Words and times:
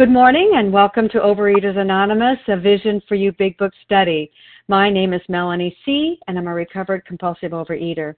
Good 0.00 0.08
morning 0.08 0.52
and 0.54 0.72
welcome 0.72 1.10
to 1.10 1.18
Overeaters 1.18 1.76
Anonymous, 1.76 2.38
a 2.48 2.56
Vision 2.56 3.02
for 3.06 3.16
You 3.16 3.32
Big 3.32 3.58
Book 3.58 3.74
study. 3.84 4.32
My 4.66 4.88
name 4.88 5.12
is 5.12 5.20
Melanie 5.28 5.76
C., 5.84 6.18
and 6.26 6.38
I'm 6.38 6.46
a 6.46 6.54
recovered 6.54 7.04
compulsive 7.04 7.52
overeater. 7.52 8.14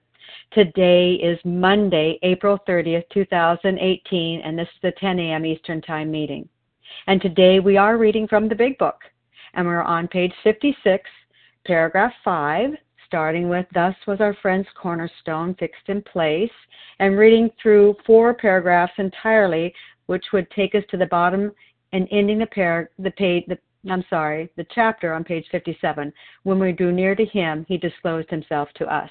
Today 0.53 1.15
is 1.15 1.37
Monday, 1.43 2.19
April 2.23 2.57
30th, 2.65 3.03
2018, 3.13 4.39
and 4.39 4.57
this 4.57 4.69
is 4.69 4.81
the 4.81 4.93
10 4.97 5.19
a.m. 5.19 5.45
Eastern 5.45 5.81
Time 5.81 6.09
meeting. 6.09 6.47
And 7.07 7.21
today 7.21 7.59
we 7.59 7.75
are 7.75 7.97
reading 7.97 8.29
from 8.29 8.47
the 8.47 8.55
Big 8.55 8.77
Book, 8.77 9.01
and 9.53 9.67
we're 9.67 9.83
on 9.83 10.07
page 10.07 10.31
56, 10.41 11.03
paragraph 11.67 12.13
5, 12.23 12.69
starting 13.05 13.49
with 13.49 13.65
Thus 13.73 13.95
was 14.07 14.21
our 14.21 14.37
friend's 14.41 14.69
cornerstone 14.81 15.53
fixed 15.55 15.89
in 15.89 16.01
place, 16.01 16.49
and 16.99 17.17
reading 17.17 17.49
through 17.61 17.97
four 18.05 18.33
paragraphs 18.33 18.93
entirely, 18.99 19.73
which 20.05 20.23
would 20.31 20.49
take 20.51 20.75
us 20.75 20.83
to 20.89 20.95
the 20.95 21.07
bottom 21.07 21.51
and 21.93 22.07
ending 22.11 22.39
the 22.39 22.87
the 22.99 23.11
page 23.11 23.45
the 23.47 23.57
I'm 23.89 24.05
sorry, 24.09 24.49
the 24.55 24.65
chapter 24.73 25.13
on 25.13 25.23
page 25.23 25.45
57. 25.51 26.11
When 26.43 26.59
we 26.59 26.71
drew 26.71 26.91
near 26.93 27.15
to 27.15 27.25
him, 27.25 27.65
he 27.67 27.77
disclosed 27.77 28.29
himself 28.29 28.69
to 28.75 28.85
us. 28.85 29.09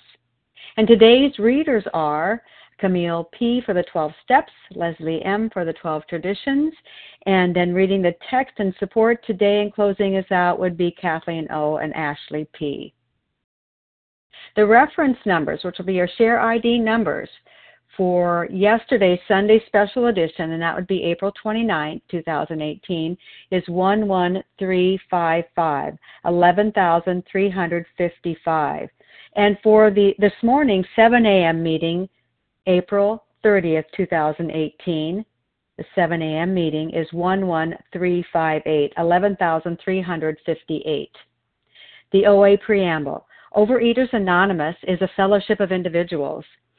And 0.78 0.88
today's 0.88 1.38
readers 1.38 1.84
are 1.92 2.42
Camille 2.78 3.28
P. 3.38 3.60
for 3.64 3.74
the 3.74 3.84
12 3.92 4.12
Steps, 4.24 4.52
Leslie 4.74 5.22
M. 5.24 5.50
for 5.52 5.64
the 5.64 5.74
12 5.74 6.04
Traditions, 6.08 6.72
and 7.26 7.54
then 7.54 7.74
reading 7.74 8.00
the 8.00 8.14
text 8.30 8.54
and 8.58 8.74
support 8.78 9.24
today 9.26 9.60
and 9.60 9.74
closing 9.74 10.16
us 10.16 10.30
out 10.30 10.58
would 10.58 10.76
be 10.76 10.90
Kathleen 10.90 11.46
O. 11.50 11.76
and 11.76 11.94
Ashley 11.94 12.48
P. 12.54 12.94
The 14.56 14.66
reference 14.66 15.18
numbers, 15.24 15.60
which 15.62 15.78
will 15.78 15.84
be 15.84 15.94
your 15.94 16.08
share 16.16 16.40
ID 16.40 16.78
numbers, 16.78 17.28
for 17.96 18.46
yesterday's 18.50 19.20
Sunday 19.28 19.62
special 19.66 20.06
edition, 20.06 20.50
and 20.52 20.62
that 20.62 20.74
would 20.74 20.86
be 20.86 21.04
April 21.04 21.30
29, 21.42 22.00
2018, 22.10 23.18
is 23.50 23.62
11355, 23.68 25.98
11,355. 26.24 28.88
And 29.34 29.56
for 29.62 29.90
the 29.90 30.14
this 30.18 30.32
morning 30.42 30.84
7 30.96 31.24
a.m. 31.24 31.62
meeting, 31.62 32.06
April 32.66 33.24
30th, 33.44 33.84
2018, 33.96 35.24
the 35.78 35.84
7 35.94 36.20
a.m. 36.22 36.52
meeting 36.54 36.90
is 36.90 37.06
11358, 37.12 38.92
11,358. 38.96 41.10
The 42.12 42.26
OA 42.26 42.58
Preamble. 42.58 43.26
Overeaters 43.56 44.12
Anonymous 44.12 44.76
is 44.84 45.00
a 45.02 45.10
fellowship 45.16 45.58
of 45.60 45.72
individuals 45.72 46.44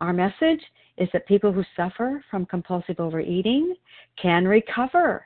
our 0.00 0.12
message 0.12 0.62
is 0.96 1.08
that 1.12 1.26
people 1.26 1.52
who 1.52 1.64
suffer 1.76 2.22
from 2.30 2.46
compulsive 2.46 3.00
overeating 3.00 3.74
can 4.20 4.46
recover 4.46 5.24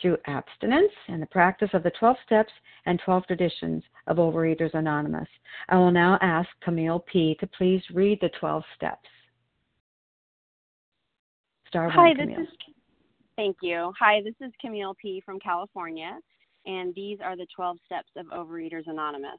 through 0.00 0.16
abstinence 0.26 0.92
and 1.08 1.22
the 1.22 1.26
practice 1.26 1.70
of 1.74 1.82
the 1.82 1.92
12 1.98 2.16
steps 2.26 2.52
and 2.86 3.00
12 3.04 3.26
traditions 3.26 3.82
of 4.06 4.16
Overeaters 4.16 4.74
Anonymous. 4.74 5.28
I 5.68 5.76
will 5.76 5.92
now 5.92 6.18
ask 6.20 6.48
Camille 6.62 7.04
P. 7.10 7.36
to 7.40 7.46
please 7.46 7.82
read 7.92 8.18
the 8.20 8.30
12 8.40 8.62
steps. 8.76 9.08
Star 11.68 11.86
one, 11.86 11.94
Hi, 11.94 12.14
Camille. 12.14 12.36
this 12.36 12.48
is 12.48 12.74
Thank 13.36 13.56
you. 13.62 13.92
Hi, 13.98 14.20
this 14.22 14.34
is 14.46 14.52
Camille 14.60 14.94
P. 15.00 15.22
from 15.24 15.40
California, 15.40 16.18
and 16.66 16.94
these 16.94 17.18
are 17.24 17.36
the 17.36 17.46
12 17.54 17.78
steps 17.86 18.10
of 18.16 18.26
Overeaters 18.26 18.86
Anonymous. 18.86 19.38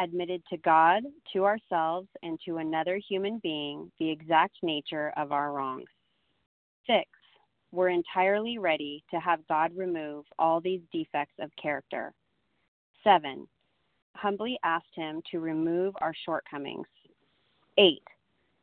admitted 0.00 0.42
to 0.50 0.56
God, 0.58 1.02
to 1.32 1.44
ourselves, 1.44 2.08
and 2.22 2.38
to 2.46 2.56
another 2.56 2.96
human 2.96 3.38
being 3.42 3.90
the 3.98 4.10
exact 4.10 4.56
nature 4.62 5.12
of 5.16 5.30
our 5.30 5.52
wrongs. 5.52 5.88
Six, 6.86 7.08
we're 7.72 7.90
entirely 7.90 8.58
ready 8.58 9.04
to 9.10 9.20
have 9.20 9.46
God 9.46 9.72
remove 9.76 10.24
all 10.38 10.60
these 10.60 10.80
defects 10.92 11.34
of 11.38 11.50
character. 11.60 12.12
Seven, 13.04 13.46
humbly 14.16 14.58
asked 14.64 14.94
Him 14.94 15.22
to 15.30 15.40
remove 15.40 15.94
our 16.00 16.14
shortcomings. 16.24 16.88
Eight, 17.78 18.02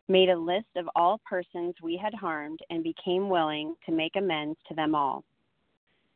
made 0.10 0.30
a 0.30 0.38
list 0.38 0.68
of 0.76 0.90
all 0.96 1.22
persons 1.28 1.76
we 1.82 1.98
had 1.98 2.14
harmed 2.14 2.60
and 2.70 2.84
became 2.84 3.30
willing 3.30 3.76
to 3.86 3.92
make 3.92 4.16
amends 4.16 4.58
to 4.68 4.76
them 4.76 4.96
all. 4.96 5.24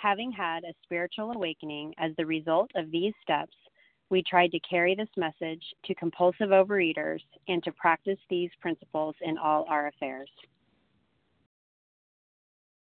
Having 0.00 0.30
had 0.30 0.62
a 0.62 0.72
spiritual 0.84 1.32
awakening 1.32 1.92
as 1.98 2.12
the 2.16 2.24
result 2.24 2.70
of 2.76 2.88
these 2.92 3.12
steps, 3.20 3.56
we 4.10 4.22
tried 4.22 4.52
to 4.52 4.60
carry 4.60 4.94
this 4.94 5.08
message 5.16 5.62
to 5.86 5.94
compulsive 5.96 6.50
overeaters 6.50 7.20
and 7.48 7.64
to 7.64 7.72
practice 7.72 8.18
these 8.30 8.50
principles 8.60 9.16
in 9.22 9.36
all 9.36 9.66
our 9.68 9.88
affairs. 9.88 10.30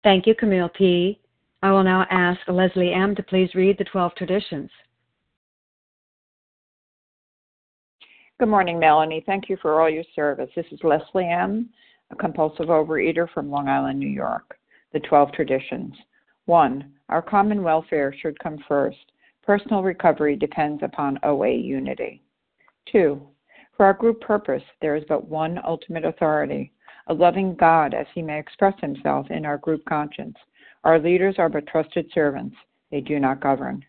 Thank 0.03 0.27
you, 0.27 0.35
Camille 0.35 0.69
P. 0.69 1.21
I 1.63 1.71
will 1.71 1.83
now 1.83 2.05
ask 2.09 2.41
Leslie 2.49 2.93
M. 2.93 3.15
to 3.15 3.23
please 3.23 3.55
read 3.55 3.77
the 3.77 3.85
12 3.85 4.15
traditions. 4.15 4.69
Good 8.39 8.49
morning, 8.49 8.77
Melanie. 8.77 9.23
Thank 9.25 9.47
you 9.47 9.57
for 9.61 9.79
all 9.79 9.89
your 9.89 10.05
service. 10.15 10.49
This 10.53 10.65
is 10.71 10.79
Leslie 10.83 11.29
M., 11.29 11.69
a 12.11 12.15
compulsive 12.15 12.67
overeater 12.67 13.31
from 13.33 13.49
Long 13.49 13.69
Island, 13.69 13.99
New 13.99 14.07
York. 14.09 14.57
The 14.91 14.99
12 14.99 15.31
traditions. 15.31 15.93
1. 16.49 16.91
Our 17.09 17.21
common 17.21 17.61
welfare 17.61 18.11
should 18.11 18.39
come 18.39 18.57
first. 18.67 19.11
Personal 19.43 19.83
recovery 19.83 20.35
depends 20.35 20.81
upon 20.81 21.19
OA 21.21 21.51
unity. 21.51 22.23
2. 22.91 23.21
For 23.77 23.85
our 23.85 23.93
group 23.93 24.19
purpose, 24.19 24.63
there 24.81 24.95
is 24.95 25.03
but 25.07 25.27
one 25.27 25.61
ultimate 25.63 26.05
authority, 26.05 26.73
a 27.05 27.13
loving 27.13 27.53
God 27.53 27.93
as 27.93 28.07
he 28.15 28.23
may 28.23 28.39
express 28.39 28.73
himself 28.81 29.29
in 29.29 29.45
our 29.45 29.59
group 29.59 29.85
conscience. 29.85 30.35
Our 30.85 30.97
leaders 30.97 31.35
are 31.37 31.49
but 31.49 31.67
trusted 31.67 32.09
servants, 32.15 32.55
they 32.89 33.01
do 33.01 33.19
not 33.19 33.41
govern. 33.41 33.85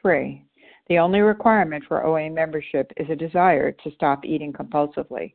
3. 0.00 0.44
The 0.88 0.98
only 1.00 1.22
requirement 1.22 1.82
for 1.88 2.06
OA 2.06 2.30
membership 2.30 2.92
is 2.98 3.10
a 3.10 3.16
desire 3.16 3.72
to 3.72 3.90
stop 3.96 4.24
eating 4.24 4.52
compulsively. 4.52 5.34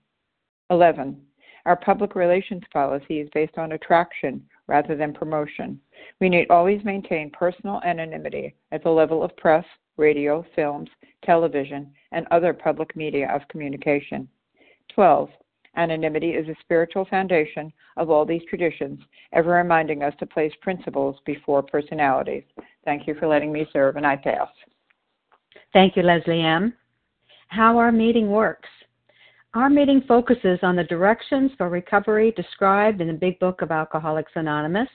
11. 0.71 1.21
Our 1.65 1.75
public 1.75 2.15
relations 2.15 2.63
policy 2.73 3.19
is 3.19 3.29
based 3.33 3.57
on 3.57 3.73
attraction 3.73 4.43
rather 4.67 4.95
than 4.95 5.13
promotion. 5.13 5.79
We 6.19 6.29
need 6.29 6.49
always 6.49 6.83
maintain 6.83 7.29
personal 7.29 7.81
anonymity 7.85 8.55
at 8.71 8.81
the 8.81 8.89
level 8.89 9.21
of 9.21 9.35
press, 9.37 9.65
radio, 9.97 10.43
films, 10.55 10.89
television, 11.23 11.91
and 12.13 12.25
other 12.31 12.53
public 12.53 12.95
media 12.95 13.29
of 13.29 13.47
communication. 13.49 14.27
12. 14.95 15.29
Anonymity 15.75 16.31
is 16.31 16.47
a 16.47 16.55
spiritual 16.61 17.05
foundation 17.05 17.71
of 17.97 18.09
all 18.09 18.25
these 18.25 18.41
traditions, 18.49 18.99
ever 19.33 19.51
reminding 19.51 20.03
us 20.03 20.13
to 20.19 20.25
place 20.25 20.51
principles 20.61 21.17
before 21.25 21.61
personalities. 21.61 22.43
Thank 22.83 23.07
you 23.07 23.15
for 23.15 23.27
letting 23.27 23.51
me 23.51 23.67
serve, 23.71 23.97
and 23.97 24.07
I 24.07 24.15
pass. 24.15 24.49
Thank 25.73 25.95
you, 25.95 26.03
Leslie 26.03 26.41
M. 26.41 26.73
How 27.49 27.77
our 27.77 27.91
meeting 27.91 28.31
works. 28.31 28.69
Our 29.53 29.69
meeting 29.69 30.01
focuses 30.07 30.59
on 30.63 30.77
the 30.77 30.85
directions 30.85 31.51
for 31.57 31.67
recovery 31.67 32.31
described 32.31 33.01
in 33.01 33.07
the 33.07 33.13
Big 33.13 33.37
Book 33.39 33.61
of 33.61 33.69
Alcoholics 33.69 34.31
Anonymous. 34.35 34.87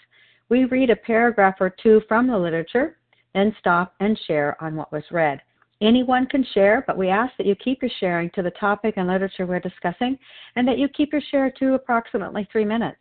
We 0.48 0.64
read 0.64 0.88
a 0.88 0.96
paragraph 0.96 1.56
or 1.60 1.68
two 1.68 2.00
from 2.08 2.26
the 2.26 2.38
literature, 2.38 2.96
then 3.34 3.54
stop 3.58 3.92
and 4.00 4.18
share 4.26 4.56
on 4.64 4.74
what 4.74 4.90
was 4.90 5.02
read. 5.10 5.42
Anyone 5.82 6.24
can 6.24 6.42
share, 6.54 6.82
but 6.86 6.96
we 6.96 7.10
ask 7.10 7.36
that 7.36 7.46
you 7.46 7.54
keep 7.54 7.82
your 7.82 7.90
sharing 8.00 8.30
to 8.30 8.40
the 8.40 8.50
topic 8.52 8.94
and 8.96 9.06
literature 9.08 9.44
we're 9.44 9.60
discussing 9.60 10.18
and 10.54 10.66
that 10.66 10.78
you 10.78 10.88
keep 10.88 11.12
your 11.12 11.20
share 11.30 11.50
to 11.58 11.74
approximately 11.74 12.48
three 12.50 12.64
minutes. 12.64 13.00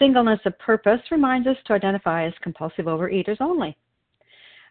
Singleness 0.00 0.40
of 0.44 0.58
purpose 0.58 1.00
reminds 1.12 1.46
us 1.46 1.56
to 1.66 1.74
identify 1.74 2.26
as 2.26 2.34
compulsive 2.42 2.86
overeaters 2.86 3.40
only. 3.40 3.76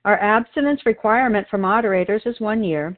Our 0.04 0.20
abstinence 0.20 0.86
requirement 0.86 1.48
for 1.50 1.58
moderators 1.58 2.24
is 2.26 2.42
one 2.42 2.62
year, 2.62 2.98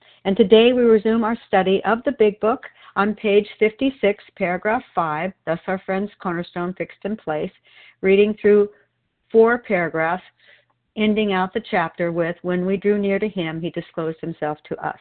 And 0.23 0.37
today 0.37 0.71
we 0.71 0.83
resume 0.83 1.23
our 1.23 1.37
study 1.47 1.81
of 1.83 2.03
the 2.03 2.11
Big 2.11 2.39
Book 2.39 2.63
on 2.95 3.15
page 3.15 3.47
56, 3.57 4.23
paragraph 4.35 4.83
5, 4.93 5.33
thus 5.47 5.59
our 5.65 5.81
friend's 5.83 6.11
cornerstone 6.21 6.75
fixed 6.75 6.99
in 7.05 7.17
place, 7.17 7.51
reading 8.01 8.35
through 8.39 8.69
four 9.31 9.57
paragraphs, 9.57 10.23
ending 10.95 11.33
out 11.33 11.53
the 11.53 11.63
chapter 11.71 12.11
with, 12.11 12.35
When 12.43 12.67
we 12.67 12.77
drew 12.77 12.99
near 12.99 13.17
to 13.17 13.27
him, 13.27 13.61
he 13.61 13.71
disclosed 13.71 14.19
himself 14.21 14.59
to 14.65 14.85
us. 14.85 14.99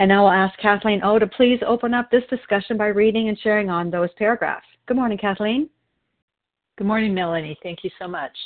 And 0.00 0.08
now 0.08 0.26
I'll 0.26 0.48
ask 0.48 0.58
Kathleen 0.58 1.02
O 1.04 1.20
to 1.20 1.28
please 1.28 1.60
open 1.64 1.94
up 1.94 2.10
this 2.10 2.24
discussion 2.28 2.76
by 2.76 2.88
reading 2.88 3.28
and 3.28 3.38
sharing 3.38 3.70
on 3.70 3.88
those 3.88 4.10
paragraphs. 4.16 4.66
Good 4.86 4.96
morning, 4.96 5.18
Kathleen. 5.18 5.68
Good 6.76 6.88
morning, 6.88 7.14
Melanie. 7.14 7.58
Thank 7.62 7.84
you 7.84 7.90
so 8.00 8.08
much. 8.08 8.36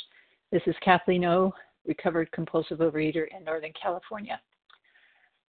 This 0.51 0.61
is 0.67 0.75
Kathleen 0.83 1.25
O, 1.25 1.51
recovered 1.87 2.31
compulsive 2.31 2.77
overeater 2.77 3.25
in 3.35 3.43
Northern 3.43 3.73
California. 3.81 4.39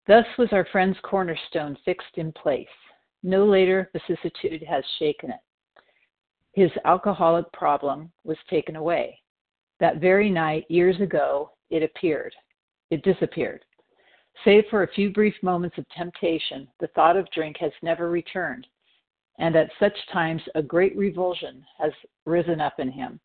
Thus 0.07 0.25
was 0.37 0.53
our 0.53 0.65
friend's 0.71 0.97
cornerstone 1.03 1.77
fixed 1.83 2.15
in 2.17 2.31
place. 2.31 2.67
No 3.23 3.45
later 3.45 3.91
vicissitude 3.91 4.63
has 4.63 4.83
shaken 4.99 5.31
it. 5.31 5.39
His 6.53 6.71
alcoholic 6.85 7.51
problem 7.51 8.11
was 8.23 8.37
taken 8.49 8.77
away. 8.77 9.19
That 9.79 9.97
very 9.97 10.29
night, 10.29 10.65
years 10.69 10.99
ago, 11.01 11.51
it 11.69 11.83
appeared. 11.83 12.33
It 12.89 13.03
disappeared. 13.03 13.65
Save 14.45 14.63
for 14.69 14.83
a 14.83 14.93
few 14.93 15.11
brief 15.11 15.35
moments 15.41 15.77
of 15.77 15.85
temptation, 15.89 16.69
the 16.79 16.87
thought 16.87 17.17
of 17.17 17.29
drink 17.31 17.57
has 17.59 17.73
never 17.81 18.09
returned, 18.09 18.65
and 19.39 19.55
at 19.55 19.71
such 19.77 19.97
times 20.13 20.41
a 20.55 20.61
great 20.61 20.95
revulsion 20.95 21.65
has 21.77 21.91
risen 22.25 22.61
up 22.61 22.79
in 22.79 22.91
him. 22.91 23.19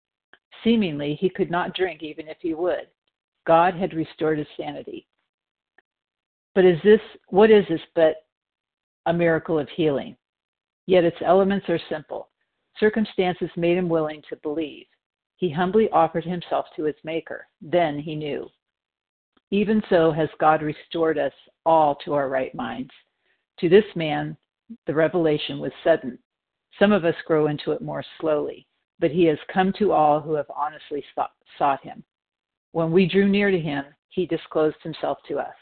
Seemingly, 0.64 1.14
he 1.14 1.28
could 1.28 1.50
not 1.50 1.74
drink 1.74 2.02
even 2.02 2.28
if 2.28 2.38
he 2.40 2.54
would. 2.54 2.88
God 3.46 3.74
had 3.74 3.94
restored 3.94 4.38
his 4.38 4.48
sanity. 4.56 5.06
But 6.54 6.64
is 6.64 6.78
this 6.84 7.00
what 7.28 7.50
is 7.50 7.64
this 7.68 7.80
but 7.94 8.16
a 9.06 9.12
miracle 9.12 9.58
of 9.58 9.68
healing? 9.70 10.16
Yet 10.86 11.04
its 11.04 11.16
elements 11.24 11.68
are 11.68 11.80
simple. 11.88 12.28
Circumstances 12.78 13.50
made 13.56 13.76
him 13.76 13.88
willing 13.88 14.22
to 14.28 14.36
believe. 14.36 14.86
He 15.36 15.50
humbly 15.50 15.88
offered 15.90 16.24
himself 16.24 16.66
to 16.76 16.84
his 16.84 16.96
Maker. 17.04 17.46
Then 17.60 17.98
he 17.98 18.14
knew. 18.14 18.48
Even 19.50 19.82
so 19.90 20.10
has 20.12 20.28
God 20.40 20.62
restored 20.62 21.18
us 21.18 21.32
all 21.66 21.96
to 22.04 22.14
our 22.14 22.28
right 22.28 22.54
minds. 22.54 22.90
To 23.60 23.68
this 23.68 23.84
man, 23.94 24.36
the 24.86 24.94
revelation 24.94 25.58
was 25.58 25.72
sudden. 25.84 26.18
Some 26.78 26.92
of 26.92 27.04
us 27.04 27.14
grow 27.26 27.48
into 27.48 27.72
it 27.72 27.82
more 27.82 28.02
slowly, 28.20 28.66
but 28.98 29.10
he 29.10 29.24
has 29.24 29.38
come 29.52 29.72
to 29.78 29.92
all 29.92 30.20
who 30.20 30.32
have 30.34 30.50
honestly 30.54 31.04
sought 31.58 31.82
him. 31.82 32.02
When 32.72 32.90
we 32.90 33.06
drew 33.06 33.28
near 33.28 33.50
to 33.50 33.60
him, 33.60 33.84
he 34.08 34.26
disclosed 34.26 34.78
himself 34.82 35.18
to 35.28 35.38
us. 35.38 35.54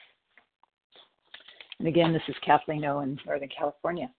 And 1.81 1.89
again, 1.89 2.13
this 2.13 2.23
is 2.29 2.37
Kathleen 2.45 2.85
O 2.85 3.01
in 3.01 3.19
Northern 3.27 3.49
California. 3.49 4.11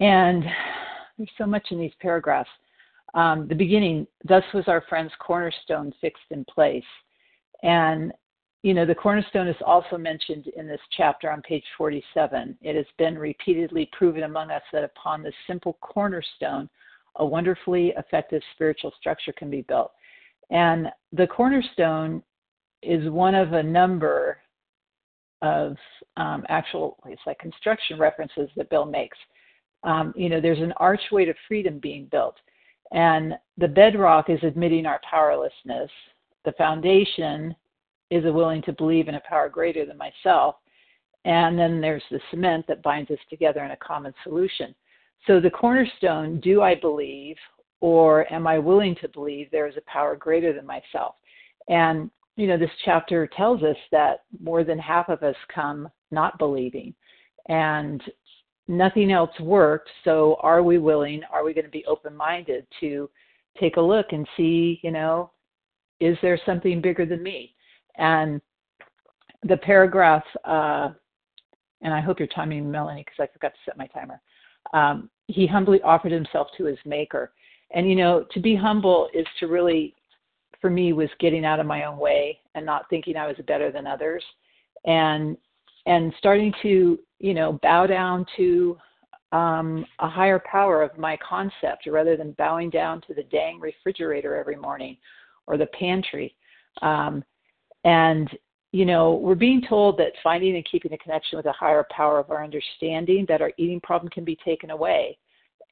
And 0.00 0.44
there's 1.16 1.30
so 1.38 1.46
much 1.46 1.68
in 1.70 1.78
these 1.78 1.92
paragraphs. 2.00 2.50
Um, 3.14 3.46
the 3.46 3.54
beginning, 3.54 4.04
thus 4.24 4.42
was 4.52 4.64
our 4.66 4.82
friend's 4.88 5.12
cornerstone 5.20 5.92
fixed 6.00 6.24
in 6.30 6.44
place. 6.44 6.82
And 7.62 8.12
you 8.62 8.74
know, 8.74 8.84
the 8.84 8.94
cornerstone 8.94 9.46
is 9.46 9.56
also 9.64 9.96
mentioned 9.96 10.48
in 10.56 10.66
this 10.66 10.80
chapter 10.96 11.30
on 11.30 11.40
page 11.42 11.64
47. 11.78 12.58
It 12.60 12.76
has 12.76 12.84
been 12.98 13.16
repeatedly 13.16 13.88
proven 13.92 14.24
among 14.24 14.50
us 14.50 14.62
that 14.72 14.84
upon 14.84 15.22
this 15.22 15.34
simple 15.46 15.78
cornerstone, 15.80 16.68
a 17.16 17.24
wonderfully 17.24 17.94
effective 17.96 18.42
spiritual 18.54 18.92
structure 18.98 19.32
can 19.32 19.50
be 19.50 19.62
built. 19.62 19.92
And 20.50 20.88
the 21.12 21.28
cornerstone 21.28 22.22
is 22.82 23.08
one 23.08 23.34
of 23.34 23.52
a 23.52 23.62
number 23.62 24.38
of 25.42 25.76
um, 26.16 26.44
actual, 26.48 26.98
it's 27.06 27.22
like 27.26 27.38
construction 27.38 27.98
references 27.98 28.48
that 28.56 28.70
Bill 28.70 28.84
makes. 28.84 29.18
Um, 29.82 30.12
you 30.16 30.28
know, 30.28 30.40
there's 30.40 30.58
an 30.58 30.74
archway 30.76 31.24
to 31.24 31.34
freedom 31.48 31.78
being 31.78 32.06
built. 32.10 32.36
And 32.92 33.34
the 33.56 33.68
bedrock 33.68 34.28
is 34.28 34.40
admitting 34.42 34.84
our 34.86 35.00
powerlessness. 35.08 35.90
The 36.44 36.52
foundation 36.52 37.54
is 38.10 38.24
a 38.24 38.32
willing 38.32 38.62
to 38.62 38.72
believe 38.72 39.08
in 39.08 39.14
a 39.14 39.22
power 39.28 39.48
greater 39.48 39.86
than 39.86 39.96
myself. 39.96 40.56
And 41.24 41.58
then 41.58 41.80
there's 41.80 42.02
the 42.10 42.20
cement 42.30 42.66
that 42.68 42.82
binds 42.82 43.10
us 43.10 43.18
together 43.28 43.64
in 43.64 43.70
a 43.70 43.76
common 43.76 44.12
solution. 44.24 44.74
So 45.26 45.38
the 45.38 45.50
cornerstone, 45.50 46.40
do 46.40 46.62
I 46.62 46.74
believe 46.74 47.36
or 47.80 48.30
am 48.32 48.46
I 48.46 48.58
willing 48.58 48.96
to 48.96 49.08
believe 49.08 49.50
there 49.50 49.68
is 49.68 49.76
a 49.76 49.90
power 49.90 50.16
greater 50.16 50.52
than 50.52 50.66
myself? 50.66 51.14
And 51.68 52.10
you 52.40 52.46
know, 52.46 52.56
this 52.56 52.70
chapter 52.86 53.26
tells 53.36 53.62
us 53.62 53.76
that 53.92 54.20
more 54.42 54.64
than 54.64 54.78
half 54.78 55.10
of 55.10 55.22
us 55.22 55.36
come 55.54 55.88
not 56.10 56.38
believing. 56.38 56.94
And 57.48 58.02
nothing 58.66 59.12
else 59.12 59.38
worked. 59.40 59.90
So 60.04 60.38
are 60.40 60.62
we 60.62 60.78
willing? 60.78 61.22
Are 61.30 61.44
we 61.44 61.52
going 61.52 61.66
to 61.66 61.70
be 61.70 61.84
open 61.86 62.16
minded 62.16 62.66
to 62.80 63.10
take 63.58 63.76
a 63.76 63.80
look 63.80 64.06
and 64.12 64.26
see, 64.36 64.80
you 64.82 64.90
know, 64.90 65.32
is 66.00 66.16
there 66.22 66.40
something 66.46 66.80
bigger 66.80 67.04
than 67.04 67.22
me? 67.22 67.54
And 67.96 68.40
the 69.42 69.58
paragraph, 69.58 70.24
uh, 70.44 70.90
and 71.82 71.92
I 71.92 72.00
hope 72.00 72.18
you're 72.18 72.28
timing 72.28 72.70
Melanie 72.70 73.04
because 73.04 73.22
I 73.22 73.32
forgot 73.32 73.52
to 73.52 73.58
set 73.66 73.76
my 73.76 73.86
timer. 73.88 74.20
Um, 74.72 75.10
he 75.26 75.46
humbly 75.46 75.82
offered 75.82 76.12
himself 76.12 76.48
to 76.56 76.64
his 76.64 76.78
maker. 76.86 77.32
And, 77.72 77.88
you 77.88 77.96
know, 77.96 78.24
to 78.32 78.40
be 78.40 78.56
humble 78.56 79.08
is 79.12 79.26
to 79.40 79.46
really, 79.46 79.94
for 80.60 80.70
me, 80.70 80.92
was 80.92 81.08
getting 81.18 81.44
out 81.44 81.60
of 81.60 81.66
my 81.66 81.84
own 81.84 81.98
way 81.98 82.38
and 82.54 82.64
not 82.64 82.88
thinking 82.90 83.16
I 83.16 83.26
was 83.26 83.36
better 83.46 83.70
than 83.72 83.86
others. 83.86 84.24
And 84.84 85.36
and 85.86 86.12
starting 86.18 86.52
to 86.62 86.98
you 87.18 87.34
know 87.34 87.58
bow 87.62 87.86
down 87.86 88.26
to 88.36 88.76
um, 89.32 89.86
a 90.00 90.08
higher 90.08 90.42
power 90.50 90.82
of 90.82 90.96
my 90.98 91.16
concept 91.26 91.86
rather 91.86 92.16
than 92.16 92.32
bowing 92.32 92.68
down 92.68 93.00
to 93.02 93.14
the 93.14 93.22
dang 93.24 93.60
refrigerator 93.60 94.34
every 94.34 94.56
morning 94.56 94.96
or 95.46 95.56
the 95.56 95.66
pantry 95.66 96.34
um, 96.82 97.22
and 97.84 98.28
you 98.72 98.84
know 98.84 99.14
we're 99.14 99.34
being 99.34 99.62
told 99.68 99.98
that 99.98 100.12
finding 100.22 100.56
and 100.56 100.66
keeping 100.70 100.92
a 100.92 100.98
connection 100.98 101.36
with 101.36 101.46
a 101.46 101.52
higher 101.52 101.86
power 101.90 102.18
of 102.18 102.30
our 102.30 102.42
understanding 102.42 103.24
that 103.28 103.40
our 103.40 103.52
eating 103.56 103.80
problem 103.80 104.10
can 104.10 104.24
be 104.24 104.36
taken 104.44 104.70
away 104.70 105.16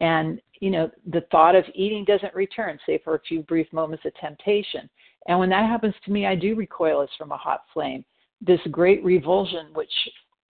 and 0.01 0.41
you 0.61 0.71
know 0.71 0.91
the 1.13 1.23
thought 1.31 1.55
of 1.55 1.65
eating 1.75 2.05
doesn't 2.05 2.35
return 2.35 2.79
save 2.87 3.03
for 3.03 3.15
a 3.15 3.21
few 3.21 3.43
brief 3.43 3.73
moments 3.73 4.05
of 4.05 4.15
temptation. 4.15 4.89
And 5.27 5.39
when 5.39 5.51
that 5.51 5.69
happens 5.69 5.95
to 6.05 6.13
me 6.13 6.27
i 6.27 6.35
do 6.35 6.55
recoil 6.55 7.03
as 7.03 7.09
from 7.17 7.33
a 7.33 7.37
hot 7.37 7.65
flame. 7.73 8.05
This 8.41 8.61
great 8.71 9.03
revulsion 9.05 9.69
which 9.75 9.93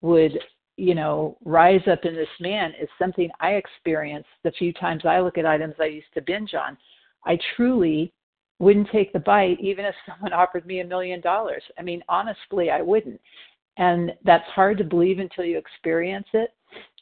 would 0.01 0.37
you 0.77 0.95
know 0.95 1.37
rise 1.43 1.81
up 1.91 2.05
in 2.05 2.15
this 2.15 2.27
man 2.39 2.73
is 2.81 2.89
something 2.97 3.29
i 3.39 3.51
experience 3.51 4.27
the 4.43 4.51
few 4.51 4.71
times 4.73 5.03
i 5.05 5.19
look 5.19 5.37
at 5.37 5.45
items 5.45 5.75
i 5.79 5.85
used 5.85 6.13
to 6.13 6.21
binge 6.21 6.53
on. 6.53 6.77
I 7.25 7.37
truly 7.55 8.13
wouldn't 8.59 8.89
take 8.91 9.13
the 9.13 9.19
bite 9.19 9.59
even 9.59 9.85
if 9.85 9.95
someone 10.07 10.33
offered 10.33 10.65
me 10.65 10.81
a 10.81 10.85
million 10.85 11.21
dollars. 11.21 11.63
I 11.77 11.81
mean 11.81 12.03
honestly 12.09 12.69
i 12.69 12.81
wouldn't 12.81 13.19
and 13.79 14.11
that's 14.23 14.47
hard 14.47 14.77
to 14.77 14.83
believe 14.83 15.17
until 15.17 15.43
you 15.43 15.57
experience 15.57 16.27
it 16.33 16.51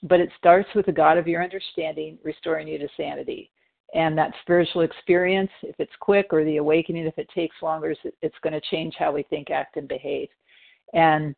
but 0.04 0.22
it 0.22 0.30
starts 0.38 0.70
with 0.74 0.86
the 0.86 0.92
god 0.92 1.18
of 1.18 1.28
your 1.28 1.44
understanding 1.44 2.18
restoring 2.24 2.68
you 2.68 2.78
to 2.78 2.88
sanity 2.96 3.52
and 3.94 4.18
that 4.18 4.32
spiritual 4.42 4.82
experience 4.82 5.52
if 5.64 5.76
it's 5.80 5.92
quick 6.00 6.28
or 6.32 6.46
the 6.46 6.58
awakening 6.58 7.06
if 7.06 7.18
it 7.18 7.28
takes 7.36 7.56
longer 7.62 7.94
it's 8.22 8.36
going 8.42 8.54
to 8.54 8.62
change 8.70 8.96
how 8.98 9.12
we 9.12 9.24
think 9.24 9.50
act 9.50 9.76
and 9.76 9.88
behave 9.88 10.30
and, 10.94 11.36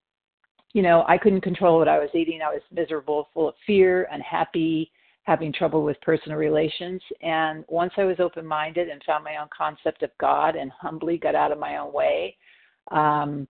you 0.74 0.82
know, 0.82 1.04
I 1.08 1.18
couldn't 1.18 1.42
control 1.42 1.80
what 1.80 1.88
I 1.88 2.00
was 2.00 2.10
eating. 2.14 2.42
I 2.42 2.54
was 2.54 2.62
miserable, 2.72 3.30
full 3.34 3.50
of 3.50 3.56
fear, 3.66 4.08
unhappy, 4.12 4.92
having 5.24 5.52
trouble 5.52 5.84
with 5.84 6.00
personal 6.02 6.38
relations. 6.38 7.02
And 7.22 7.66
once 7.68 7.94
I 7.98 8.04
was 8.04 8.20
open 8.20 8.46
minded 8.46 8.90
and 8.90 9.02
found 9.04 9.24
my 9.24 9.38
own 9.38 9.50
concept 9.56 10.04
of 10.04 10.12
God 10.20 10.56
and 10.56 10.72
humbly 10.72 11.18
got 11.18 11.36
out 11.36 11.52
of 11.52 11.60
my 11.60 11.78
own 11.78 11.94
way, 11.94 12.38
um, 12.92 13.48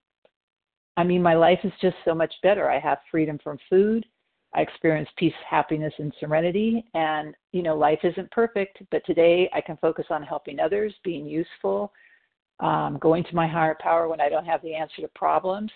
I 0.99 1.03
mean, 1.05 1.23
my 1.23 1.33
life 1.33 1.59
is 1.63 1.71
just 1.81 1.95
so 2.03 2.13
much 2.13 2.33
better. 2.43 2.69
I 2.69 2.77
have 2.77 2.97
freedom 3.09 3.39
from 3.41 3.57
food. 3.69 4.05
I 4.53 4.59
experience 4.59 5.07
peace, 5.15 5.33
happiness, 5.49 5.93
and 5.97 6.13
serenity. 6.19 6.83
And, 6.93 7.33
you 7.53 7.63
know, 7.63 7.77
life 7.77 7.99
isn't 8.03 8.29
perfect, 8.31 8.79
but 8.91 9.05
today 9.05 9.49
I 9.53 9.61
can 9.61 9.77
focus 9.77 10.07
on 10.09 10.23
helping 10.23 10.59
others, 10.59 10.93
being 11.05 11.25
useful, 11.25 11.93
um, 12.59 12.97
going 12.99 13.23
to 13.23 13.33
my 13.33 13.47
higher 13.47 13.77
power 13.79 14.09
when 14.09 14.19
I 14.19 14.27
don't 14.27 14.43
have 14.43 14.61
the 14.61 14.75
answer 14.75 15.01
to 15.01 15.07
problems, 15.15 15.71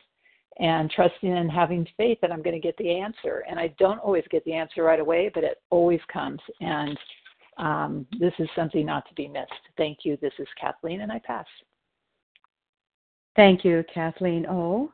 and 0.59 0.91
trusting 0.91 1.31
and 1.31 1.49
having 1.49 1.87
faith 1.95 2.17
that 2.21 2.33
I'm 2.33 2.41
going 2.41 2.59
to 2.61 2.67
get 2.67 2.75
the 2.75 2.91
answer. 2.91 3.45
And 3.49 3.57
I 3.57 3.73
don't 3.79 3.99
always 3.99 4.25
get 4.29 4.43
the 4.43 4.51
answer 4.51 4.83
right 4.83 4.99
away, 4.99 5.31
but 5.33 5.45
it 5.45 5.61
always 5.69 6.01
comes. 6.11 6.41
And 6.59 6.99
um, 7.55 8.05
this 8.19 8.33
is 8.39 8.49
something 8.57 8.85
not 8.85 9.07
to 9.07 9.15
be 9.15 9.29
missed. 9.29 9.53
Thank 9.77 9.99
you. 10.03 10.17
This 10.21 10.33
is 10.37 10.47
Kathleen, 10.59 10.99
and 10.99 11.13
I 11.13 11.19
pass. 11.19 11.45
Thank 13.37 13.63
you, 13.63 13.85
Kathleen 13.93 14.45
Oh, 14.49 14.91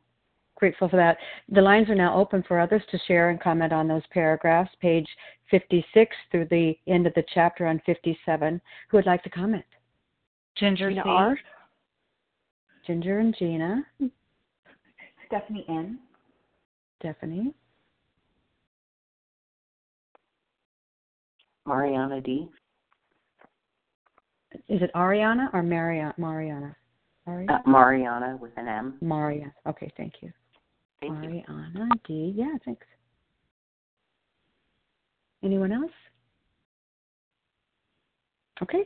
Grateful 0.59 0.89
for 0.89 0.97
that. 0.97 1.17
The 1.47 1.61
lines 1.61 1.89
are 1.89 1.95
now 1.95 2.13
open 2.15 2.43
for 2.45 2.59
others 2.59 2.81
to 2.91 2.99
share 3.07 3.29
and 3.29 3.39
comment 3.39 3.71
on 3.71 3.87
those 3.87 4.01
paragraphs, 4.11 4.71
page 4.81 5.07
56 5.49 6.15
through 6.31 6.47
the 6.51 6.73
end 6.85 7.07
of 7.07 7.13
the 7.13 7.23
chapter 7.33 7.65
on 7.65 7.81
57. 7.85 8.61
Who 8.89 8.97
would 8.97 9.05
like 9.05 9.23
to 9.23 9.29
comment? 9.29 9.63
Ginger 10.57 10.89
Gina 10.89 11.03
C. 11.03 11.09
R. 11.09 11.39
Ginger 12.85 13.19
and 13.19 13.35
Gina. 13.39 13.85
Stephanie 15.27 15.65
N. 15.69 15.99
Stephanie. 16.99 17.53
Mariana 21.65 22.19
D. 22.19 22.49
Is 24.67 24.81
it 24.81 24.91
Ariana 24.93 25.53
or 25.53 25.63
Mariana? 25.63 26.13
Mariana. 26.17 26.75
Uh, 27.27 27.59
Mariana 27.67 28.37
with 28.41 28.51
an 28.57 28.67
M. 28.67 28.95
Maria. 29.01 29.53
Okay, 29.67 29.91
thank 29.95 30.15
you. 30.21 30.33
Thank 31.01 31.13
Mariana 31.13 31.89
you. 32.07 32.31
D. 32.31 32.33
Yeah, 32.35 32.55
thanks. 32.65 32.85
Anyone 35.43 35.71
else? 35.71 35.91
Okay. 38.61 38.83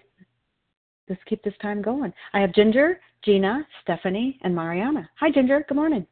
Let's 1.10 1.22
keep 1.26 1.44
this 1.44 1.54
time 1.62 1.82
going. 1.82 2.14
I 2.34 2.40
have 2.40 2.54
Ginger, 2.54 3.00
Gina, 3.26 3.66
Stephanie, 3.82 4.40
and 4.44 4.56
Mariana. 4.56 5.10
Hi, 5.20 5.32
Ginger. 5.32 5.66
Good 5.68 5.76
morning. 5.76 6.06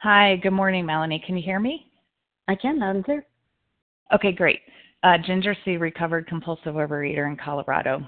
Hi, 0.00 0.36
good 0.42 0.50
morning, 0.50 0.84
Melanie. 0.84 1.22
Can 1.24 1.36
you 1.36 1.42
hear 1.42 1.60
me? 1.60 1.90
I 2.48 2.54
can, 2.54 2.78
loud 2.78 2.96
and 2.96 3.04
clear. 3.04 3.24
Okay, 4.12 4.32
great. 4.32 4.60
Uh, 5.02 5.16
Ginger 5.18 5.56
C, 5.64 5.76
recovered 5.76 6.26
compulsive 6.26 6.74
overeater 6.74 7.30
in 7.30 7.36
Colorado. 7.36 8.04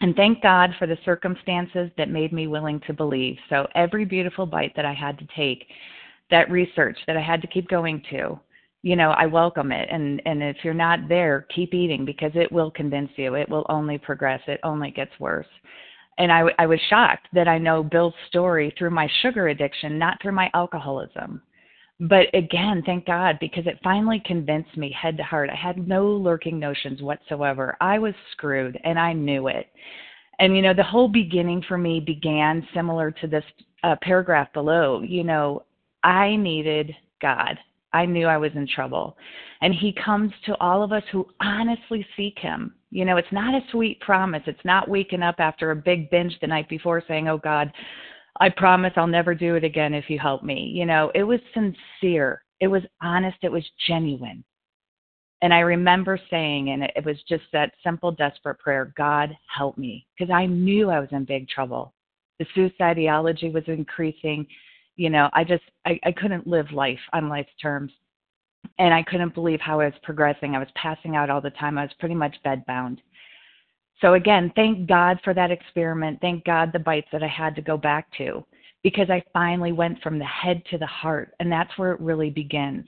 And 0.00 0.16
thank 0.16 0.42
God 0.42 0.70
for 0.78 0.86
the 0.86 0.98
circumstances 1.04 1.90
that 1.96 2.10
made 2.10 2.32
me 2.32 2.46
willing 2.46 2.80
to 2.86 2.92
believe. 2.92 3.36
So 3.48 3.66
every 3.74 4.04
beautiful 4.04 4.46
bite 4.46 4.72
that 4.76 4.84
I 4.84 4.92
had 4.92 5.18
to 5.18 5.26
take, 5.36 5.66
that 6.34 6.50
research 6.50 6.98
that 7.06 7.16
I 7.16 7.22
had 7.22 7.40
to 7.42 7.48
keep 7.48 7.68
going 7.68 8.02
to, 8.10 8.38
you 8.82 8.96
know, 8.96 9.10
I 9.10 9.26
welcome 9.26 9.72
it. 9.72 9.88
And 9.90 10.20
and 10.26 10.42
if 10.42 10.58
you're 10.62 10.74
not 10.74 11.08
there, 11.08 11.46
keep 11.54 11.72
eating 11.72 12.04
because 12.04 12.32
it 12.34 12.50
will 12.52 12.70
convince 12.70 13.10
you. 13.16 13.34
It 13.34 13.48
will 13.48 13.66
only 13.68 13.98
progress. 13.98 14.40
It 14.46 14.60
only 14.62 14.90
gets 14.90 15.12
worse 15.18 15.46
and 16.18 16.30
I, 16.30 16.44
I 16.58 16.66
was 16.66 16.78
shocked 16.88 17.28
that 17.32 17.48
I 17.48 17.58
know 17.58 17.82
Bill's 17.82 18.14
story 18.28 18.72
through 18.78 18.90
my 18.90 19.08
sugar 19.22 19.48
addiction, 19.48 19.98
not 19.98 20.20
through 20.22 20.32
my 20.32 20.50
alcoholism. 20.54 21.42
But 22.00 22.26
again, 22.34 22.82
thank 22.84 23.06
God, 23.06 23.38
because 23.40 23.66
it 23.66 23.78
finally 23.82 24.22
convinced 24.24 24.76
me 24.76 24.94
head 25.00 25.16
to 25.16 25.22
heart. 25.22 25.50
I 25.50 25.56
had 25.56 25.88
no 25.88 26.06
lurking 26.06 26.58
notions 26.58 27.02
whatsoever. 27.02 27.76
I 27.80 27.98
was 27.98 28.14
screwed, 28.32 28.78
and 28.84 28.98
I 28.98 29.12
knew 29.12 29.48
it. 29.48 29.68
And, 30.40 30.56
you 30.56 30.62
know, 30.62 30.74
the 30.74 30.82
whole 30.82 31.08
beginning 31.08 31.62
for 31.68 31.78
me 31.78 32.00
began 32.00 32.66
similar 32.74 33.12
to 33.12 33.26
this 33.26 33.44
uh, 33.84 33.94
paragraph 34.02 34.52
below. 34.52 35.02
You 35.02 35.22
know, 35.22 35.62
I 36.04 36.36
needed 36.36 36.94
God. 37.20 37.58
I 37.92 38.06
knew 38.06 38.26
I 38.26 38.36
was 38.36 38.52
in 38.54 38.68
trouble. 38.68 39.16
And 39.60 39.74
He 39.74 39.92
comes 40.04 40.32
to 40.46 40.56
all 40.58 40.82
of 40.82 40.92
us 40.92 41.02
who 41.10 41.26
honestly 41.40 42.06
seek 42.16 42.38
Him 42.38 42.74
you 42.94 43.04
know, 43.04 43.16
it's 43.16 43.32
not 43.32 43.54
a 43.54 43.70
sweet 43.72 43.98
promise. 43.98 44.42
It's 44.46 44.64
not 44.64 44.88
waking 44.88 45.20
up 45.20 45.40
after 45.40 45.72
a 45.72 45.76
big 45.76 46.10
binge 46.10 46.38
the 46.40 46.46
night 46.46 46.68
before 46.68 47.02
saying, 47.08 47.26
"Oh 47.26 47.38
God, 47.38 47.72
I 48.38 48.50
promise 48.50 48.92
I'll 48.94 49.08
never 49.08 49.34
do 49.34 49.56
it 49.56 49.64
again 49.64 49.94
if 49.94 50.08
you 50.08 50.20
help 50.20 50.44
me." 50.44 50.70
You 50.72 50.86
know, 50.86 51.10
it 51.12 51.24
was 51.24 51.40
sincere. 51.52 52.44
It 52.60 52.68
was 52.68 52.84
honest. 53.02 53.38
It 53.42 53.50
was 53.50 53.68
genuine. 53.88 54.44
And 55.42 55.52
I 55.52 55.58
remember 55.58 56.20
saying, 56.30 56.70
and 56.70 56.84
it 56.84 57.04
was 57.04 57.20
just 57.24 57.42
that 57.52 57.74
simple, 57.82 58.12
desperate 58.12 58.60
prayer 58.60 58.92
God, 58.96 59.36
help 59.48 59.76
me. 59.76 60.06
Because 60.16 60.32
I 60.32 60.46
knew 60.46 60.88
I 60.88 61.00
was 61.00 61.10
in 61.10 61.24
big 61.24 61.48
trouble. 61.48 61.92
The 62.38 62.46
suicide 62.54 62.96
ideology 62.96 63.50
was 63.50 63.64
increasing. 63.66 64.46
You 64.96 65.10
know, 65.10 65.28
I 65.32 65.44
just, 65.44 65.64
I, 65.84 65.98
I 66.04 66.12
couldn't 66.12 66.46
live 66.46 66.70
life 66.72 66.98
on 67.12 67.28
life's 67.28 67.50
terms 67.60 67.92
and 68.78 68.94
I 68.94 69.02
couldn't 69.02 69.34
believe 69.34 69.60
how 69.60 69.80
I 69.80 69.86
was 69.86 69.94
progressing. 70.02 70.54
I 70.54 70.58
was 70.58 70.68
passing 70.74 71.16
out 71.16 71.30
all 71.30 71.40
the 71.40 71.50
time. 71.50 71.78
I 71.78 71.82
was 71.82 71.92
pretty 71.98 72.14
much 72.14 72.36
bedbound. 72.44 72.98
So 74.00 74.14
again, 74.14 74.52
thank 74.56 74.88
God 74.88 75.18
for 75.22 75.34
that 75.34 75.50
experiment. 75.50 76.20
Thank 76.20 76.44
God 76.44 76.72
the 76.72 76.78
bites 76.78 77.08
that 77.12 77.22
I 77.22 77.28
had 77.28 77.54
to 77.56 77.62
go 77.62 77.76
back 77.76 78.08
to 78.18 78.44
because 78.82 79.08
I 79.08 79.22
finally 79.32 79.72
went 79.72 80.02
from 80.02 80.18
the 80.18 80.24
head 80.24 80.62
to 80.70 80.78
the 80.78 80.86
heart 80.86 81.34
and 81.40 81.50
that's 81.50 81.76
where 81.78 81.92
it 81.92 82.00
really 82.00 82.30
begins. 82.30 82.86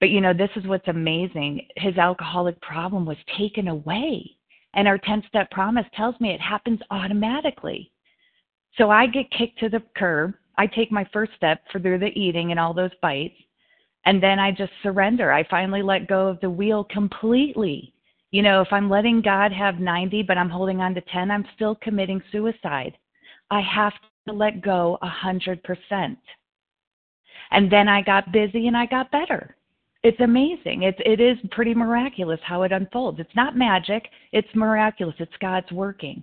But 0.00 0.10
you 0.10 0.20
know, 0.20 0.32
this 0.32 0.50
is 0.56 0.66
what's 0.66 0.88
amazing. 0.88 1.68
His 1.76 1.96
alcoholic 1.96 2.60
problem 2.60 3.06
was 3.06 3.18
taken 3.38 3.68
away. 3.68 4.36
And 4.74 4.88
our 4.88 4.98
10 4.98 5.22
step 5.28 5.50
promise 5.50 5.86
tells 5.94 6.18
me 6.18 6.30
it 6.30 6.40
happens 6.40 6.80
automatically. 6.90 7.92
So 8.78 8.90
I 8.90 9.06
get 9.06 9.30
kicked 9.30 9.58
to 9.60 9.68
the 9.68 9.82
curb. 9.96 10.34
I 10.58 10.66
take 10.66 10.92
my 10.92 11.06
first 11.12 11.32
step 11.36 11.62
for 11.70 11.80
through 11.80 11.98
the 11.98 12.18
eating 12.18 12.50
and 12.50 12.60
all 12.60 12.74
those 12.74 12.90
bites 13.00 13.36
and 14.04 14.22
then 14.22 14.38
I 14.38 14.50
just 14.50 14.72
surrender. 14.82 15.32
I 15.32 15.44
finally 15.48 15.82
let 15.82 16.08
go 16.08 16.26
of 16.28 16.40
the 16.40 16.50
wheel 16.50 16.84
completely. 16.84 17.92
You 18.30 18.42
know, 18.42 18.60
if 18.60 18.68
I'm 18.72 18.90
letting 18.90 19.22
God 19.22 19.52
have 19.52 19.78
90, 19.78 20.22
but 20.22 20.38
I'm 20.38 20.48
holding 20.48 20.80
on 20.80 20.94
to 20.94 21.00
10, 21.02 21.30
I'm 21.30 21.44
still 21.54 21.76
committing 21.76 22.22
suicide. 22.32 22.96
I 23.50 23.60
have 23.60 23.92
to 24.26 24.32
let 24.32 24.62
go 24.62 24.98
a 25.02 25.08
hundred 25.08 25.62
percent. 25.62 26.18
And 27.50 27.70
then 27.70 27.88
I 27.88 28.00
got 28.02 28.32
busy 28.32 28.66
and 28.66 28.76
I 28.76 28.86
got 28.86 29.10
better. 29.10 29.56
It's 30.02 30.20
amazing. 30.20 30.82
It's 30.82 30.98
it 31.04 31.20
is 31.20 31.36
pretty 31.50 31.74
miraculous 31.74 32.40
how 32.44 32.62
it 32.62 32.72
unfolds. 32.72 33.20
It's 33.20 33.36
not 33.36 33.56
magic, 33.56 34.08
it's 34.32 34.48
miraculous. 34.54 35.14
It's 35.18 35.32
God's 35.40 35.70
working. 35.70 36.22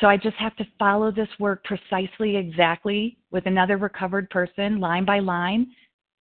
So 0.00 0.06
I 0.06 0.16
just 0.16 0.36
have 0.36 0.54
to 0.56 0.66
follow 0.78 1.10
this 1.10 1.28
work 1.38 1.64
precisely 1.64 2.36
exactly 2.36 3.16
with 3.30 3.46
another 3.46 3.78
recovered 3.78 4.28
person, 4.30 4.78
line 4.78 5.04
by 5.04 5.20
line, 5.20 5.68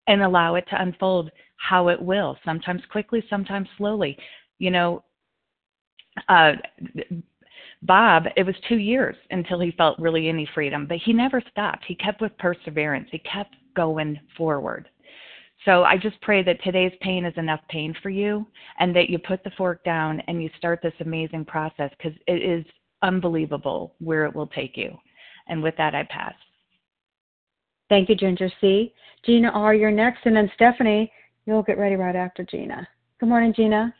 and 0.07 0.21
allow 0.21 0.55
it 0.55 0.65
to 0.69 0.81
unfold 0.81 1.29
how 1.57 1.89
it 1.89 2.01
will, 2.01 2.37
sometimes 2.45 2.81
quickly, 2.91 3.23
sometimes 3.29 3.67
slowly. 3.77 4.17
You 4.59 4.71
know, 4.71 5.03
uh, 6.29 6.53
Bob, 7.81 8.25
it 8.37 8.43
was 8.43 8.55
two 8.67 8.77
years 8.77 9.15
until 9.31 9.59
he 9.59 9.71
felt 9.71 9.99
really 9.99 10.29
any 10.29 10.47
freedom, 10.53 10.85
but 10.87 10.97
he 10.97 11.11
never 11.11 11.41
stopped. 11.51 11.83
He 11.85 11.95
kept 11.95 12.21
with 12.21 12.37
perseverance, 12.37 13.09
he 13.11 13.19
kept 13.19 13.55
going 13.75 14.19
forward. 14.37 14.89
So 15.65 15.83
I 15.83 15.97
just 15.97 16.19
pray 16.21 16.43
that 16.43 16.63
today's 16.63 16.93
pain 17.01 17.25
is 17.25 17.33
enough 17.37 17.61
pain 17.69 17.95
for 18.01 18.09
you 18.09 18.45
and 18.79 18.95
that 18.95 19.09
you 19.09 19.17
put 19.17 19.43
the 19.43 19.51
fork 19.51 19.83
down 19.83 20.21
and 20.27 20.41
you 20.41 20.49
start 20.57 20.79
this 20.81 20.93
amazing 20.99 21.45
process 21.45 21.91
because 21.97 22.17
it 22.27 22.43
is 22.43 22.65
unbelievable 23.05 23.93
where 23.99 24.25
it 24.25 24.35
will 24.35 24.47
take 24.47 24.75
you. 24.75 24.97
And 25.47 25.61
with 25.61 25.75
that, 25.77 25.93
I 25.93 26.03
pass. 26.09 26.33
Thank 27.87 28.09
you, 28.09 28.15
Ginger 28.15 28.49
C. 28.59 28.93
Gina 29.25 29.49
R., 29.49 29.75
you're 29.75 29.91
next, 29.91 30.25
and 30.25 30.35
then 30.35 30.51
Stephanie, 30.55 31.11
you'll 31.45 31.63
get 31.63 31.77
ready 31.77 31.95
right 31.95 32.15
after 32.15 32.43
Gina. 32.43 32.87
Good 33.19 33.29
morning, 33.29 33.53
Gina. 33.55 33.93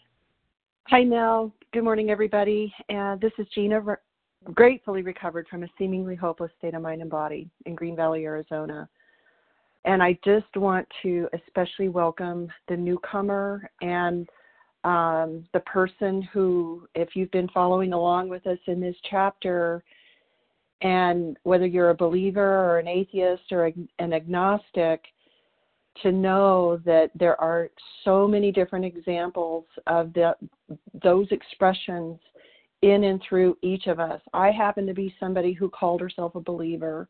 Hi, 0.88 1.04
Nell. 1.04 1.54
Good 1.72 1.84
morning, 1.84 2.10
everybody. 2.10 2.74
Uh, 2.90 3.16
this 3.18 3.32
is 3.38 3.48
Gina, 3.54 3.80
re- 3.80 3.96
gratefully 4.54 5.04
recovered 5.04 5.48
from 5.50 5.64
a 5.64 5.68
seemingly 5.78 6.16
hopeless 6.16 6.52
state 6.58 6.74
of 6.74 6.82
mind 6.82 7.02
and 7.02 7.10
body 7.10 7.50
in 7.66 7.76
Green 7.76 7.96
Valley, 7.96 8.26
Arizona. 8.26 8.90
And 9.86 10.02
I 10.02 10.18
just 10.26 10.56
want 10.56 10.88
to 11.04 11.28
especially 11.34 11.90
welcome 11.90 12.48
the 12.68 12.78
newcomer 12.78 13.70
and 13.82 14.28
um, 14.86 15.44
the 15.52 15.60
person 15.62 16.22
who, 16.32 16.88
if 16.94 17.16
you've 17.16 17.32
been 17.32 17.50
following 17.50 17.92
along 17.92 18.30
with 18.30 18.46
us 18.48 18.60
in 18.68 18.80
this 18.80 18.96
chapter, 19.10 19.84
and 20.82 21.38
whether 21.44 21.66
you're 21.66 21.90
a 21.90 21.96
believer 21.96 22.42
or 22.42 22.78
an 22.78 22.88
atheist 22.88 23.52
or 23.52 23.66
an 24.00 24.14
agnostic, 24.14 25.04
to 26.04 26.12
know 26.12 26.80
that 26.86 27.10
there 27.16 27.40
are 27.42 27.70
so 28.04 28.28
many 28.28 28.52
different 28.52 28.86
examples 28.86 29.66
of 29.88 30.14
the, 30.14 30.36
those 31.02 31.28
expressions 31.32 32.20
in 32.82 33.06
and 33.06 33.22
through 33.28 33.58
each 33.64 33.88
of 33.88 34.00
us. 34.00 34.22
I 34.34 34.52
happen 34.52 34.86
to 34.86 34.94
be 34.94 35.16
somebody 35.20 35.54
who 35.54 35.70
called 35.70 36.02
herself 36.02 36.36
a 36.36 36.42
believer, 36.42 37.08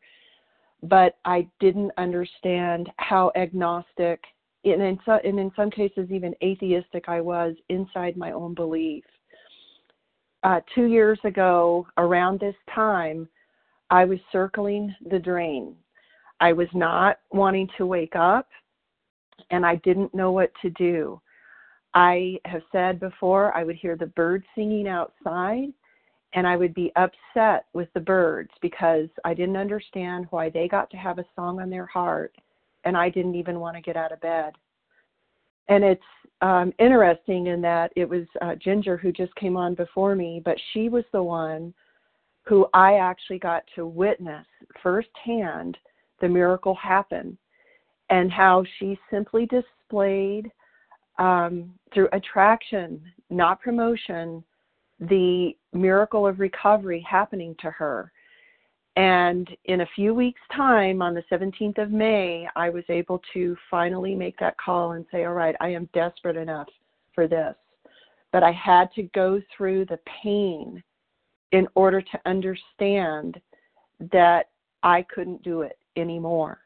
but 0.82 1.18
I 1.24 1.46
didn't 1.60 1.90
understand 1.98 2.88
how 2.96 3.32
agnostic 3.36 4.22
and 4.72 4.82
in, 4.82 4.98
so, 5.04 5.18
and 5.24 5.38
in 5.38 5.50
some 5.54 5.70
cases 5.70 6.10
even 6.10 6.34
atheistic 6.42 7.08
I 7.08 7.20
was 7.20 7.54
inside 7.68 8.16
my 8.16 8.32
own 8.32 8.54
belief. 8.54 9.04
Uh, 10.42 10.60
two 10.74 10.84
years 10.84 11.18
ago, 11.24 11.86
around 11.98 12.38
this 12.38 12.54
time, 12.74 13.28
I 13.90 14.04
was 14.04 14.18
circling 14.30 14.94
the 15.10 15.18
drain. 15.18 15.74
I 16.40 16.52
was 16.52 16.68
not 16.74 17.18
wanting 17.30 17.68
to 17.78 17.86
wake 17.86 18.14
up, 18.14 18.48
and 19.50 19.64
I 19.64 19.76
didn't 19.76 20.14
know 20.14 20.32
what 20.32 20.52
to 20.62 20.70
do. 20.70 21.20
I 21.94 22.38
have 22.44 22.62
said 22.72 23.00
before 23.00 23.56
I 23.56 23.64
would 23.64 23.76
hear 23.76 23.96
the 23.96 24.06
birds 24.06 24.44
singing 24.54 24.86
outside, 24.86 25.68
and 26.34 26.46
I 26.46 26.56
would 26.56 26.74
be 26.74 26.92
upset 26.96 27.66
with 27.72 27.88
the 27.94 28.00
birds 28.00 28.50
because 28.60 29.08
I 29.24 29.32
didn't 29.32 29.56
understand 29.56 30.26
why 30.30 30.50
they 30.50 30.68
got 30.68 30.90
to 30.90 30.96
have 30.96 31.18
a 31.18 31.24
song 31.34 31.60
on 31.60 31.70
their 31.70 31.86
heart 31.86 32.36
and 32.86 32.96
I 32.96 33.10
didn't 33.10 33.34
even 33.34 33.60
want 33.60 33.76
to 33.76 33.82
get 33.82 33.96
out 33.96 34.12
of 34.12 34.20
bed. 34.20 34.54
And 35.68 35.84
it's 35.84 36.02
um, 36.40 36.72
interesting 36.78 37.48
in 37.48 37.60
that 37.62 37.92
it 37.96 38.08
was 38.08 38.24
uh, 38.40 38.54
Ginger 38.54 38.96
who 38.96 39.12
just 39.12 39.34
came 39.34 39.56
on 39.56 39.74
before 39.74 40.14
me, 40.14 40.40
but 40.44 40.56
she 40.72 40.88
was 40.88 41.04
the 41.12 41.22
one 41.22 41.74
who 42.44 42.68
I 42.72 42.94
actually 42.94 43.40
got 43.40 43.64
to 43.74 43.86
witness 43.86 44.46
firsthand 44.82 45.76
the 46.20 46.28
miracle 46.28 46.74
happen 46.76 47.36
and 48.08 48.30
how 48.30 48.64
she 48.78 48.96
simply 49.10 49.46
displayed 49.46 50.50
um, 51.18 51.74
through 51.92 52.08
attraction, 52.12 53.02
not 53.30 53.60
promotion, 53.60 54.44
the 55.00 55.56
miracle 55.72 56.26
of 56.26 56.38
recovery 56.38 57.04
happening 57.08 57.56
to 57.60 57.70
her. 57.70 58.12
And 58.96 59.54
in 59.66 59.82
a 59.82 59.88
few 59.94 60.14
weeks' 60.14 60.40
time, 60.54 61.02
on 61.02 61.12
the 61.12 61.22
17th 61.30 61.78
of 61.78 61.90
May, 61.90 62.48
I 62.56 62.70
was 62.70 62.84
able 62.88 63.20
to 63.34 63.54
finally 63.70 64.14
make 64.14 64.38
that 64.38 64.56
call 64.56 64.92
and 64.92 65.04
say, 65.12 65.24
All 65.24 65.34
right, 65.34 65.54
I 65.60 65.68
am 65.68 65.88
desperate 65.92 66.36
enough 66.36 66.68
for 67.14 67.28
this. 67.28 67.54
But 68.32 68.42
I 68.42 68.52
had 68.52 68.90
to 68.94 69.02
go 69.14 69.40
through 69.54 69.84
the 69.84 69.98
pain 70.22 70.82
in 71.52 71.68
order 71.74 72.00
to 72.00 72.20
understand 72.24 73.40
that 74.12 74.48
I 74.82 75.04
couldn't 75.14 75.42
do 75.42 75.60
it 75.60 75.78
anymore. 75.96 76.60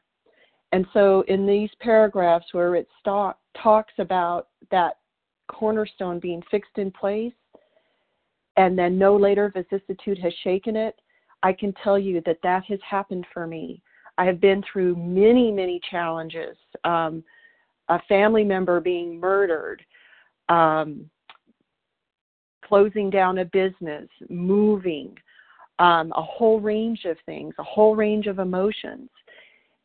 And 0.71 0.85
so, 0.93 1.25
in 1.27 1.45
these 1.45 1.69
paragraphs 1.81 2.45
where 2.53 2.75
it 2.75 2.87
talk, 3.03 3.37
talks 3.61 3.93
about 3.99 4.47
that 4.69 4.99
cornerstone 5.49 6.19
being 6.19 6.41
fixed 6.49 6.77
in 6.77 6.91
place, 6.91 7.33
and 8.55 8.79
then 8.79 8.97
no 8.97 9.17
later 9.17 9.51
vicissitude 9.53 10.17
has 10.19 10.33
shaken 10.43 10.77
it, 10.77 10.95
I 11.43 11.53
can 11.53 11.73
tell 11.83 11.97
you 11.97 12.21
that 12.25 12.39
that 12.43 12.63
has 12.65 12.79
happened 12.87 13.25
for 13.33 13.47
me. 13.47 13.81
I 14.17 14.25
have 14.25 14.39
been 14.39 14.63
through 14.71 14.95
many, 14.95 15.51
many 15.51 15.79
challenges. 15.89 16.57
Um, 16.83 17.23
a 17.89 17.99
family 18.07 18.43
member 18.43 18.79
being 18.79 19.19
murdered, 19.19 19.83
um, 20.49 21.09
closing 22.63 23.09
down 23.09 23.39
a 23.39 23.45
business, 23.45 24.07
moving, 24.29 25.17
um, 25.79 26.13
a 26.15 26.21
whole 26.21 26.59
range 26.61 27.05
of 27.05 27.17
things, 27.25 27.53
a 27.57 27.63
whole 27.63 27.95
range 27.95 28.27
of 28.27 28.39
emotions. 28.39 29.09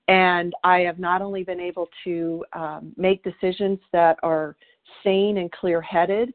And 0.09 0.53
I 0.63 0.81
have 0.81 0.99
not 0.99 1.21
only 1.21 1.43
been 1.43 1.59
able 1.59 1.89
to 2.05 2.45
um, 2.53 2.93
make 2.97 3.25
decisions 3.25 3.81
that 3.93 4.19
are 4.23 4.55
sane 5.03 5.39
and 5.39 5.51
clear 5.51 5.81
headed, 5.81 6.33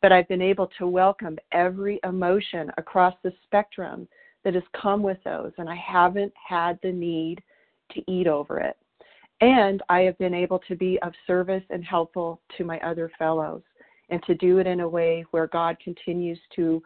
but 0.00 0.10
I've 0.10 0.26
been 0.26 0.42
able 0.42 0.68
to 0.78 0.88
welcome 0.88 1.38
every 1.52 2.00
emotion 2.02 2.72
across 2.78 3.14
the 3.22 3.32
spectrum 3.44 4.08
that 4.44 4.54
has 4.54 4.62
come 4.80 5.02
with 5.02 5.18
those, 5.24 5.52
and 5.58 5.68
I 5.68 5.76
haven't 5.76 6.32
had 6.48 6.78
the 6.82 6.92
need 6.92 7.42
to 7.92 8.02
eat 8.10 8.26
over 8.26 8.58
it. 8.58 8.76
And 9.40 9.82
I 9.88 10.00
have 10.00 10.18
been 10.18 10.34
able 10.34 10.60
to 10.68 10.76
be 10.76 10.98
of 11.02 11.12
service 11.26 11.64
and 11.70 11.84
helpful 11.84 12.40
to 12.56 12.64
my 12.64 12.78
other 12.80 13.10
fellows, 13.18 13.62
and 14.10 14.22
to 14.24 14.34
do 14.34 14.58
it 14.58 14.66
in 14.66 14.80
a 14.80 14.88
way 14.88 15.24
where 15.30 15.46
God 15.46 15.76
continues 15.82 16.38
to 16.56 16.82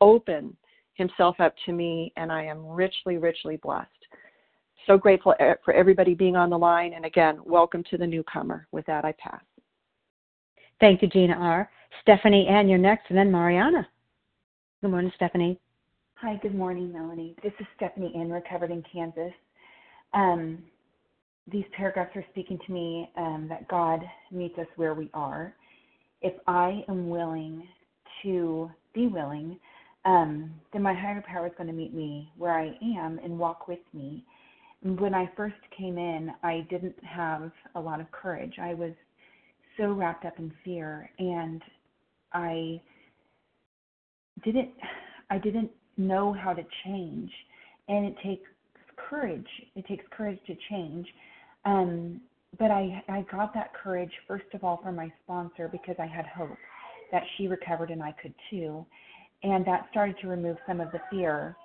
open 0.00 0.56
Himself 0.94 1.36
up 1.40 1.54
to 1.66 1.72
me, 1.72 2.12
and 2.16 2.32
I 2.32 2.44
am 2.44 2.66
richly, 2.66 3.18
richly 3.18 3.56
blessed. 3.56 3.88
So 4.86 4.96
grateful 4.96 5.34
eh, 5.38 5.54
for 5.64 5.74
everybody 5.74 6.14
being 6.14 6.36
on 6.36 6.50
the 6.50 6.58
line, 6.58 6.94
and 6.94 7.04
again, 7.04 7.40
welcome 7.44 7.84
to 7.90 7.98
the 7.98 8.06
newcomer. 8.06 8.66
With 8.72 8.86
that, 8.86 9.04
I 9.04 9.12
pass. 9.18 9.42
Thank 10.80 11.02
you, 11.02 11.08
Gina 11.08 11.34
R. 11.34 11.70
Stephanie 12.02 12.46
Ann, 12.46 12.68
you're 12.68 12.78
next, 12.78 13.04
and 13.08 13.18
then 13.18 13.30
Mariana. 13.30 13.86
Good 14.80 14.90
morning, 14.90 15.12
Stephanie. 15.16 15.58
Hi, 16.20 16.36
good 16.42 16.56
morning, 16.56 16.92
Melanie. 16.92 17.36
This 17.44 17.52
is 17.60 17.66
Stephanie 17.76 18.12
Ann, 18.16 18.28
recovered 18.28 18.72
in 18.72 18.82
Kansas. 18.92 19.32
Um, 20.12 20.64
these 21.46 21.64
paragraphs 21.76 22.10
are 22.16 22.24
speaking 22.32 22.58
to 22.66 22.72
me 22.72 23.08
um, 23.16 23.46
that 23.48 23.68
God 23.68 24.00
meets 24.32 24.58
us 24.58 24.66
where 24.74 24.94
we 24.94 25.10
are. 25.14 25.54
If 26.20 26.32
I 26.48 26.82
am 26.88 27.08
willing 27.08 27.68
to 28.24 28.68
be 28.96 29.06
willing, 29.06 29.60
um, 30.04 30.50
then 30.72 30.82
my 30.82 30.92
higher 30.92 31.22
power 31.24 31.46
is 31.46 31.52
going 31.56 31.68
to 31.68 31.72
meet 31.72 31.94
me 31.94 32.32
where 32.36 32.58
I 32.58 32.76
am 32.98 33.20
and 33.22 33.38
walk 33.38 33.68
with 33.68 33.78
me. 33.94 34.24
When 34.82 35.14
I 35.14 35.30
first 35.36 35.54
came 35.78 35.98
in, 35.98 36.32
I 36.42 36.66
didn't 36.68 36.96
have 37.04 37.52
a 37.76 37.80
lot 37.80 38.00
of 38.00 38.10
courage. 38.10 38.54
I 38.60 38.74
was 38.74 38.92
so 39.76 39.92
wrapped 39.92 40.24
up 40.24 40.40
in 40.40 40.52
fear, 40.64 41.08
and 41.20 41.62
I 42.32 42.82
didn't. 44.44 44.70
I 45.30 45.36
didn't 45.36 45.70
know 45.98 46.32
how 46.32 46.52
to 46.54 46.62
change. 46.84 47.30
And 47.88 48.06
it 48.06 48.14
takes 48.22 48.48
courage. 48.96 49.46
It 49.74 49.86
takes 49.86 50.04
courage 50.10 50.38
to 50.46 50.54
change. 50.70 51.06
Um, 51.64 52.20
but 52.58 52.70
I, 52.70 53.02
I 53.08 53.26
got 53.30 53.52
that 53.54 53.72
courage, 53.74 54.12
first 54.26 54.46
of 54.54 54.64
all, 54.64 54.80
from 54.82 54.96
my 54.96 55.12
sponsor 55.24 55.68
because 55.68 55.96
I 55.98 56.06
had 56.06 56.26
hope 56.26 56.56
that 57.12 57.22
she 57.36 57.48
recovered 57.48 57.90
and 57.90 58.02
I 58.02 58.12
could 58.20 58.34
too. 58.50 58.86
And 59.42 59.64
that 59.66 59.86
started 59.90 60.16
to 60.22 60.28
remove 60.28 60.56
some 60.66 60.80
of 60.80 60.90
the 60.92 61.00
fear. 61.10 61.56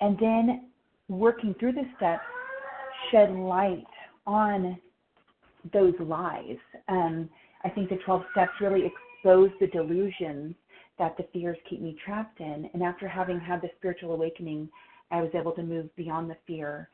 And 0.00 0.18
then 0.18 0.68
working 1.08 1.54
through 1.58 1.72
the 1.72 1.84
steps 1.96 2.22
shed 3.10 3.30
light 3.32 3.84
on 4.26 4.78
those 5.72 5.94
lies. 6.00 6.56
Um, 6.88 7.28
I 7.64 7.68
think 7.68 7.90
the 7.90 7.98
12 8.04 8.22
steps 8.32 8.52
really 8.60 8.84
exposed 8.86 9.54
the 9.60 9.66
delusions 9.66 10.54
that 11.00 11.16
the 11.16 11.26
fears 11.32 11.58
keep 11.68 11.80
me 11.80 11.96
trapped 12.04 12.38
in. 12.38 12.70
And 12.72 12.84
after 12.84 13.08
having 13.08 13.40
had 13.40 13.60
the 13.60 13.70
spiritual 13.78 14.12
awakening 14.12 14.68
I 15.10 15.20
was 15.20 15.30
able 15.34 15.52
to 15.52 15.62
move 15.62 15.94
beyond 15.96 16.30
the 16.30 16.36
fear, 16.46 16.88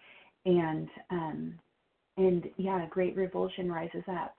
and 0.45 0.89
um, 1.11 1.59
and 2.17 2.45
yeah, 2.57 2.85
a 2.85 2.89
great 2.89 3.17
revulsion 3.17 3.71
rises 3.71 4.05
up 4.09 4.35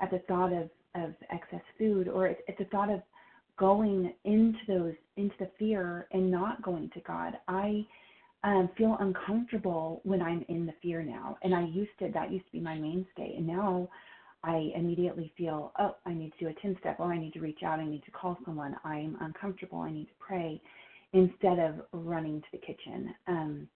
at 0.00 0.10
the 0.10 0.20
thought 0.28 0.52
of 0.52 0.70
of 0.94 1.14
excess 1.30 1.64
food, 1.78 2.08
or 2.08 2.28
at, 2.28 2.38
at 2.48 2.58
the 2.58 2.64
thought 2.66 2.90
of 2.90 3.02
going 3.58 4.12
into 4.24 4.58
those 4.68 4.94
into 5.16 5.34
the 5.40 5.50
fear 5.58 6.06
and 6.12 6.30
not 6.30 6.62
going 6.62 6.90
to 6.94 7.00
God. 7.00 7.34
I 7.48 7.84
um, 8.44 8.70
feel 8.78 8.96
uncomfortable 9.00 10.00
when 10.04 10.22
I'm 10.22 10.44
in 10.48 10.64
the 10.64 10.74
fear 10.80 11.02
now, 11.02 11.36
and 11.42 11.54
I 11.54 11.66
used 11.66 11.98
to 11.98 12.10
that 12.12 12.30
used 12.30 12.46
to 12.46 12.52
be 12.52 12.60
my 12.60 12.76
mainstay, 12.76 13.34
and 13.36 13.46
now 13.46 13.88
I 14.44 14.70
immediately 14.76 15.32
feel, 15.36 15.72
oh, 15.78 15.96
I 16.06 16.14
need 16.14 16.32
to 16.38 16.44
do 16.44 16.48
a 16.48 16.62
10 16.62 16.76
step, 16.80 16.96
oh, 17.00 17.04
I 17.04 17.18
need 17.18 17.32
to 17.34 17.40
reach 17.40 17.60
out, 17.64 17.80
I 17.80 17.86
need 17.86 18.04
to 18.04 18.10
call 18.12 18.38
someone, 18.44 18.76
I'm 18.84 19.16
uncomfortable, 19.20 19.80
I 19.80 19.90
need 19.90 20.06
to 20.06 20.14
pray, 20.20 20.60
instead 21.12 21.58
of 21.58 21.76
running 21.92 22.40
to 22.40 22.46
the 22.52 22.58
kitchen. 22.58 23.14
Um, 23.26 23.68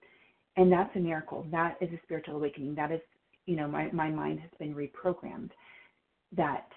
and 0.57 0.70
that's 0.72 0.94
a 0.96 1.01
miracle. 1.01 1.46
That 1.51 1.77
is 1.81 1.90
a 1.92 2.01
spiritual 2.05 2.37
awakening. 2.37 2.75
That 2.75 2.92
is, 2.92 3.01
you 3.46 3.57
know, 3.57 3.68
my, 3.68 3.90
my 3.92 4.11
mind 4.11 4.40
has 4.40 4.51
been 4.59 4.75
reprogrammed. 4.75 5.51
That 6.37 6.68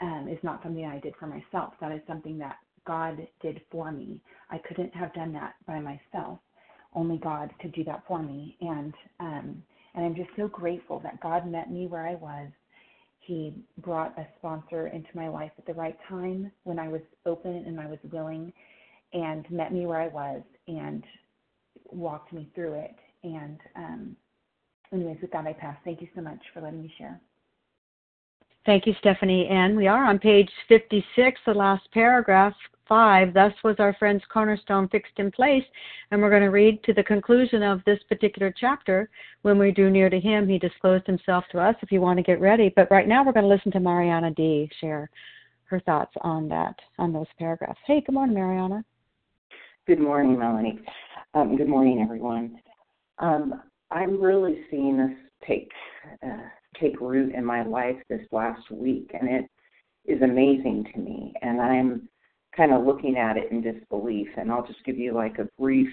um, 0.00 0.28
is 0.30 0.38
not 0.42 0.62
something 0.62 0.84
I 0.84 1.00
did 1.00 1.14
for 1.18 1.26
myself. 1.26 1.74
That 1.80 1.92
is 1.92 2.00
something 2.06 2.38
that 2.38 2.56
God 2.86 3.26
did 3.42 3.60
for 3.70 3.92
me. 3.92 4.20
I 4.50 4.58
couldn't 4.68 4.94
have 4.94 5.12
done 5.14 5.32
that 5.34 5.54
by 5.66 5.80
myself. 5.80 6.38
Only 6.94 7.18
God 7.18 7.50
could 7.60 7.72
do 7.72 7.84
that 7.84 8.04
for 8.06 8.22
me. 8.22 8.56
And 8.60 8.94
um, 9.20 9.62
and 9.94 10.04
I'm 10.04 10.14
just 10.16 10.30
so 10.36 10.48
grateful 10.48 11.00
that 11.00 11.20
God 11.20 11.46
met 11.50 11.70
me 11.70 11.86
where 11.86 12.06
I 12.06 12.14
was 12.16 12.48
he 13.24 13.54
brought 13.78 14.18
a 14.18 14.26
sponsor 14.38 14.88
into 14.88 15.08
my 15.14 15.28
life 15.28 15.52
at 15.58 15.66
the 15.66 15.74
right 15.74 15.96
time 16.08 16.50
when 16.64 16.78
I 16.78 16.88
was 16.88 17.00
open 17.26 17.64
and 17.66 17.80
I 17.80 17.86
was 17.86 17.98
willing 18.10 18.52
and 19.12 19.50
met 19.50 19.72
me 19.72 19.86
where 19.86 20.00
I 20.00 20.08
was 20.08 20.42
and 20.68 21.04
walked 21.86 22.32
me 22.32 22.50
through 22.54 22.74
it. 22.74 22.96
And 23.22 23.58
um, 23.76 24.16
anyways, 24.92 25.18
with 25.22 25.30
that, 25.32 25.46
I 25.46 25.52
pass. 25.52 25.76
Thank 25.84 26.00
you 26.00 26.08
so 26.14 26.20
much 26.20 26.40
for 26.52 26.60
letting 26.60 26.82
me 26.82 26.92
share. 26.98 27.20
Thank 28.66 28.86
you, 28.86 28.94
Stephanie. 28.98 29.46
And 29.48 29.76
we 29.76 29.86
are 29.86 30.04
on 30.04 30.18
page 30.18 30.50
56, 30.68 31.40
the 31.46 31.54
last 31.54 31.90
paragraph, 31.92 32.54
5. 32.88 33.34
Thus 33.34 33.52
was 33.62 33.76
our 33.78 33.94
friend's 33.98 34.24
cornerstone 34.32 34.88
fixed 34.88 35.18
in 35.18 35.30
place. 35.30 35.64
And 36.10 36.20
we're 36.20 36.30
going 36.30 36.42
to 36.42 36.48
read 36.48 36.82
to 36.84 36.92
the 36.92 37.02
conclusion 37.02 37.62
of 37.62 37.80
this 37.84 37.98
particular 38.08 38.54
chapter. 38.58 39.08
When 39.42 39.58
we 39.58 39.70
drew 39.70 39.90
near 39.90 40.10
to 40.10 40.20
him, 40.20 40.48
he 40.48 40.58
disclosed 40.58 41.06
himself 41.06 41.44
to 41.52 41.60
us 41.60 41.76
if 41.82 41.92
you 41.92 42.00
want 42.00 42.18
to 42.18 42.22
get 42.22 42.40
ready. 42.40 42.72
But 42.74 42.90
right 42.90 43.08
now, 43.08 43.24
we're 43.24 43.32
going 43.32 43.48
to 43.48 43.54
listen 43.54 43.72
to 43.72 43.80
Mariana 43.80 44.30
D. 44.30 44.70
share 44.80 45.10
her 45.64 45.80
thoughts 45.80 46.12
on 46.20 46.48
that, 46.48 46.74
on 46.98 47.12
those 47.12 47.26
paragraphs. 47.38 47.80
Hey, 47.86 48.02
good 48.04 48.14
morning, 48.14 48.34
Mariana. 48.34 48.84
Good 49.86 50.00
morning, 50.00 50.38
Melanie. 50.38 50.80
Um, 51.34 51.56
good 51.56 51.68
morning, 51.68 52.00
everyone. 52.02 52.58
Um, 53.18 53.62
I'm 53.90 54.20
really 54.20 54.60
seeing 54.70 54.96
this 54.96 55.16
take 55.46 55.70
uh, 56.24 56.48
take 56.80 57.00
root 57.00 57.34
in 57.34 57.44
my 57.44 57.64
life 57.64 57.96
this 58.08 58.26
last 58.32 58.70
week, 58.70 59.10
and 59.18 59.28
it 59.28 59.50
is 60.06 60.22
amazing 60.22 60.86
to 60.92 61.00
me. 61.00 61.32
And 61.42 61.60
I'm 61.60 62.08
kind 62.56 62.72
of 62.72 62.84
looking 62.84 63.16
at 63.16 63.36
it 63.36 63.50
in 63.50 63.60
disbelief. 63.60 64.28
And 64.36 64.50
I'll 64.50 64.66
just 64.66 64.84
give 64.84 64.98
you 64.98 65.12
like 65.12 65.38
a 65.38 65.48
brief, 65.60 65.88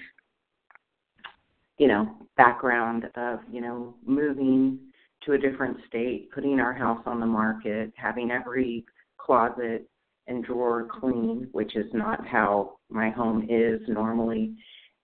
you 1.78 1.88
know, 1.88 2.16
background 2.36 3.06
of, 3.16 3.40
you 3.50 3.60
know, 3.60 3.94
moving 4.04 4.78
to 5.24 5.32
a 5.32 5.38
different 5.38 5.76
state, 5.88 6.30
putting 6.32 6.60
our 6.60 6.72
house 6.72 7.02
on 7.06 7.20
the 7.20 7.26
market, 7.26 7.92
having 7.96 8.30
every 8.30 8.84
closet 9.18 9.88
and 10.26 10.44
drawer 10.44 10.88
clean, 11.00 11.48
which 11.52 11.76
is 11.76 11.86
not 11.92 12.26
how 12.26 12.78
my 12.90 13.10
home 13.10 13.46
is 13.48 13.80
normally, 13.88 14.54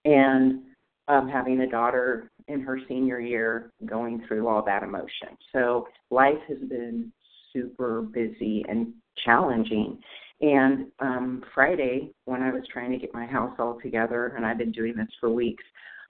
and 0.05 0.61
um, 1.07 1.27
having 1.27 1.61
a 1.61 1.69
daughter 1.69 2.31
in 2.47 2.61
her 2.61 2.79
senior 2.87 3.19
year 3.19 3.71
going 3.85 4.23
through 4.27 4.47
all 4.47 4.63
that 4.63 4.83
emotion. 4.83 5.29
So 5.51 5.87
life 6.09 6.37
has 6.47 6.59
been 6.69 7.11
super 7.51 8.01
busy 8.01 8.63
and 8.69 8.93
challenging. 9.25 9.99
And 10.41 10.87
um, 10.99 11.43
Friday, 11.53 12.11
when 12.25 12.41
I 12.41 12.51
was 12.51 12.63
trying 12.71 12.91
to 12.91 12.97
get 12.97 13.13
my 13.13 13.25
house 13.25 13.53
all 13.59 13.79
together, 13.81 14.33
and 14.37 14.45
I've 14.45 14.57
been 14.57 14.71
doing 14.71 14.95
this 14.95 15.09
for 15.19 15.29
weeks, 15.29 15.63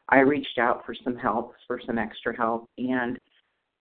I 0.10 0.20
reached 0.20 0.58
out 0.60 0.86
for 0.86 0.96
some 1.04 1.16
help, 1.16 1.54
for 1.68 1.80
some 1.86 1.98
extra 1.98 2.36
help, 2.36 2.70
and 2.78 3.18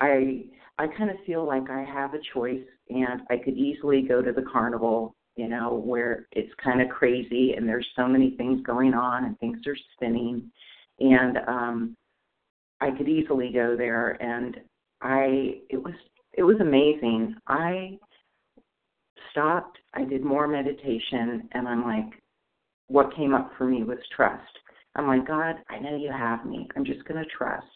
I 0.01 0.45
I 0.79 0.87
kind 0.87 1.11
of 1.11 1.17
feel 1.27 1.45
like 1.45 1.69
I 1.71 1.83
have 1.83 2.15
a 2.15 2.21
choice, 2.33 2.65
and 2.89 3.23
I 3.31 3.37
could 3.37 3.57
easily 3.57 4.03
go 4.03 4.23
to 4.23 4.33
the 4.33 4.45
carnival, 4.51 5.15
you 5.37 5.49
know, 5.49 5.83
where 5.85 6.29
it's 6.33 6.53
kind 6.63 6.81
of 6.81 6.89
crazy 6.89 7.55
and 7.55 7.69
there's 7.69 7.87
so 7.97 8.07
many 8.07 8.37
things 8.37 8.63
going 8.65 8.95
on 8.95 9.25
and 9.25 9.39
things 9.39 9.59
are 9.67 9.77
spinning, 9.95 10.51
and 11.01 11.39
um, 11.47 11.97
I 12.81 12.91
could 12.93 13.09
easily 13.09 13.51
go 13.53 13.77
there 13.77 14.23
and 14.23 14.57
I 15.01 15.61
it 15.71 15.83
was 15.83 15.95
it 16.33 16.43
was 16.43 16.57
amazing. 16.61 17.35
I 17.47 17.99
stopped, 19.31 19.79
I 19.99 20.05
did 20.05 20.25
more 20.25 20.47
meditation 20.47 21.49
and 21.53 21.67
I'm 21.67 21.85
like 21.85 22.23
what 22.89 23.15
came 23.15 23.35
up 23.35 23.53
for 23.57 23.67
me 23.67 23.85
was 23.85 23.99
trust. 24.17 24.43
I'm 24.95 25.07
like, 25.07 25.27
God, 25.27 25.57
I 25.69 25.79
know 25.79 25.97
you 25.97 26.11
have 26.11 26.45
me. 26.47 26.67
I'm 26.75 26.85
just 26.85 27.05
going 27.05 27.23
to 27.23 27.31
trust. 27.31 27.67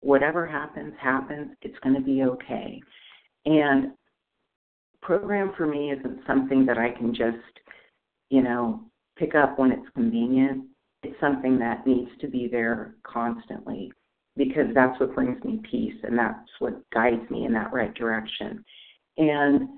Whatever 0.00 0.46
happens, 0.46 0.92
happens. 1.00 1.52
It's 1.62 1.78
going 1.82 1.94
to 1.96 2.02
be 2.02 2.22
okay. 2.22 2.80
And 3.46 3.92
program 5.02 5.52
for 5.56 5.66
me 5.66 5.92
isn't 5.92 6.20
something 6.26 6.66
that 6.66 6.78
I 6.78 6.90
can 6.90 7.14
just, 7.14 7.38
you 8.28 8.42
know, 8.42 8.82
pick 9.18 9.34
up 9.34 9.58
when 9.58 9.72
it's 9.72 9.88
convenient. 9.94 10.64
It's 11.02 11.18
something 11.20 11.58
that 11.58 11.86
needs 11.86 12.10
to 12.20 12.28
be 12.28 12.48
there 12.48 12.94
constantly 13.02 13.92
because 14.36 14.66
that's 14.74 14.98
what 15.00 15.14
brings 15.14 15.42
me 15.44 15.60
peace 15.70 15.94
and 16.02 16.18
that's 16.18 16.48
what 16.58 16.82
guides 16.90 17.30
me 17.30 17.46
in 17.46 17.52
that 17.54 17.72
right 17.72 17.94
direction. 17.94 18.64
And 19.16 19.68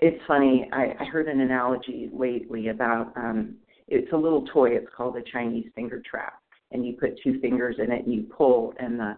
it's 0.00 0.20
funny, 0.26 0.68
I, 0.72 0.94
I 1.00 1.04
heard 1.04 1.28
an 1.28 1.40
analogy 1.40 2.10
lately 2.12 2.68
about 2.68 3.12
um, 3.16 3.56
it's 3.88 4.12
a 4.12 4.16
little 4.16 4.44
toy, 4.52 4.70
it's 4.70 4.88
called 4.96 5.16
a 5.16 5.22
Chinese 5.22 5.66
finger 5.74 6.02
trap. 6.08 6.34
And 6.72 6.84
you 6.84 6.94
put 6.94 7.18
two 7.22 7.38
fingers 7.40 7.76
in 7.78 7.92
it 7.92 8.04
and 8.04 8.12
you 8.12 8.24
pull, 8.24 8.74
and 8.78 8.98
the 8.98 9.16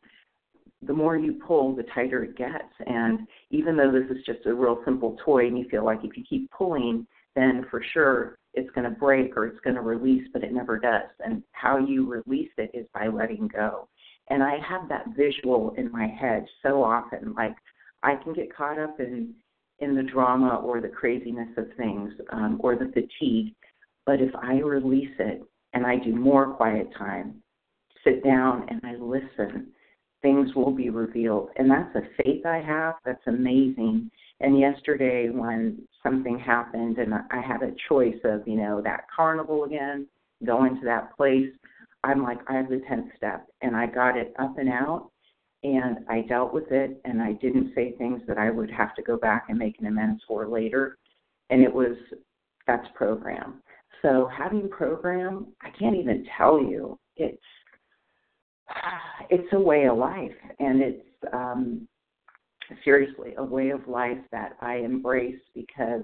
the 0.82 0.92
more 0.92 1.16
you 1.16 1.40
pull, 1.44 1.74
the 1.74 1.82
tighter 1.94 2.22
it 2.22 2.36
gets. 2.36 2.72
And 2.86 3.26
even 3.50 3.76
though 3.76 3.90
this 3.90 4.16
is 4.16 4.24
just 4.24 4.46
a 4.46 4.54
real 4.54 4.80
simple 4.84 5.16
toy, 5.24 5.48
and 5.48 5.58
you 5.58 5.68
feel 5.68 5.84
like 5.84 6.04
if 6.04 6.16
you 6.16 6.22
keep 6.28 6.48
pulling, 6.52 7.04
then 7.34 7.66
for 7.68 7.82
sure 7.92 8.38
it's 8.54 8.70
going 8.76 8.84
to 8.84 8.96
break 8.96 9.36
or 9.36 9.46
it's 9.46 9.60
going 9.60 9.76
to 9.76 9.82
release, 9.82 10.28
but 10.32 10.44
it 10.44 10.52
never 10.52 10.78
does. 10.78 11.10
And 11.24 11.42
how 11.52 11.78
you 11.78 12.06
release 12.06 12.50
it 12.58 12.70
is 12.74 12.86
by 12.94 13.08
letting 13.08 13.48
go. 13.48 13.88
And 14.30 14.42
I 14.42 14.58
have 14.68 14.88
that 14.88 15.06
visual 15.16 15.74
in 15.76 15.90
my 15.90 16.06
head 16.06 16.46
so 16.62 16.82
often. 16.82 17.34
Like 17.34 17.56
I 18.02 18.14
can 18.16 18.32
get 18.32 18.54
caught 18.54 18.78
up 18.78 19.00
in 19.00 19.34
in 19.80 19.94
the 19.94 20.02
drama 20.02 20.56
or 20.56 20.80
the 20.80 20.88
craziness 20.88 21.48
of 21.56 21.66
things 21.76 22.12
um, 22.32 22.60
or 22.62 22.76
the 22.76 22.90
fatigue, 22.92 23.54
but 24.06 24.20
if 24.20 24.34
I 24.34 24.54
release 24.54 25.14
it 25.18 25.42
and 25.74 25.86
I 25.86 25.96
do 25.96 26.14
more 26.14 26.54
quiet 26.54 26.88
time, 26.96 27.42
sit 28.04 28.24
down 28.24 28.66
and 28.68 28.80
I 28.84 28.94
listen, 28.94 29.68
things 30.22 30.54
will 30.54 30.72
be 30.72 30.90
revealed. 30.90 31.50
And 31.56 31.70
that's 31.70 31.94
a 31.94 32.22
faith 32.22 32.44
I 32.46 32.60
have. 32.60 32.94
That's 33.04 33.26
amazing. 33.26 34.10
And 34.40 34.58
yesterday, 34.58 35.28
when 35.30 35.82
something 36.02 36.38
happened 36.38 36.98
and 36.98 37.12
I 37.14 37.40
had 37.40 37.62
a 37.62 37.74
choice 37.88 38.18
of, 38.24 38.46
you 38.46 38.56
know, 38.56 38.80
that 38.82 39.04
carnival 39.14 39.64
again, 39.64 40.06
going 40.44 40.78
to 40.78 40.84
that 40.84 41.16
place, 41.16 41.50
I'm 42.04 42.22
like, 42.22 42.38
I 42.48 42.54
have 42.54 42.68
the 42.68 42.80
10th 42.90 43.14
step. 43.16 43.46
And 43.62 43.76
I 43.76 43.86
got 43.86 44.16
it 44.16 44.32
up 44.38 44.58
and 44.58 44.68
out 44.68 45.10
and 45.64 45.98
I 46.08 46.22
dealt 46.22 46.54
with 46.54 46.70
it 46.70 47.00
and 47.04 47.20
I 47.20 47.32
didn't 47.32 47.72
say 47.74 47.94
things 47.98 48.22
that 48.28 48.38
I 48.38 48.50
would 48.50 48.70
have 48.70 48.94
to 48.94 49.02
go 49.02 49.16
back 49.16 49.46
and 49.48 49.58
make 49.58 49.76
an 49.80 49.86
amends 49.86 50.22
for 50.26 50.46
later. 50.46 50.98
And 51.50 51.62
it 51.62 51.72
was, 51.72 51.96
that's 52.66 52.86
program. 52.94 53.62
So 54.02 54.30
having 54.36 54.68
program, 54.68 55.48
I 55.62 55.70
can't 55.70 55.96
even 55.96 56.26
tell 56.36 56.60
you, 56.60 56.98
it's, 57.16 57.42
it's 59.30 59.52
a 59.52 59.60
way 59.60 59.86
of 59.86 59.98
life 59.98 60.36
and 60.60 60.82
it's, 60.82 61.04
um, 61.32 61.88
seriously 62.84 63.34
a 63.38 63.44
way 63.44 63.70
of 63.70 63.86
life 63.88 64.18
that 64.30 64.52
I 64.60 64.76
embrace 64.76 65.40
because 65.54 66.02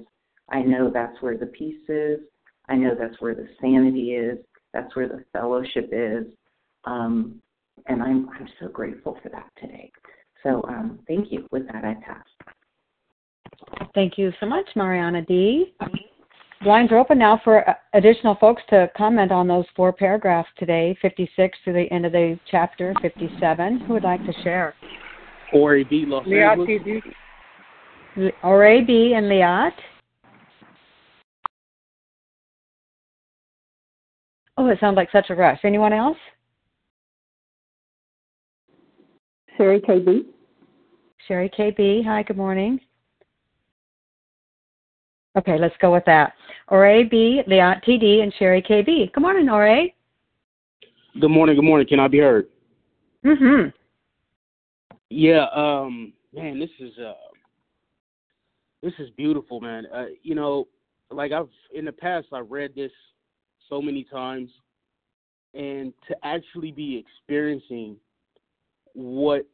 I 0.48 0.62
know 0.62 0.90
that's 0.92 1.20
where 1.20 1.36
the 1.36 1.46
peace 1.46 1.88
is. 1.88 2.20
I 2.68 2.76
know 2.76 2.94
that's 2.98 3.20
where 3.20 3.34
the 3.34 3.48
sanity 3.60 4.12
is. 4.12 4.38
That's 4.72 4.94
where 4.96 5.08
the 5.08 5.24
fellowship 5.32 5.90
is. 5.92 6.26
Um, 6.84 7.40
and 7.86 8.02
I'm, 8.02 8.28
I'm 8.30 8.48
so 8.60 8.68
grateful 8.68 9.18
for 9.22 9.28
that 9.30 9.50
today. 9.60 9.90
So 10.42 10.62
um, 10.68 10.98
thank 11.06 11.32
you. 11.32 11.46
With 11.50 11.66
that, 11.66 11.84
I 11.84 11.94
pass. 12.04 12.24
Thank 13.94 14.18
you 14.18 14.32
so 14.40 14.46
much, 14.46 14.66
Mariana 14.76 15.22
D. 15.22 15.74
Lines 16.64 16.90
are 16.92 16.98
open 16.98 17.18
now 17.18 17.40
for 17.44 17.68
uh, 17.68 17.74
additional 17.92 18.36
folks 18.40 18.62
to 18.70 18.90
comment 18.96 19.30
on 19.30 19.46
those 19.46 19.66
four 19.76 19.92
paragraphs 19.92 20.48
today, 20.58 20.96
56 21.02 21.58
to 21.64 21.72
the 21.72 21.86
end 21.92 22.06
of 22.06 22.12
the 22.12 22.38
chapter, 22.50 22.94
57. 23.02 23.80
Who 23.80 23.92
would 23.92 24.02
like 24.02 24.24
to 24.24 24.32
share? 24.42 24.74
Ori 25.52 25.84
B. 25.84 26.04
Los 26.06 26.26
Angeles. 26.26 27.02
Ori 28.42 28.84
B. 28.84 29.14
and 29.14 29.26
Liat. 29.26 29.72
Oh, 34.56 34.68
it 34.68 34.78
sounds 34.80 34.96
like 34.96 35.10
such 35.10 35.30
a 35.30 35.34
rush. 35.34 35.58
Anyone 35.64 35.92
else? 35.92 36.16
Sherry 39.56 39.80
KB. 39.80 40.20
Sherry 41.28 41.50
KB. 41.56 42.04
Hi, 42.04 42.22
good 42.22 42.36
morning. 42.36 42.80
Okay, 45.36 45.58
let's 45.58 45.74
go 45.80 45.92
with 45.92 46.04
that. 46.06 46.32
Ore 46.68 47.04
B, 47.10 47.42
Leon 47.46 47.80
TD, 47.86 48.22
and 48.22 48.32
Sherry 48.38 48.62
KB. 48.62 49.12
Good 49.12 49.20
morning, 49.20 49.48
Ore. 49.48 49.88
Good 51.20 51.28
morning. 51.28 51.56
Good 51.56 51.64
morning. 51.64 51.86
Can 51.86 52.00
I 52.00 52.08
be 52.08 52.18
heard? 52.18 52.48
Mhm. 53.24 53.72
Yeah. 55.10 55.46
Um. 55.54 56.12
Man, 56.32 56.58
this 56.58 56.70
is 56.80 56.98
uh. 56.98 57.14
This 58.82 58.94
is 58.98 59.10
beautiful, 59.10 59.60
man. 59.60 59.86
Uh, 59.92 60.06
you 60.22 60.34
know, 60.34 60.68
like 61.10 61.32
I've 61.32 61.48
in 61.72 61.84
the 61.84 61.92
past, 61.92 62.28
I've 62.32 62.50
read 62.50 62.74
this 62.74 62.92
so 63.68 63.80
many 63.80 64.04
times, 64.04 64.50
and 65.54 65.92
to 66.08 66.16
actually 66.24 66.72
be 66.72 66.96
experiencing 66.96 67.96
what 68.94 69.46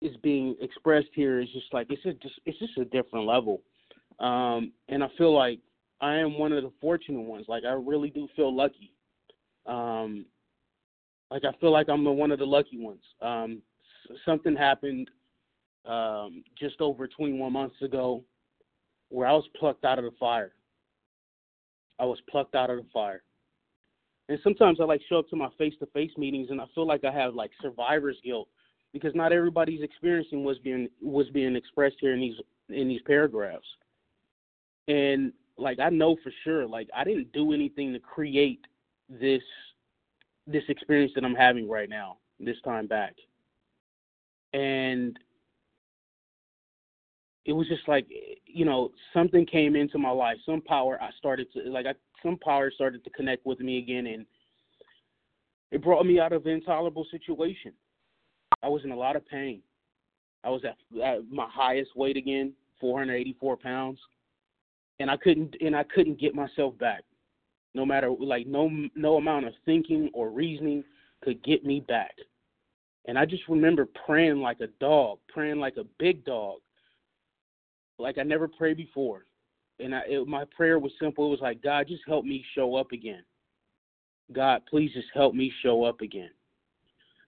is 0.00 0.16
being 0.22 0.54
expressed 0.60 1.08
here 1.12 1.40
is 1.40 1.48
just 1.52 1.72
like 1.72 1.88
it's 1.90 2.02
just 2.02 2.40
it's 2.46 2.58
just 2.58 2.78
a 2.78 2.84
different 2.84 3.26
level. 3.26 3.62
Um, 4.20 4.72
and 4.88 5.02
I 5.02 5.08
feel 5.16 5.34
like 5.34 5.60
I 6.00 6.14
am 6.16 6.38
one 6.38 6.52
of 6.52 6.62
the 6.62 6.72
fortunate 6.80 7.20
ones. 7.20 7.46
Like 7.48 7.64
I 7.64 7.72
really 7.72 8.10
do 8.10 8.28
feel 8.36 8.54
lucky. 8.54 8.92
Um, 9.66 10.24
like 11.30 11.42
I 11.44 11.52
feel 11.60 11.72
like 11.72 11.88
I'm 11.88 12.04
the, 12.04 12.10
one 12.10 12.30
of 12.30 12.38
the 12.38 12.46
lucky 12.46 12.78
ones. 12.78 13.02
Um, 13.20 13.62
something 14.24 14.56
happened 14.56 15.10
um, 15.84 16.42
just 16.58 16.80
over 16.80 17.06
21 17.06 17.52
months 17.52 17.80
ago 17.82 18.24
where 19.10 19.26
I 19.26 19.32
was 19.32 19.44
plucked 19.58 19.84
out 19.84 19.98
of 19.98 20.04
the 20.04 20.12
fire. 20.18 20.52
I 21.98 22.04
was 22.04 22.18
plucked 22.30 22.54
out 22.54 22.70
of 22.70 22.76
the 22.76 22.86
fire. 22.92 23.22
And 24.28 24.38
sometimes 24.42 24.80
I 24.80 24.84
like 24.84 25.00
show 25.08 25.18
up 25.18 25.28
to 25.30 25.36
my 25.36 25.48
face-to-face 25.56 26.12
meetings 26.18 26.48
and 26.50 26.60
I 26.60 26.64
feel 26.74 26.86
like 26.86 27.04
I 27.04 27.12
have 27.12 27.34
like 27.34 27.50
survivor's 27.62 28.18
guilt 28.22 28.48
because 28.92 29.14
not 29.14 29.32
everybody's 29.32 29.82
experiencing 29.82 30.44
what's 30.44 30.58
being 30.58 30.88
what's 31.00 31.30
being 31.30 31.56
expressed 31.56 31.96
here 32.00 32.12
in 32.12 32.20
these 32.20 32.36
in 32.68 32.88
these 32.88 33.00
paragraphs. 33.06 33.66
And 34.86 35.32
like 35.56 35.78
I 35.78 35.88
know 35.88 36.16
for 36.22 36.32
sure, 36.44 36.66
like 36.66 36.88
I 36.94 37.04
didn't 37.04 37.32
do 37.32 37.52
anything 37.52 37.92
to 37.92 37.98
create 37.98 38.60
this 39.08 39.42
this 40.46 40.64
experience 40.68 41.12
that 41.14 41.24
I'm 41.24 41.34
having 41.34 41.68
right 41.68 41.88
now, 41.88 42.18
this 42.38 42.56
time 42.64 42.86
back. 42.86 43.14
And 44.52 45.18
it 47.48 47.52
was 47.52 47.66
just 47.66 47.88
like 47.88 48.06
you 48.46 48.64
know 48.66 48.90
something 49.14 49.46
came 49.46 49.74
into 49.74 49.98
my 49.98 50.10
life 50.10 50.36
some 50.44 50.60
power 50.60 50.98
i 51.02 51.08
started 51.18 51.50
to 51.52 51.60
like 51.70 51.86
I, 51.86 51.94
some 52.22 52.36
power 52.38 52.70
started 52.70 53.04
to 53.04 53.10
connect 53.10 53.44
with 53.46 53.60
me 53.60 53.78
again 53.78 54.06
and 54.06 54.26
it 55.70 55.82
brought 55.82 56.06
me 56.06 56.18
out 56.18 56.32
of 56.32 56.46
an 56.46 56.52
intolerable 56.52 57.06
situation. 57.10 57.72
I 58.62 58.68
was 58.68 58.82
in 58.84 58.90
a 58.90 58.96
lot 58.96 59.16
of 59.16 59.26
pain. 59.28 59.60
I 60.42 60.50
was 60.50 60.62
at, 60.64 60.76
at 61.02 61.30
my 61.30 61.46
highest 61.50 61.90
weight 61.94 62.16
again 62.16 62.54
484 62.80 63.56
pounds 63.56 63.98
and 65.00 65.10
i 65.10 65.16
couldn't 65.16 65.56
and 65.60 65.74
i 65.74 65.82
couldn't 65.82 66.20
get 66.20 66.34
myself 66.34 66.76
back. 66.78 67.04
No 67.74 67.84
matter 67.84 68.10
like 68.18 68.46
no 68.46 68.70
no 68.94 69.16
amount 69.16 69.46
of 69.46 69.52
thinking 69.64 70.10
or 70.14 70.30
reasoning 70.30 70.84
could 71.22 71.42
get 71.42 71.64
me 71.64 71.80
back. 71.80 72.14
And 73.06 73.18
i 73.18 73.24
just 73.24 73.48
remember 73.48 73.86
praying 74.06 74.40
like 74.40 74.60
a 74.60 74.68
dog 74.80 75.18
praying 75.28 75.58
like 75.58 75.76
a 75.76 75.84
big 75.98 76.24
dog 76.24 76.60
like 77.98 78.18
I 78.18 78.22
never 78.22 78.48
prayed 78.48 78.76
before. 78.76 79.24
And 79.80 79.94
I, 79.94 80.00
it, 80.08 80.26
my 80.26 80.44
prayer 80.44 80.78
was 80.78 80.92
simple. 81.00 81.26
It 81.26 81.30
was 81.30 81.40
like, 81.40 81.62
God, 81.62 81.86
just 81.88 82.02
help 82.06 82.24
me 82.24 82.44
show 82.54 82.74
up 82.76 82.92
again. 82.92 83.22
God, 84.32 84.62
please 84.68 84.92
just 84.92 85.08
help 85.14 85.34
me 85.34 85.52
show 85.62 85.84
up 85.84 86.00
again. 86.00 86.30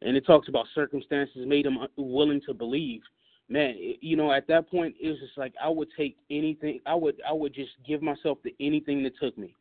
And 0.03 0.17
it 0.17 0.27
talks 0.27 0.49
about 0.49 0.67
circumstances 0.75 1.47
made 1.47 1.67
him 1.67 1.79
willing 1.97 2.41
to 2.47 2.55
believe. 2.55 3.03
Man, 3.49 3.75
you 4.01 4.17
know, 4.17 4.33
at 4.33 4.47
that 4.49 4.71
point, 4.71 4.95
it 5.01 5.09
was 5.09 5.19
just 5.19 5.37
like 5.37 5.53
I 5.63 5.69
would 5.69 5.89
take 5.97 6.17
anything. 6.31 6.81
I 6.87 6.95
would, 6.95 7.21
I 7.29 7.33
would 7.33 7.55
just 7.55 7.73
give 7.87 8.01
myself 8.01 8.39
to 8.43 8.51
anything 8.65 9.03
that 9.03 9.19
took 9.21 9.37
me. 9.37 9.55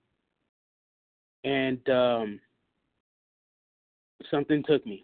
And 1.43 1.89
um, 1.89 2.39
something 4.29 4.63
took 4.63 4.85
me. 4.85 5.03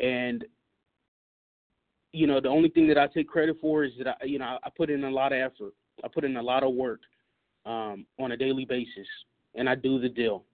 And 0.00 0.44
you 2.16 2.26
know, 2.26 2.40
the 2.40 2.48
only 2.48 2.70
thing 2.70 2.88
that 2.88 2.96
I 2.96 3.06
take 3.08 3.28
credit 3.28 3.58
for 3.60 3.84
is 3.84 3.92
that 3.98 4.08
I, 4.08 4.24
you 4.24 4.38
know, 4.38 4.58
I 4.62 4.70
put 4.74 4.88
in 4.88 5.04
a 5.04 5.10
lot 5.10 5.32
of 5.32 5.38
effort. 5.38 5.74
I 6.04 6.08
put 6.08 6.24
in 6.24 6.36
a 6.36 6.42
lot 6.42 6.62
of 6.62 6.74
work 6.74 7.00
um, 7.64 8.06
on 8.18 8.32
a 8.32 8.36
daily 8.36 8.64
basis, 8.64 9.06
and 9.54 9.68
I 9.68 9.74
do 9.74 9.98
the 10.00 10.08
deal. 10.08 10.44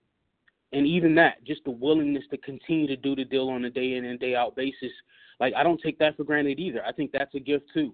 And 0.73 0.87
even 0.87 1.15
that, 1.17 1.45
just 1.45 1.65
the 1.65 1.71
willingness 1.71 2.25
to 2.31 2.39
continue 2.39 2.87
to 2.87 2.97
do 2.97 3.15
the 3.15 3.25
deal 3.25 3.49
on 3.51 3.65
a 3.65 3.71
day 3.71 3.95
in 3.95 4.07
and 4.07 4.19
day 4.19 4.35
out 4.35 4.57
basis, 4.57 4.93
like 5.39 5.53
I 5.55 5.63
don't 5.63 5.81
take 5.83 5.99
that 5.99 6.17
for 6.17 6.25
granted 6.25 6.59
either. 6.59 6.85
I 6.85 6.93
think 6.93 7.13
that's 7.13 7.35
a 7.35 7.41
gift 7.41 7.67
too. 7.75 7.93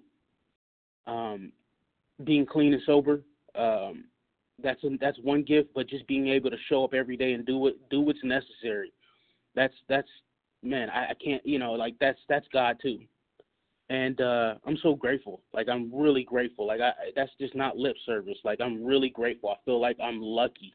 Um, 1.07 1.53
being 2.25 2.47
clean 2.47 2.75
and 2.75 2.83
sober, 2.85 3.23
um, 3.55 4.05
that's 4.63 4.83
a, 4.85 4.91
that's 5.01 5.19
one 5.23 5.43
gift. 5.43 5.71
But 5.75 5.89
just 5.89 6.07
being 6.07 6.29
able 6.29 6.51
to 6.51 6.57
show 6.69 6.85
up 6.85 6.95
every 6.95 7.17
day 7.17 7.33
and 7.33 7.45
do 7.45 7.59
what 7.59 7.75
do 7.91 8.01
what's 8.01 8.23
necessary, 8.23 8.93
that's 9.57 9.75
that's 9.89 10.09
man, 10.63 10.89
I, 10.91 11.11
I 11.11 11.15
can't 11.15 11.45
you 11.45 11.59
know 11.59 11.73
like 11.73 11.95
that's 11.99 12.21
that's 12.29 12.47
God 12.53 12.77
too 12.81 13.01
and 13.90 14.20
uh 14.20 14.55
I'm 14.66 14.77
so 14.83 14.94
grateful. 14.94 15.40
Like 15.53 15.68
I'm 15.68 15.90
really 15.94 16.24
grateful. 16.24 16.66
Like 16.66 16.81
I 16.81 16.92
that's 17.16 17.31
just 17.40 17.55
not 17.55 17.77
lip 17.77 17.96
service. 18.05 18.38
Like 18.44 18.61
I'm 18.61 18.85
really 18.85 19.09
grateful. 19.09 19.51
I 19.51 19.57
feel 19.64 19.81
like 19.81 19.96
I'm 20.03 20.20
lucky. 20.20 20.74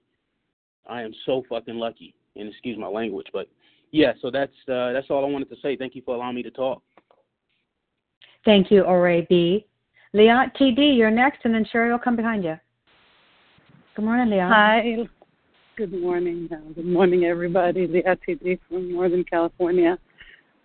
I 0.87 1.01
am 1.01 1.13
so 1.25 1.43
fucking 1.49 1.75
lucky. 1.75 2.15
And 2.35 2.49
excuse 2.49 2.77
my 2.77 2.87
language, 2.87 3.27
but 3.31 3.47
yeah, 3.91 4.13
so 4.21 4.31
that's 4.31 4.53
uh 4.67 4.91
that's 4.93 5.07
all 5.09 5.23
I 5.23 5.29
wanted 5.29 5.49
to 5.49 5.55
say. 5.61 5.75
Thank 5.77 5.95
you 5.95 6.01
for 6.03 6.15
allowing 6.15 6.35
me 6.35 6.43
to 6.43 6.51
talk. 6.51 6.81
Thank 8.45 8.71
you, 8.71 8.81
Ore 8.81 9.21
B. 9.29 9.65
Leon 10.13 10.51
TD, 10.59 10.97
you're 10.97 11.11
next 11.11 11.39
and 11.43 11.53
then 11.53 11.65
Sherry 11.71 11.91
will 11.91 11.99
come 11.99 12.15
behind 12.15 12.43
you. 12.43 12.57
Good 13.95 14.05
morning, 14.05 14.31
Leon. 14.31 14.51
Hi. 14.51 15.07
Good 15.75 15.93
morning. 15.93 16.49
Good 16.75 16.85
morning 16.85 17.25
everybody. 17.25 17.87
Leon 17.87 18.17
TD 18.27 18.59
from 18.67 18.91
Northern 18.91 19.23
California. 19.23 19.97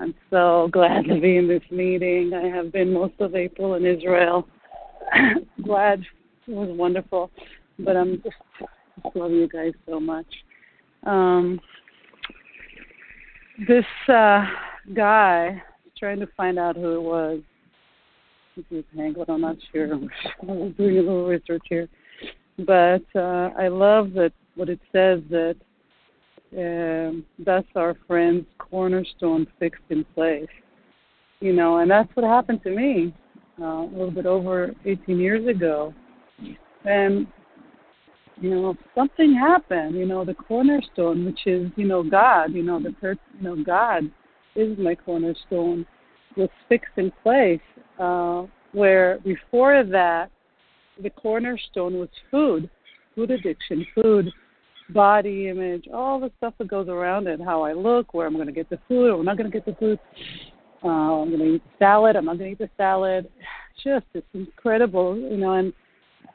I'm 0.01 0.15
so 0.31 0.69
glad 0.73 1.07
to 1.07 1.21
be 1.21 1.37
in 1.37 1.49
this 1.49 1.63
meeting. 1.71 2.33
I 2.33 2.47
have 2.55 2.73
been 2.73 2.93
most 2.93 3.15
of 3.19 3.35
April 3.35 3.75
in 3.75 3.85
Israel. 3.85 4.47
glad 5.65 6.01
it 6.47 6.53
was 6.53 6.69
wonderful, 6.77 7.31
but 7.79 7.97
I'm 7.97 8.23
just, 8.23 8.37
just 9.03 9.17
love 9.17 9.33
you 9.33 9.49
guys 9.49 9.73
so 9.89 9.99
much. 9.99 10.27
Um, 11.05 11.61
this 13.67 13.85
uh, 14.09 14.45
guy 14.95 15.63
trying 15.99 16.21
to 16.21 16.29
find 16.37 16.59
out 16.59 16.77
who 16.77 16.95
it 16.95 17.03
was. 17.03 17.41
This 18.57 18.65
is. 18.71 18.85
I'm 19.29 19.41
not 19.41 19.57
sure. 19.73 19.93
I'm 20.43 20.73
doing 20.73 20.99
a 20.99 21.01
little 21.01 21.27
research 21.27 21.63
here, 21.69 21.89
but 22.59 23.05
uh, 23.15 23.51
I 23.59 23.69
love 23.69 24.13
that 24.15 24.33
what 24.55 24.69
it 24.69 24.81
says 24.93 25.21
that 25.31 25.57
um, 26.57 27.25
that's 27.45 27.67
our 27.77 27.97
friend's 28.07 28.47
cornerstone 28.59 29.47
fixed 29.59 29.83
in 29.91 30.05
place. 30.15 30.49
You 31.41 31.53
know, 31.53 31.79
and 31.79 31.91
that's 31.91 32.09
what 32.15 32.25
happened 32.25 32.63
to 32.65 32.71
me 32.71 33.15
uh, 33.61 33.65
a 33.65 33.91
little 33.93 34.11
bit 34.11 34.27
over 34.27 34.75
18 34.85 35.19
years 35.19 35.47
ago. 35.47 35.95
And, 36.85 37.27
you 38.41 38.51
know, 38.51 38.77
something 38.95 39.35
happened, 39.35 39.95
you 39.95 40.07
know, 40.07 40.25
the 40.25 40.35
cornerstone, 40.35 41.25
which 41.25 41.47
is, 41.47 41.71
you 41.77 41.87
know, 41.87 42.03
God, 42.03 42.53
you 42.53 42.63
know, 42.63 42.81
the 42.83 42.93
per- 42.93 43.17
you 43.37 43.43
know, 43.43 43.63
God 43.63 44.11
is 44.57 44.77
my 44.79 44.95
cornerstone, 44.95 45.87
was 46.37 46.49
fixed 46.69 46.93
in 46.97 47.13
place. 47.23 47.61
Uh, 47.99 48.47
where 48.73 49.19
before 49.25 49.83
that, 49.85 50.31
the 51.03 51.11
cornerstone 51.11 51.99
was 51.99 52.09
food, 52.31 52.69
food 53.15 53.31
addiction, 53.31 53.87
food 53.95 54.31
body 54.91 55.49
image, 55.49 55.87
all 55.93 56.21
the 56.21 56.31
stuff 56.39 56.55
that 56.59 56.69
goes 56.69 56.89
around 56.89 57.27
it, 57.27 57.41
how 57.41 57.63
I 57.63 57.73
look, 57.73 58.15
where 58.15 58.27
I'm 58.27 58.35
going 58.35 58.47
to 58.47 58.53
get 58.53 58.71
the 58.71 58.79
food, 58.89 59.11
or 59.11 59.19
I'm 59.19 59.25
not 59.25 59.37
going 59.37 59.51
to 59.51 59.57
get 59.57 59.67
the 59.67 59.75
food. 59.79 59.99
Uh, 60.83 60.89
I'm 60.89 61.29
going 61.29 61.41
to 61.41 61.55
eat 61.57 61.63
the 61.65 61.85
salad. 61.85 62.17
I'm 62.17 62.25
not 62.25 62.39
going 62.39 62.57
to 62.57 62.65
eat 62.65 62.67
the 62.67 62.71
salad. 62.77 63.29
Just 63.85 64.07
it's 64.15 64.27
incredible, 64.35 65.17
you 65.17 65.37
know. 65.37 65.53
And 65.53 65.73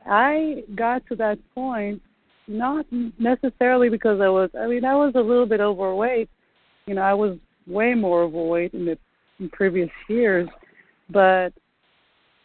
I 0.06 0.64
got 0.76 1.06
to 1.08 1.16
that 1.18 1.38
point 1.54 2.02
not 2.48 2.86
necessarily 3.20 3.90
because 3.90 4.22
I 4.22 4.30
was. 4.30 4.50
I 4.58 4.68
mean, 4.68 4.86
I 4.86 4.96
was 4.96 5.14
a 5.16 5.20
little 5.20 5.46
bit 5.46 5.60
overweight. 5.60 6.30
You 6.86 6.96
know, 6.96 7.02
I 7.02 7.14
was 7.14 7.38
way 7.68 7.94
more 7.94 8.24
overweight 8.24 8.74
in 8.74 8.86
the 8.86 8.98
in 9.40 9.50
previous 9.50 9.90
years, 10.08 10.48
but 11.10 11.52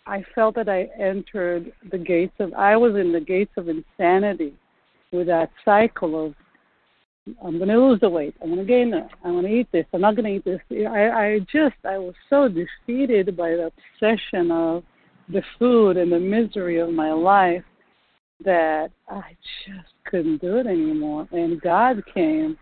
I 0.06 0.24
felt 0.34 0.56
that 0.56 0.68
I 0.68 0.88
entered 1.00 1.72
the 1.92 1.98
gates 1.98 2.34
of. 2.40 2.52
I 2.54 2.76
was 2.76 2.96
in 2.96 3.12
the 3.12 3.20
gates 3.20 3.52
of 3.56 3.68
insanity 3.68 4.54
with 5.12 5.26
that 5.26 5.50
cycle 5.64 6.26
of 6.26 6.34
I'm 7.44 7.58
going 7.58 7.68
to 7.68 7.78
lose 7.78 8.00
the 8.00 8.08
weight. 8.08 8.34
I'm 8.42 8.48
going 8.48 8.58
to 8.58 8.64
gain 8.64 8.94
it. 8.94 9.06
I'm 9.24 9.32
going 9.32 9.44
to 9.44 9.52
eat 9.52 9.68
this. 9.72 9.84
I'm 9.92 10.00
not 10.00 10.16
going 10.16 10.24
to 10.24 10.36
eat 10.36 10.44
this. 10.44 10.60
I, 10.88 11.10
I 11.10 11.38
just, 11.40 11.76
I 11.84 11.98
was 11.98 12.14
so 12.30 12.48
defeated 12.48 13.36
by 13.36 13.50
the 13.50 13.70
obsession 14.00 14.50
of 14.50 14.82
the 15.28 15.42
food 15.58 15.96
and 15.96 16.10
the 16.10 16.18
misery 16.18 16.78
of 16.78 16.90
my 16.90 17.12
life 17.12 17.64
that 18.44 18.90
I 19.08 19.36
just 19.66 19.88
couldn't 20.06 20.40
do 20.40 20.56
it 20.56 20.66
anymore. 20.66 21.28
And 21.32 21.60
God 21.60 22.02
came 22.14 22.56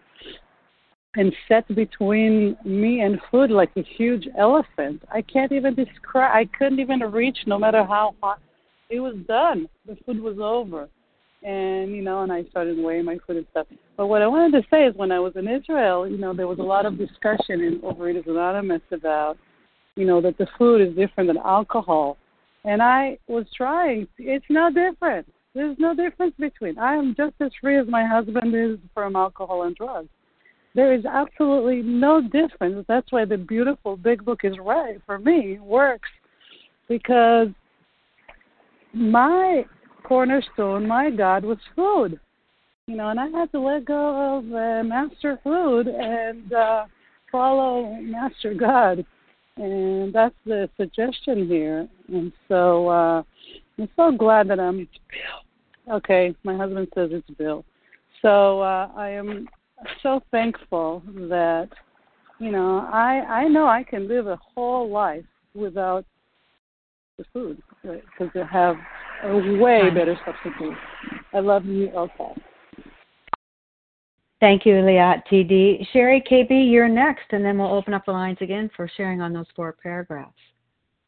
and 1.15 1.33
sat 1.49 1.67
between 1.75 2.57
me 2.65 3.01
and 3.01 3.21
food 3.31 3.51
like 3.51 3.71
a 3.77 3.83
huge 3.83 4.27
elephant. 4.39 5.03
I 5.13 5.23
can't 5.23 5.53
even 5.53 5.75
describe. 5.75 6.35
I 6.35 6.49
couldn't 6.59 6.81
even 6.81 7.01
reach, 7.01 7.39
no 7.47 7.59
matter 7.59 7.85
how 7.85 8.15
hot. 8.21 8.41
It 8.89 9.01
was 9.01 9.17
done. 9.27 9.69
The 9.87 9.97
food 10.05 10.21
was 10.21 10.39
over, 10.41 10.89
and 11.43 11.95
you 11.95 12.03
know, 12.03 12.23
and 12.23 12.33
I 12.33 12.45
started 12.51 12.79
weighing 12.79 13.05
my 13.05 13.19
food 13.27 13.37
and 13.37 13.47
stuff. 13.51 13.67
But 13.97 14.07
what 14.07 14.23
I 14.23 14.27
wanted 14.27 14.61
to 14.61 14.69
say 14.71 14.85
is, 14.85 14.97
when 14.97 15.13
I 15.13 15.19
was 15.19 15.35
in 15.37 15.49
Israel, 15.49 16.09
you 16.09 16.19
know, 16.19 16.35
there 16.35 16.49
was 16.49 16.59
a 16.59 16.63
lot 16.63 16.87
of 16.87 16.99
discussion 16.99 17.61
in 17.61 17.81
Overeaters 17.83 18.27
Anonymous 18.27 18.83
about, 18.93 19.37
you 19.95 20.07
know, 20.07 20.21
that 20.21 20.39
the 20.39 20.47
food 20.59 20.81
is 20.81 20.95
different 20.97 21.29
than 21.29 21.39
alcohol, 21.39 22.17
and 22.65 22.83
I 22.83 23.19
was 23.29 23.47
trying. 23.57 24.09
It's 24.19 24.47
no 24.49 24.71
different. 24.71 25.27
There's 25.55 25.77
no 25.79 25.95
difference 25.95 26.35
between. 26.39 26.79
I 26.79 26.95
am 26.95 27.15
just 27.17 27.35
as 27.41 27.51
free 27.61 27.79
as 27.79 27.87
my 27.89 28.05
husband 28.05 28.55
is 28.55 28.79
from 28.95 29.17
alcohol 29.17 29.63
and 29.63 29.75
drugs 29.75 30.09
there 30.77 30.93
is 30.93 31.07
absolutely 31.07 31.81
no 31.83 32.21
difference. 32.21 32.85
That's 32.87 33.11
why 33.11 33.25
the 33.25 33.39
beautiful 33.39 33.97
big 33.97 34.25
book 34.25 34.41
is 34.45 34.59
right 34.63 35.01
for 35.07 35.19
me, 35.19 35.55
It 35.55 35.63
works, 35.63 36.11
because 36.87 37.49
my 38.93 39.65
cornerstone, 40.07 40.87
my 40.87 41.11
God, 41.11 41.45
was 41.45 41.59
food. 41.75 42.21
You 42.87 42.97
know, 42.97 43.09
and 43.09 43.19
I 43.19 43.27
had 43.29 43.51
to 43.51 43.61
let 43.61 43.85
go 43.85 44.39
of 44.39 44.45
uh, 44.45 44.85
master 44.85 45.41
food 45.43 45.89
and 45.89 46.53
uh, 46.53 46.85
follow 47.33 47.97
master 48.01 48.55
God. 48.55 49.05
And 49.57 50.15
that's 50.15 50.35
the 50.45 50.71
suggestion 50.77 51.49
here. 51.49 51.89
And 52.09 52.33
so 52.47 52.89
uh, 52.89 53.23
I'm 53.79 53.89
so 53.97 54.13
glad 54.13 54.49
that 54.49 54.61
I'm. 54.61 54.89
Okay, 55.91 56.35
my 56.45 56.57
husband 56.57 56.89
says 56.95 57.11
it's 57.13 57.29
Bill. 57.39 57.65
So 58.23 58.61
uh, 58.61 58.91
I 58.97 59.11
am 59.11 59.49
so 60.03 60.21
thankful 60.31 61.03
that 61.29 61.69
you 62.39 62.51
know 62.51 62.89
I 62.93 63.25
I 63.29 63.49
know 63.49 63.67
I 63.67 63.83
can 63.83 64.09
live 64.09 64.27
a 64.27 64.39
whole 64.55 64.91
life 64.91 65.25
without 65.55 66.05
the 67.19 67.25
food 67.33 67.63
because 67.83 68.31
they 68.35 68.43
have 68.51 68.77
a 69.25 69.59
way 69.59 69.91
better 69.91 70.19
substitute. 70.25 70.77
I 71.33 71.41
love 71.41 71.65
you, 71.65 71.89
okay. 71.89 72.35
Thank 74.39 74.67
you, 74.67 74.75
Liat 74.75 75.23
TD. 75.31 75.87
Sherry 75.93 76.23
KB, 76.31 76.71
you're 76.71 76.89
next, 76.89 77.25
and 77.31 77.45
then 77.45 77.59
we'll 77.59 77.73
open 77.73 77.95
up 77.95 78.05
the 78.05 78.13
lines 78.13 78.39
again 78.41 78.71
for 78.77 78.89
sharing 78.97 79.23
on 79.23 79.33
those 79.33 79.47
four 79.57 79.73
paragraphs. 79.83 80.35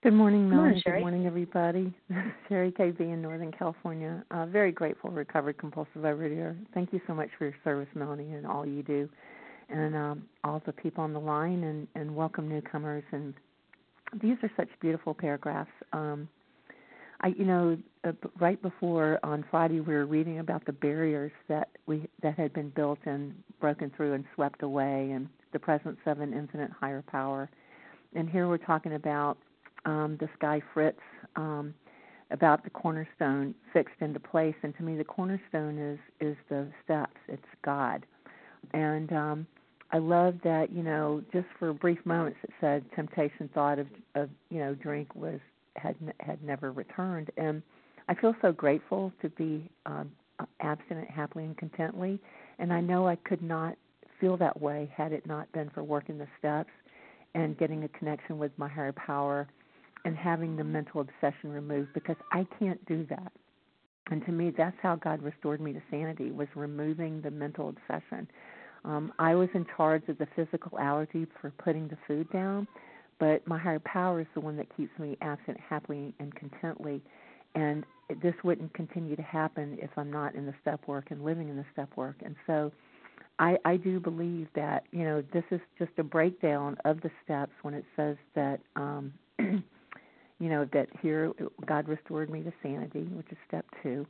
Good 0.03 0.14
morning, 0.14 0.49
Melanie. 0.49 0.81
Good 0.87 1.01
morning, 1.01 1.27
everybody. 1.27 1.92
Sherry 2.49 2.73
KB 2.73 3.01
in 3.01 3.21
Northern 3.21 3.53
California. 3.53 4.25
Uh, 4.31 4.47
very 4.47 4.73
grateful, 4.73 5.11
recovered 5.11 5.59
compulsive 5.59 6.03
overeater. 6.03 6.57
Thank 6.73 6.92
you 6.92 7.01
so 7.07 7.14
much 7.14 7.29
for 7.37 7.44
your 7.44 7.55
service, 7.64 7.88
Melanie, 7.94 8.33
and 8.33 8.47
all 8.47 8.64
you 8.64 8.83
do, 8.83 9.09
and 9.68 9.94
um, 9.97 10.23
all 10.44 10.62
the 10.64 10.73
people 10.73 11.05
on 11.05 11.12
the 11.12 11.18
line, 11.18 11.64
and, 11.64 11.88
and 11.97 12.14
welcome 12.14 12.49
newcomers. 12.49 13.05
And 13.11 13.35
these 14.23 14.37
are 14.42 14.51
such 14.57 14.68
beautiful 14.81 15.12
paragraphs. 15.12 15.71
Um, 15.92 16.29
I, 17.20 17.28
you 17.28 17.44
know, 17.44 17.76
uh, 18.04 18.12
right 18.38 18.61
before 18.62 19.18
on 19.22 19.44
Friday, 19.50 19.81
we 19.81 19.94
were 19.94 20.07
reading 20.07 20.38
about 20.38 20.64
the 20.64 20.72
barriers 20.72 21.33
that 21.48 21.68
we 21.87 22.09
that 22.22 22.38
had 22.38 22.52
been 22.52 22.70
built 22.70 22.98
and 23.07 23.35
broken 23.61 23.90
through 23.96 24.14
and 24.14 24.24
swept 24.35 24.62
away, 24.62 25.11
and 25.11 25.28
the 25.52 25.59
presence 25.59 25.98
of 26.07 26.20
an 26.20 26.33
infinite 26.33 26.70
higher 26.70 27.02
power. 27.02 27.50
And 28.14 28.28
here 28.28 28.48
we're 28.48 28.59
talking 28.59 28.94
about 28.94 29.37
um, 29.85 30.16
this 30.20 30.31
guy 30.40 30.62
Fritz 30.72 31.00
um, 31.35 31.74
about 32.31 32.62
the 32.62 32.70
cornerstone 32.70 33.54
fixed 33.72 34.00
into 34.00 34.20
place, 34.20 34.54
and 34.62 34.76
to 34.76 34.83
me, 34.85 34.96
the 34.96 35.04
cornerstone 35.04 35.76
is 35.78 35.98
is 36.20 36.37
the 36.48 36.68
steps. 36.85 37.16
It's 37.26 37.42
God, 37.64 38.07
and 38.74 39.12
um, 39.12 39.46
I 39.90 39.98
love 39.98 40.37
that. 40.44 40.70
You 40.70 40.85
know, 40.85 41.22
just 41.33 41.46
for 41.59 41.72
brief 41.72 41.98
moments, 42.04 42.38
it 42.44 42.50
said 42.61 42.85
temptation 42.94 43.50
thought 43.52 43.81
of 43.81 43.88
of 44.14 44.31
you 44.50 44.61
know 44.61 44.76
drink 44.76 45.16
was 45.16 45.40
had 45.79 45.97
had 46.21 46.43
never 46.43 46.73
returned, 46.73 47.31
and 47.37 47.62
I 48.09 48.14
feel 48.14 48.35
so 48.43 48.53
grateful 48.53 49.12
to 49.23 49.29
be 49.31 49.71
um, 49.87 50.11
abstinent 50.61 51.11
happily 51.11 51.45
and 51.45 51.57
contently, 51.57 52.19
and 52.59 52.73
I 52.73 52.81
know 52.81 53.07
I 53.07 53.17
could 53.17 53.43
not 53.43 53.77
feel 54.21 54.37
that 54.37 54.61
way 54.61 54.91
had 54.95 55.12
it 55.12 55.27
not 55.27 55.51
been 55.53 55.71
for 55.71 55.83
working 55.83 56.19
the 56.19 56.27
steps 56.38 56.71
and 57.35 57.59
getting 57.59 57.85
a 57.85 57.88
connection 57.88 58.38
with 58.38 58.53
my 58.57 58.69
higher 58.69 58.93
power 58.93 59.49
and 60.05 60.17
having 60.17 60.57
the 60.57 60.64
mental 60.64 61.01
obsession 61.01 61.51
removed 61.51 61.93
because 61.93 62.17
I 62.33 62.47
can't 62.59 62.85
do 62.87 63.07
that. 63.11 63.33
And 64.11 64.25
to 64.25 64.33
me, 64.33 64.53
that's 64.57 64.77
how 64.81 64.97
God 64.97 65.23
restored 65.23 65.61
me 65.61 65.73
to 65.73 65.83
sanity 65.91 66.31
was 66.31 66.49
removing 66.55 67.21
the 67.21 67.31
mental 67.31 67.69
obsession. 67.69 68.27
Um, 68.85 69.12
I 69.19 69.35
was 69.35 69.49
in 69.55 69.67
charge 69.77 70.09
of 70.09 70.19
the 70.19 70.29
physical 70.35 70.79
allergy 70.79 71.27
for 71.41 71.51
putting 71.62 71.88
the 71.88 71.99
food 72.07 72.31
down, 72.33 72.67
but 73.18 73.46
my 73.46 73.59
higher 73.59 73.81
power 73.81 74.20
is 74.20 74.26
the 74.35 74.40
one 74.40 74.57
that 74.57 74.74
keeps 74.76 74.96
me 74.98 75.16
abstinent 75.20 75.61
happily 75.61 76.14
and 76.18 76.33
contently. 76.35 77.00
And 77.54 77.85
this 78.22 78.35
wouldn't 78.44 78.72
continue 78.74 79.16
to 79.16 79.22
happen 79.22 79.78
if 79.81 79.90
I'm 79.96 80.11
not 80.11 80.35
in 80.35 80.46
the 80.46 80.54
step 80.61 80.87
work 80.87 81.11
and 81.11 81.24
living 81.24 81.48
in 81.48 81.57
the 81.57 81.64
step 81.72 81.88
work. 81.96 82.16
And 82.24 82.37
so 82.46 82.70
I, 83.38 83.57
I 83.64 83.76
do 83.76 84.00
believe 84.00 84.48
that, 84.54 84.85
you 84.92 85.04
know, 85.04 85.22
this 85.33 85.44
is 85.50 85.61
just 85.78 85.92
a 85.98 86.02
breakdown 86.02 86.76
of 86.85 87.00
the 87.00 87.11
steps 87.24 87.52
when 87.62 87.74
it 87.74 87.85
says 87.96 88.16
that 88.35 88.61
um 88.76 89.12
you 90.40 90.48
know 90.48 90.66
that 90.72 90.88
here 91.02 91.33
God 91.66 91.88
restored 91.88 92.31
me 92.31 92.42
to 92.42 92.52
sanity, 92.62 93.04
which 93.12 93.26
is 93.31 93.38
step 93.46 93.64
two, 93.83 94.07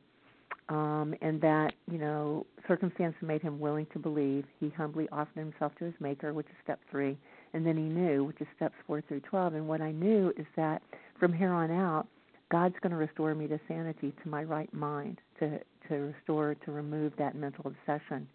um, 0.69 1.15
and 1.23 1.41
that 1.41 1.73
you 1.91 1.99
know 1.99 2.47
circumstance 2.67 3.15
made 3.23 3.43
him 3.43 3.59
willing 3.59 3.87
to 3.93 3.99
believe. 3.99 4.45
He 4.61 4.69
humbly 4.71 5.09
offered 5.11 5.39
himself 5.39 5.73
to 5.79 5.87
his 5.87 5.95
Maker, 6.01 6.35
which 6.35 6.47
is 6.47 6.57
step 6.63 6.81
three, 6.91 7.17
and 7.55 7.67
then 7.67 7.77
he 7.77 7.83
knew, 7.83 8.25
which 8.25 8.41
is 8.41 8.47
steps 8.57 8.75
four 8.87 9.01
through 9.03 9.21
twelve. 9.21 9.55
And 9.55 9.69
what 9.69 9.81
I 9.81 9.93
knew 9.93 10.33
is 10.37 10.47
that 10.57 10.83
from 11.19 11.33
here 11.33 11.53
on 11.53 11.71
out, 11.71 12.07
God's 12.51 12.77
going 12.83 12.91
to 12.91 12.97
restore 12.97 13.35
me 13.35 13.47
to 13.49 13.61
sanity, 13.69 14.13
to 14.23 14.29
my 14.29 14.45
right 14.45 14.73
mind, 14.73 15.21
to 15.41 15.59
to 15.89 15.95
restore, 15.95 16.55
to 16.65 16.73
remove 16.73 17.13
that 17.19 17.35
mental 17.35 17.67
obsession. 17.67 18.29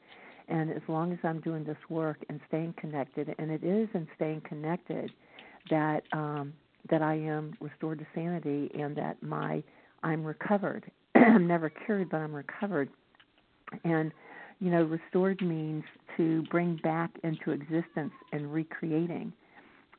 And 0.48 0.72
as 0.72 0.82
long 0.88 1.14
as 1.14 1.20
I'm 1.24 1.40
doing 1.40 1.64
this 1.64 1.78
work 1.90 2.18
and 2.30 2.40
staying 2.48 2.74
connected, 2.78 3.34
and 3.38 3.50
it 3.50 3.64
is 3.64 3.88
in 3.94 4.08
staying 4.16 4.42
connected 4.42 5.12
that 5.70 6.04
um, 6.12 6.54
that 6.90 7.02
I 7.02 7.16
am 7.16 7.54
restored 7.62 8.00
to 8.00 8.08
sanity 8.14 8.70
and 8.78 8.96
that 8.98 9.22
my 9.24 9.64
I'm 10.04 10.24
recovered. 10.24 10.90
I'm 11.16 11.48
never 11.48 11.70
cured, 11.70 12.10
but 12.10 12.18
I'm 12.18 12.34
recovered. 12.34 12.90
And 13.84 14.12
you 14.64 14.72
know, 14.72 14.84
restored 14.84 15.42
means 15.42 15.84
to 16.16 16.42
bring 16.44 16.80
back 16.84 17.12
into 17.26 17.52
existence 17.52 18.14
and 18.32 18.54
recreating. 18.54 19.34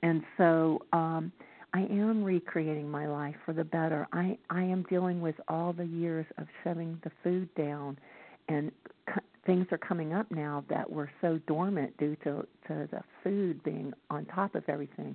And 0.03 0.23
so 0.39 0.81
um 0.95 1.31
I 1.75 1.81
am 1.83 2.25
recreating 2.25 2.89
my 2.91 3.07
life 3.07 3.35
for 3.45 3.53
the 3.53 3.65
better. 3.65 4.09
I 4.15 4.39
I 4.49 4.63
am 4.63 4.87
dealing 4.89 5.21
with 5.21 5.35
all 5.49 5.75
the 5.75 5.85
years 5.85 6.25
of 6.39 6.47
shoving 6.63 6.99
the 7.05 7.11
food 7.23 7.55
down 7.57 7.99
and 8.49 8.73
c- 9.07 9.21
things 9.45 9.67
are 9.71 9.79
coming 9.79 10.15
up 10.15 10.31
now 10.31 10.65
that 10.71 10.91
were 10.91 11.11
so 11.21 11.39
dormant 11.47 11.95
due 11.99 12.17
to 12.25 12.47
to 12.69 12.89
the 12.91 13.03
food 13.23 13.63
being 13.65 13.93
on 14.09 14.25
top 14.25 14.55
of 14.55 14.65
everything 14.67 15.15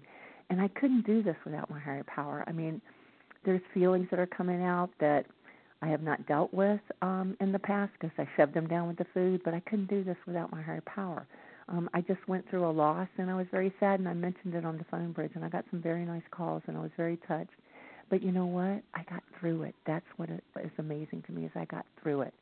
and 0.51 0.61
I 0.61 0.67
couldn't 0.67 1.07
do 1.07 1.23
this 1.23 1.37
without 1.43 1.71
my 1.71 1.79
higher 1.79 2.03
power. 2.03 2.43
I 2.45 2.51
mean, 2.51 2.81
there's 3.45 3.61
feelings 3.73 4.07
that 4.11 4.19
are 4.19 4.27
coming 4.27 4.63
out 4.63 4.91
that 4.99 5.25
I 5.81 5.87
have 5.87 6.01
not 6.01 6.25
dealt 6.27 6.53
with 6.53 6.81
um, 7.01 7.37
in 7.39 7.51
the 7.51 7.59
past 7.59 7.93
because 7.99 8.11
I 8.17 8.27
shoved 8.35 8.53
them 8.53 8.67
down 8.67 8.87
with 8.87 8.97
the 8.97 9.05
food, 9.13 9.41
but 9.45 9.53
I 9.53 9.61
couldn't 9.61 9.89
do 9.89 10.03
this 10.03 10.17
without 10.27 10.51
my 10.51 10.61
higher 10.61 10.81
power. 10.81 11.25
Um, 11.69 11.89
I 11.93 12.01
just 12.01 12.27
went 12.27 12.49
through 12.49 12.67
a 12.67 12.71
loss 12.71 13.07
and 13.17 13.29
I 13.29 13.35
was 13.35 13.47
very 13.51 13.73
sad, 13.79 13.99
and 13.99 14.09
I 14.09 14.13
mentioned 14.13 14.55
it 14.55 14.65
on 14.65 14.77
the 14.77 14.85
phone 14.85 15.11
bridge, 15.11 15.31
and 15.35 15.45
I 15.45 15.49
got 15.49 15.65
some 15.71 15.81
very 15.81 16.03
nice 16.03 16.23
calls, 16.31 16.63
and 16.67 16.75
I 16.75 16.81
was 16.81 16.91
very 16.97 17.17
touched. 17.27 17.51
But 18.09 18.23
you 18.23 18.31
know 18.31 18.47
what? 18.47 18.81
I 18.93 19.03
got 19.09 19.23
through 19.39 19.63
it. 19.63 19.75
That's 19.85 20.05
what 20.17 20.29
is 20.29 20.71
amazing 20.79 21.23
to 21.27 21.31
me 21.31 21.45
is 21.45 21.51
I 21.55 21.65
got 21.65 21.85
through 22.01 22.21
it. 22.21 22.33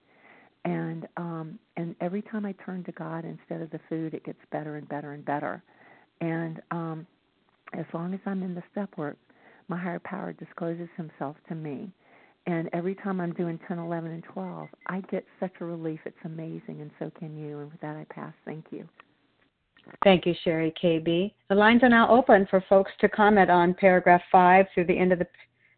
And 0.65 1.08
um 1.17 1.60
and 1.76 1.95
every 2.02 2.21
time 2.21 2.45
I 2.45 2.54
turn 2.65 2.84
to 2.86 2.91
God 2.93 3.26
instead 3.26 3.62
of 3.62 3.69
the 3.71 3.80
food, 3.89 4.13
it 4.13 4.26
gets 4.26 4.39
better 4.52 4.78
and 4.78 4.88
better 4.89 5.12
and 5.12 5.23
better. 5.23 5.62
And 6.21 6.62
um 6.71 7.06
as 7.73 7.85
long 7.94 8.13
as 8.13 8.19
I'm 8.25 8.44
in 8.44 8.56
the 8.56 8.63
step 8.71 8.90
work, 8.98 9.17
my 9.67 9.77
higher 9.77 10.00
power 10.00 10.33
discloses 10.33 10.90
himself 10.96 11.35
to 11.50 11.56
me. 11.56 11.92
And 12.48 12.69
every 12.71 12.95
time 12.95 13.19
I'm 13.19 13.33
doing 13.33 13.60
10, 13.67 13.77
11, 13.77 14.10
and 14.10 14.23
12, 14.23 14.69
I 14.87 15.02
get 15.12 15.25
such 15.37 15.52
a 15.60 15.65
relief. 15.65 16.00
It's 16.06 16.15
amazing, 16.23 16.79
and 16.79 16.89
so 16.98 17.12
can 17.19 17.37
you. 17.37 17.60
And 17.60 17.69
with 17.69 17.81
that, 17.81 17.98
I 17.98 18.06
pass. 18.10 18.33
Thank 18.45 18.67
you. 18.71 18.87
Thank 20.04 20.25
you, 20.25 20.33
Sherry 20.43 20.73
KB. 20.81 21.33
The 21.50 21.56
lines 21.56 21.83
are 21.83 21.89
now 21.89 22.10
open 22.10 22.48
for 22.50 22.63
folks 22.69 22.91
to 23.02 23.10
comment 23.10 23.50
on 23.50 23.73
paragraph 23.73 24.21
5 24.31 24.65
through 24.73 24.85
the 24.85 24.98
end 24.98 25.12
of 25.12 25.19
the 25.19 25.27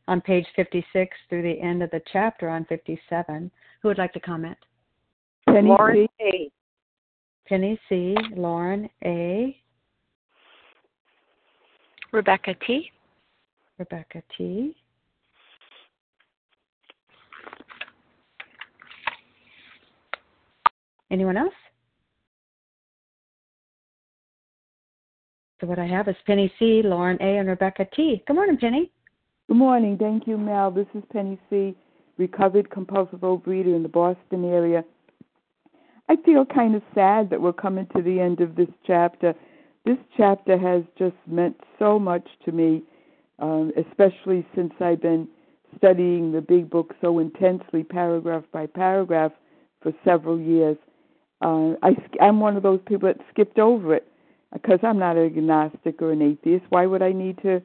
on 0.07 0.21
page 0.21 0.45
56 0.55 1.15
through 1.29 1.43
the 1.43 1.61
end 1.61 1.83
of 1.83 1.91
the 1.91 2.01
chapter 2.11 2.49
on 2.49 2.65
57. 2.65 3.51
Who 3.81 3.87
would 3.87 3.99
like 3.99 4.13
to 4.13 4.19
comment? 4.19 4.57
Penny 5.47 5.69
Lauren 5.69 6.07
C. 6.19 6.25
A. 6.25 6.51
Penny 7.47 7.79
C. 7.87 8.15
Lauren 8.35 8.89
A. 9.05 9.55
Rebecca 12.11 12.55
T. 12.65 12.91
Rebecca 13.77 14.23
T. 14.35 14.75
Anyone 21.11 21.37
else? 21.37 21.53
So 25.59 25.67
what 25.67 25.79
I 25.79 25.87
have 25.87 26.07
is 26.07 26.15
Penny 26.25 26.51
C, 26.57 26.81
Lauren 26.83 27.17
A, 27.21 27.37
and 27.37 27.49
Rebecca 27.49 27.85
T. 27.95 28.23
Good 28.25 28.35
morning, 28.35 28.57
Penny. 28.57 28.91
Good 29.47 29.57
morning. 29.57 29.97
Thank 29.97 30.27
you, 30.27 30.37
Mel. 30.37 30.71
This 30.71 30.87
is 30.93 31.03
Penny 31.11 31.39
C, 31.49 31.75
recovered 32.17 32.69
compulsive 32.69 33.21
overeater 33.21 33.75
in 33.75 33.83
the 33.83 33.89
Boston 33.89 34.45
area. 34.45 34.85
I 36.07 36.15
feel 36.23 36.45
kind 36.45 36.75
of 36.75 36.81
sad 36.95 37.29
that 37.29 37.41
we're 37.41 37.53
coming 37.53 37.87
to 37.95 38.01
the 38.01 38.19
end 38.19 38.41
of 38.41 38.55
this 38.55 38.69
chapter. 38.85 39.33
This 39.85 39.97
chapter 40.15 40.57
has 40.57 40.83
just 40.97 41.15
meant 41.27 41.59
so 41.77 41.99
much 41.99 42.27
to 42.45 42.51
me, 42.51 42.83
um, 43.39 43.71
especially 43.75 44.45
since 44.55 44.73
I've 44.79 45.01
been 45.01 45.27
studying 45.77 46.31
the 46.31 46.41
big 46.41 46.69
book 46.69 46.93
so 47.01 47.19
intensely, 47.19 47.83
paragraph 47.83 48.43
by 48.51 48.65
paragraph, 48.65 49.31
for 49.81 49.91
several 50.03 50.39
years. 50.39 50.77
Uh, 51.41 51.73
I, 51.81 51.95
I'm 52.21 52.39
one 52.39 52.57
of 52.57 52.63
those 52.63 52.79
people 52.85 53.07
that 53.07 53.25
skipped 53.31 53.59
over 53.59 53.95
it 53.95 54.07
because 54.53 54.79
I'm 54.83 54.99
not 54.99 55.17
an 55.17 55.25
agnostic 55.25 56.01
or 56.01 56.11
an 56.11 56.21
atheist. 56.21 56.65
Why 56.69 56.85
would 56.85 57.01
I 57.01 57.11
need 57.11 57.37
to 57.43 57.61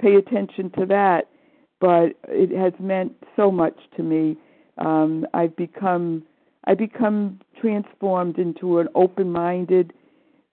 pay 0.00 0.14
attention 0.16 0.70
to 0.78 0.86
that? 0.86 1.28
But 1.80 2.12
it 2.28 2.56
has 2.56 2.72
meant 2.78 3.12
so 3.34 3.50
much 3.50 3.76
to 3.96 4.02
me. 4.02 4.36
Um, 4.78 5.26
I've 5.34 5.56
become 5.56 6.22
I 6.64 6.74
become 6.74 7.40
transformed 7.60 8.38
into 8.38 8.80
an 8.80 8.88
open-minded 8.94 9.92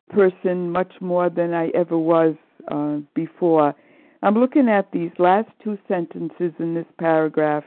person, 0.10 0.70
much 0.70 0.94
more 1.02 1.30
than 1.30 1.54
I 1.54 1.70
ever 1.70 1.98
was 1.98 2.36
uh, 2.70 2.98
before. 3.16 3.74
I'm 4.22 4.36
looking 4.36 4.70
at 4.70 4.92
these 4.92 5.12
last 5.18 5.50
two 5.64 5.78
sentences 5.88 6.54
in 6.60 6.76
this 6.76 6.86
paragraph 7.00 7.64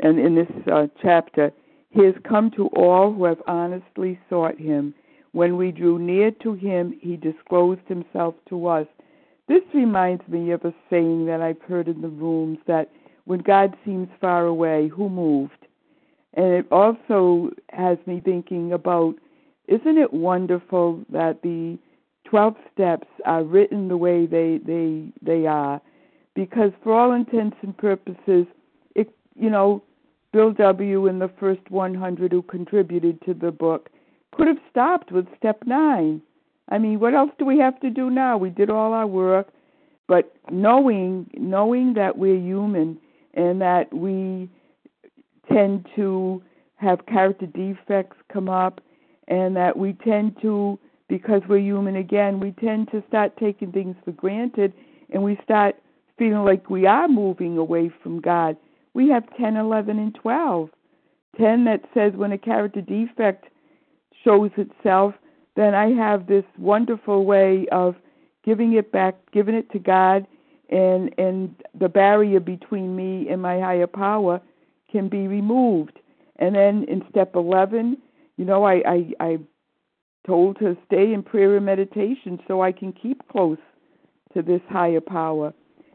and 0.00 0.18
in 0.18 0.34
this 0.34 0.50
uh, 0.70 0.88
chapter. 1.00 1.52
He 1.90 2.04
has 2.04 2.14
come 2.28 2.50
to 2.52 2.66
all 2.68 3.12
who 3.12 3.24
have 3.24 3.42
honestly 3.46 4.18
sought 4.28 4.58
him. 4.58 4.94
When 5.32 5.56
we 5.56 5.72
drew 5.72 5.98
near 5.98 6.30
to 6.42 6.54
him, 6.54 6.98
he 7.00 7.16
disclosed 7.16 7.86
himself 7.86 8.34
to 8.48 8.66
us. 8.66 8.86
This 9.46 9.62
reminds 9.72 10.26
me 10.28 10.50
of 10.50 10.64
a 10.64 10.74
saying 10.90 11.26
that 11.26 11.40
I've 11.40 11.62
heard 11.62 11.88
in 11.88 12.00
the 12.00 12.08
rooms 12.08 12.58
that 12.66 12.90
when 13.24 13.40
God 13.40 13.76
seems 13.84 14.08
far 14.20 14.46
away, 14.46 14.88
who 14.88 15.08
moved? 15.08 15.66
And 16.34 16.46
it 16.46 16.66
also 16.70 17.50
has 17.70 17.98
me 18.06 18.20
thinking 18.24 18.72
about 18.72 19.14
isn't 19.66 19.98
it 19.98 20.12
wonderful 20.12 21.04
that 21.10 21.42
the 21.42 21.78
12 22.24 22.54
steps 22.72 23.06
are 23.24 23.44
written 23.44 23.88
the 23.88 23.96
way 23.96 24.26
they 24.26 24.58
they 24.64 25.12
they 25.22 25.46
are 25.46 25.80
because 26.34 26.72
for 26.82 26.92
all 26.92 27.12
intents 27.12 27.56
and 27.62 27.76
purposes 27.76 28.46
it 28.94 29.10
you 29.34 29.50
know 29.50 29.82
Bill 30.32 30.52
W. 30.52 31.06
and 31.06 31.20
the 31.20 31.30
first 31.40 31.70
100 31.70 32.32
who 32.32 32.42
contributed 32.42 33.20
to 33.22 33.34
the 33.34 33.50
book 33.50 33.88
could 34.32 34.46
have 34.46 34.58
stopped 34.70 35.10
with 35.10 35.26
step 35.36 35.62
9 35.66 36.20
I 36.70 36.78
mean 36.78 37.00
what 37.00 37.14
else 37.14 37.30
do 37.38 37.44
we 37.44 37.58
have 37.58 37.80
to 37.80 37.90
do 37.90 38.10
now? 38.10 38.36
We 38.36 38.50
did 38.50 38.70
all 38.70 38.92
our 38.92 39.06
work 39.06 39.48
but 40.06 40.34
knowing 40.50 41.30
knowing 41.34 41.94
that 41.94 42.18
we're 42.18 42.36
human 42.36 42.98
and 43.34 43.60
that 43.60 43.92
we 43.94 44.50
tend 45.52 45.86
to 45.96 46.42
have 46.76 47.06
character 47.06 47.46
defects 47.46 48.16
come 48.32 48.48
up 48.48 48.80
and 49.28 49.56
that 49.56 49.76
we 49.76 49.92
tend 50.04 50.36
to 50.42 50.78
because 51.08 51.42
we're 51.48 51.58
human 51.58 51.96
again 51.96 52.40
we 52.40 52.52
tend 52.52 52.90
to 52.90 53.02
start 53.08 53.36
taking 53.38 53.72
things 53.72 53.96
for 54.04 54.12
granted 54.12 54.72
and 55.10 55.22
we 55.22 55.38
start 55.42 55.76
feeling 56.18 56.44
like 56.44 56.68
we 56.68 56.86
are 56.86 57.08
moving 57.08 57.56
away 57.56 57.90
from 58.02 58.20
god 58.20 58.56
we 58.98 59.08
have 59.08 59.24
10 59.36 59.56
11 59.56 59.98
and 59.98 60.14
12 60.14 60.70
10 61.38 61.64
that 61.64 61.82
says 61.94 62.12
when 62.14 62.32
a 62.32 62.38
character 62.38 62.80
defect 62.80 63.46
shows 64.24 64.50
itself 64.56 65.14
then 65.56 65.74
i 65.74 65.88
have 65.90 66.26
this 66.26 66.44
wonderful 66.58 67.24
way 67.24 67.66
of 67.72 67.94
giving 68.44 68.74
it 68.74 68.92
back 68.92 69.14
giving 69.32 69.54
it 69.54 69.70
to 69.70 69.78
god 69.78 70.26
and 70.70 71.14
and 71.16 71.54
the 71.78 71.88
barrier 71.88 72.40
between 72.40 72.94
me 72.94 73.28
and 73.30 73.40
my 73.40 73.58
higher 73.58 73.86
power 73.86 74.40
can 74.90 75.08
be 75.08 75.28
removed. 75.28 75.98
And 76.36 76.54
then 76.54 76.84
in 76.84 77.02
step 77.10 77.32
11, 77.34 77.98
you 78.36 78.44
know, 78.44 78.64
I, 78.64 78.82
I, 78.86 79.12
I 79.20 79.38
told 80.26 80.58
to 80.58 80.76
stay 80.86 81.12
in 81.12 81.22
prayer 81.22 81.56
and 81.56 81.66
meditation 81.66 82.38
so 82.46 82.62
I 82.62 82.72
can 82.72 82.92
keep 82.92 83.26
close 83.28 83.58
to 84.34 84.42
this 84.42 84.60
higher 84.68 85.00
power. 85.00 85.52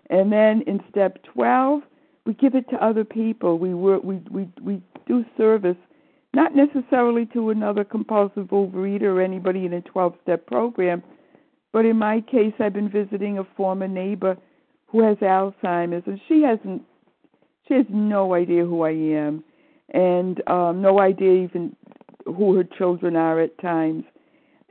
And 0.09 0.31
then 0.31 0.61
in 0.67 0.81
step 0.89 1.23
12, 1.23 1.81
we 2.25 2.33
give 2.33 2.55
it 2.55 2.69
to 2.69 2.83
other 2.83 3.03
people. 3.03 3.57
We 3.59 3.73
work, 3.73 4.03
we, 4.03 4.21
we, 4.31 4.49
we 4.61 4.81
do 5.07 5.25
service, 5.37 5.77
not 6.33 6.55
necessarily 6.55 7.25
to 7.27 7.49
another 7.49 7.83
compulsive 7.83 8.47
overeater 8.47 9.03
or 9.03 9.21
anybody 9.21 9.65
in 9.65 9.73
a 9.73 9.81
12 9.81 10.15
step 10.23 10.45
program, 10.47 11.03
but 11.71 11.85
in 11.85 11.97
my 11.97 12.21
case, 12.21 12.53
I've 12.59 12.73
been 12.73 12.89
visiting 12.89 13.39
a 13.39 13.43
former 13.57 13.87
neighbor 13.87 14.37
who 14.87 15.01
has 15.01 15.17
Alzheimer's, 15.17 16.03
and 16.05 16.21
she 16.27 16.43
hasn't 16.43 16.83
she 17.67 17.75
has 17.75 17.85
no 17.89 18.33
idea 18.33 18.65
who 18.65 18.83
I 18.83 18.91
am, 18.91 19.43
and 19.89 20.47
um, 20.49 20.81
no 20.81 20.99
idea 20.99 21.43
even 21.43 21.75
who 22.25 22.55
her 22.55 22.63
children 22.63 23.15
are 23.15 23.39
at 23.41 23.57
times, 23.59 24.03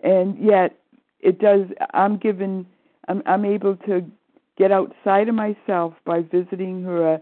and 0.03 0.39
yet 0.39 0.79
it 1.21 1.41
does. 1.41 1.67
I'm 1.93 2.19
given. 2.19 2.67
I'm, 3.09 3.23
I'm 3.27 3.45
able 3.45 3.77
to 3.89 4.05
get 4.57 4.71
outside 4.71 5.29
of 5.29 5.35
myself 5.35 5.95
by 6.05 6.21
visiting 6.23 6.85
her. 6.85 7.21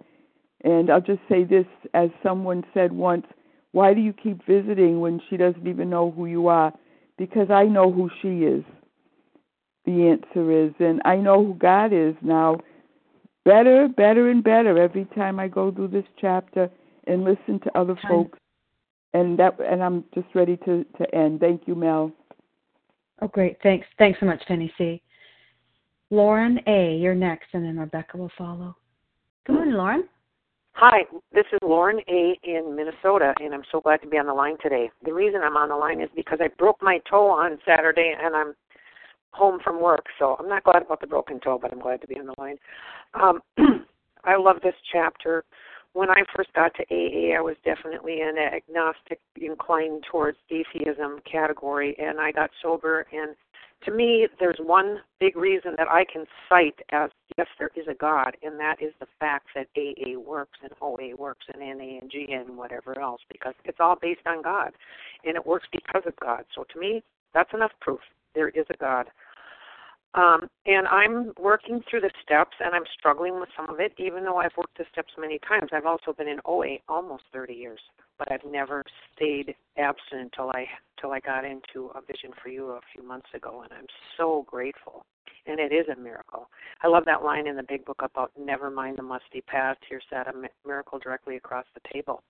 And 0.63 0.91
I'll 0.91 1.01
just 1.01 1.21
say 1.29 1.45
this, 1.45 1.67
as 1.95 2.11
someone 2.23 2.65
said 2.75 2.93
once, 2.93 3.27
why 3.73 3.95
do 3.95 4.01
you 4.01 4.13
keep 4.13 4.45
visiting 4.47 5.01
when 5.01 5.21
she 5.29 5.37
doesn't 5.37 5.67
even 5.67 5.89
know 5.89 6.11
who 6.11 6.27
you 6.27 6.49
are? 6.49 6.73
Because 7.17 7.51
I 7.51 7.65
know 7.65 7.91
who 7.91 8.11
she 8.21 8.45
is. 8.45 8.65
The 9.87 10.09
answer 10.09 10.51
is, 10.67 10.73
and 10.79 11.01
I 11.05 11.17
know 11.17 11.45
who 11.45 11.55
God 11.55 11.93
is 11.93 12.15
now 12.21 12.59
better, 13.45 13.89
better, 13.89 14.31
and 14.31 14.45
better 14.45 14.79
every 14.79 15.07
time 15.17 15.41
I 15.41 15.49
go 15.49 15.71
through 15.73 15.89
this 15.89 16.05
chapter 16.21 16.71
and 17.07 17.25
listen 17.25 17.61
to 17.61 17.79
other 17.79 17.99
folks. 18.07 18.39
And 19.15 19.39
that, 19.39 19.59
and 19.59 19.83
I'm 19.83 20.05
just 20.15 20.29
ready 20.35 20.57
to 20.59 20.85
to 20.99 21.15
end. 21.15 21.41
Thank 21.41 21.63
you, 21.67 21.75
Mel. 21.75 22.13
Oh, 23.23 23.29
great. 23.29 23.57
Thanks. 23.63 23.87
Thanks 23.99 24.21
so 24.21 24.27
much, 24.27 24.43
Penny 24.47 24.73
C. 24.79 25.03
Lauren 26.11 26.61
A., 26.67 26.97
you're 26.97 27.15
next, 27.15 27.47
and 27.53 27.65
then 27.65 27.79
Rebecca 27.79 28.17
will 28.17 28.33
follow. 28.37 28.77
Good 29.47 29.55
morning, 29.55 29.75
Lauren. 29.75 30.09
Hi, 30.83 31.03
this 31.31 31.45
is 31.53 31.59
Lauren 31.63 32.01
A. 32.09 32.39
in 32.43 32.75
Minnesota, 32.75 33.35
and 33.39 33.53
I'm 33.53 33.65
so 33.71 33.83
glad 33.83 34.01
to 34.01 34.07
be 34.07 34.17
on 34.17 34.25
the 34.25 34.33
line 34.33 34.57
today. 34.63 34.91
The 35.05 35.13
reason 35.13 35.43
I'm 35.45 35.59
on 35.59 35.69
the 35.69 35.77
line 35.77 36.01
is 36.01 36.09
because 36.17 36.39
I 36.41 36.49
broke 36.57 36.79
my 36.81 37.01
toe 37.01 37.29
on 37.29 37.59
Saturday, 37.67 38.15
and 38.19 38.35
I'm 38.35 38.55
home 39.33 39.59
from 39.63 39.79
work, 39.79 40.07
so 40.19 40.37
I'm 40.41 40.49
not 40.49 40.65
glad 40.65 40.81
about 40.81 41.03
the 41.03 41.07
broken 41.07 41.39
toe, 41.39 41.59
but 41.61 41.71
I'm 41.71 41.81
glad 41.81 42.01
to 42.01 42.07
be 42.07 42.19
on 42.19 42.25
the 42.25 42.35
line. 42.39 42.57
Um, 43.13 43.43
I 44.25 44.37
love 44.39 44.57
this 44.63 44.73
chapter. 44.91 45.45
When 45.93 46.09
I 46.09 46.23
first 46.35 46.51
got 46.55 46.73
to 46.77 46.83
AA, 46.91 47.37
I 47.37 47.43
was 47.43 47.57
definitely 47.63 48.23
an 48.23 48.39
agnostic, 48.39 49.21
inclined 49.39 50.05
towards 50.11 50.39
atheism 50.49 51.21
category, 51.31 51.95
and 51.99 52.19
I 52.19 52.33
got 52.33 52.49
sober. 52.63 53.07
And 53.13 53.37
to 53.85 53.91
me, 53.91 54.29
there's 54.39 54.59
one 54.61 54.99
big 55.21 55.37
reason 55.37 55.75
that 55.79 55.89
I 55.89 56.05
can 56.11 56.27
cite 56.49 56.79
as 56.93 57.11
yes, 57.39 57.47
there 57.59 57.71
is 57.75 57.87
a 57.89 57.95
God, 57.95 58.37
and 58.43 58.59
that 58.61 58.77
is 58.83 58.93
the 59.01 59.07
fact 59.19 59.49
that 59.55 59.69
AA 59.77 60.19
works 60.19 60.59
and 60.63 60.73
OA 60.83 61.17
works 61.17 61.47
and 61.53 61.61
NA 61.61 61.99
and 62.01 62.11
GA 62.11 62.33
and 62.33 62.57
whatever 62.57 62.99
else, 63.01 63.21
because 63.31 63.55
it's 63.65 63.79
all 63.81 63.97
based 64.01 64.27
on 64.27 64.43
God, 64.43 64.73
and 65.25 65.37
it 65.37 65.47
works 65.47 65.67
because 65.73 66.03
of 66.07 66.15
God. 66.17 66.45
So 66.55 66.65
to 66.73 66.79
me, 66.79 67.03
that's 67.33 67.53
enough 67.55 67.73
proof 67.81 68.01
there 68.35 68.49
is 68.51 68.67
a 68.71 68.77
God. 68.77 69.07
Um, 70.15 70.49
and 70.67 70.89
I'm 70.89 71.33
working 71.39 71.83
through 71.89 72.01
the 72.01 72.11
steps, 72.23 72.57
and 72.59 72.75
I'm 72.75 72.83
struggling 72.99 73.39
with 73.39 73.49
some 73.57 73.71
of 73.71 73.79
it, 73.79 73.93
even 73.97 74.25
though 74.25 74.39
I've 74.39 74.57
worked 74.57 74.77
the 74.77 74.85
steps 74.91 75.13
many 75.17 75.39
times. 75.47 75.71
I've 75.73 75.87
also 75.87 76.13
been 76.13 76.27
in 76.27 76.41
OA 76.45 76.79
almost 76.89 77.25
30 77.33 77.55
years, 77.55 77.81
but 78.19 78.31
I've 78.31 78.45
never 78.45 78.83
stayed 79.15 79.55
abstinent 79.79 80.33
until 80.33 80.51
I 80.51 80.67
till 81.01 81.13
I 81.13 81.21
got 81.21 81.45
into 81.45 81.91
a 81.95 82.01
Vision 82.01 82.33
for 82.43 82.49
You 82.49 82.71
a 82.71 82.81
few 82.93 83.07
months 83.07 83.29
ago, 83.35 83.63
and 83.63 83.73
I'm 83.73 83.87
so 84.17 84.45
grateful. 84.49 85.07
And 85.47 85.59
it 85.59 85.73
is 85.73 85.87
a 85.89 85.99
miracle. 85.99 86.51
I 86.83 86.89
love 86.89 87.05
that 87.07 87.23
line 87.23 87.47
in 87.47 87.57
the 87.57 87.63
Big 87.63 87.85
Book 87.85 88.03
about 88.03 88.33
"Never 88.39 88.69
mind 88.69 88.99
the 88.99 89.03
musty 89.03 89.41
past. 89.43 89.79
here 89.89 90.01
sat 90.11 90.27
a 90.27 90.49
miracle 90.67 90.99
directly 90.99 91.37
across 91.37 91.67
the 91.73 91.81
table." 91.93 92.23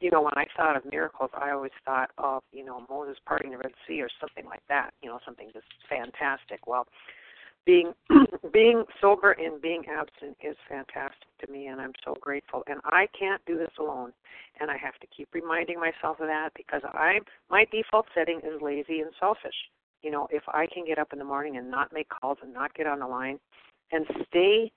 you 0.00 0.10
know, 0.10 0.20
when 0.20 0.34
I 0.36 0.46
thought 0.56 0.76
of 0.76 0.84
miracles, 0.84 1.30
I 1.32 1.52
always 1.52 1.70
thought 1.84 2.10
of, 2.18 2.42
you 2.50 2.64
know, 2.64 2.84
Moses 2.90 3.16
parting 3.24 3.52
the 3.52 3.58
Red 3.58 3.72
Sea 3.86 4.02
or 4.02 4.08
something 4.20 4.44
like 4.44 4.62
that, 4.68 4.90
you 5.00 5.08
know, 5.08 5.20
something 5.24 5.48
just 5.54 5.68
fantastic. 5.88 6.66
Well, 6.66 6.88
being 7.64 7.92
being 8.52 8.84
sober 9.00 9.32
and 9.32 9.60
being 9.60 9.84
abstinent 9.88 10.36
is 10.42 10.56
fantastic 10.68 11.28
to 11.40 11.50
me 11.50 11.66
and 11.66 11.80
I'm 11.80 11.92
so 12.04 12.14
grateful. 12.20 12.62
And 12.66 12.80
I 12.84 13.06
can't 13.18 13.40
do 13.46 13.56
this 13.56 13.70
alone. 13.78 14.12
And 14.60 14.70
I 14.70 14.76
have 14.76 14.98
to 15.00 15.06
keep 15.06 15.28
reminding 15.32 15.80
myself 15.80 16.20
of 16.20 16.26
that 16.26 16.50
because 16.56 16.82
I 16.84 17.20
my 17.50 17.64
default 17.72 18.06
setting 18.14 18.38
is 18.38 18.60
lazy 18.60 19.00
and 19.00 19.10
selfish. 19.18 19.54
You 20.02 20.10
know, 20.10 20.28
if 20.30 20.42
I 20.48 20.66
can 20.72 20.84
get 20.84 20.98
up 20.98 21.12
in 21.12 21.18
the 21.18 21.24
morning 21.24 21.56
and 21.56 21.70
not 21.70 21.92
make 21.92 22.08
calls 22.08 22.38
and 22.42 22.52
not 22.52 22.74
get 22.74 22.86
on 22.86 22.98
the 22.98 23.06
line 23.06 23.38
and 23.92 24.04
stay 24.28 24.70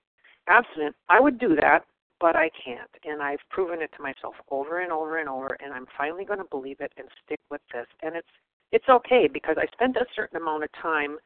abstinent, 0.48 0.94
I 1.08 1.20
would 1.20 1.38
do 1.38 1.56
that 1.56 1.84
but 2.20 2.36
I 2.36 2.50
can't. 2.64 2.90
And 3.04 3.22
I've 3.22 3.44
proven 3.50 3.82
it 3.82 3.90
to 3.96 4.02
myself 4.02 4.34
over 4.50 4.80
and 4.80 4.92
over 4.92 5.18
and 5.18 5.28
over, 5.28 5.56
and 5.62 5.72
I'm 5.72 5.86
finally 5.96 6.24
going 6.24 6.38
to 6.38 6.46
believe 6.50 6.80
it 6.80 6.92
and 6.96 7.06
stick 7.24 7.40
with 7.50 7.60
this. 7.72 7.86
And 8.02 8.16
it's 8.16 8.28
it's 8.72 8.88
okay 8.88 9.28
because 9.32 9.56
I 9.58 9.66
spend 9.72 9.96
a 9.96 10.06
certain 10.14 10.40
amount 10.40 10.64
of 10.64 10.70
time 10.80 11.18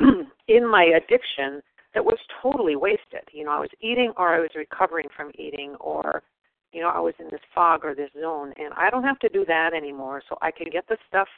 in 0.48 0.70
my 0.70 0.84
addiction 0.84 1.62
that 1.94 2.04
was 2.04 2.18
totally 2.42 2.76
wasted. 2.76 3.22
You 3.32 3.44
know, 3.44 3.50
I 3.50 3.60
was 3.60 3.70
eating 3.80 4.12
or 4.16 4.34
I 4.34 4.40
was 4.40 4.50
recovering 4.54 5.08
from 5.16 5.30
eating 5.38 5.74
or 5.80 6.22
you 6.72 6.80
know, 6.80 6.88
I 6.88 7.00
was 7.00 7.14
in 7.18 7.26
this 7.30 7.40
fog 7.54 7.84
or 7.84 7.94
this 7.94 8.10
zone 8.18 8.52
and 8.56 8.72
I 8.74 8.90
don't 8.90 9.04
have 9.04 9.18
to 9.20 9.28
do 9.28 9.44
that 9.46 9.74
anymore. 9.74 10.22
So 10.28 10.38
I 10.40 10.50
can 10.50 10.68
get 10.72 10.86
the 10.88 10.96
stuff 11.08 11.28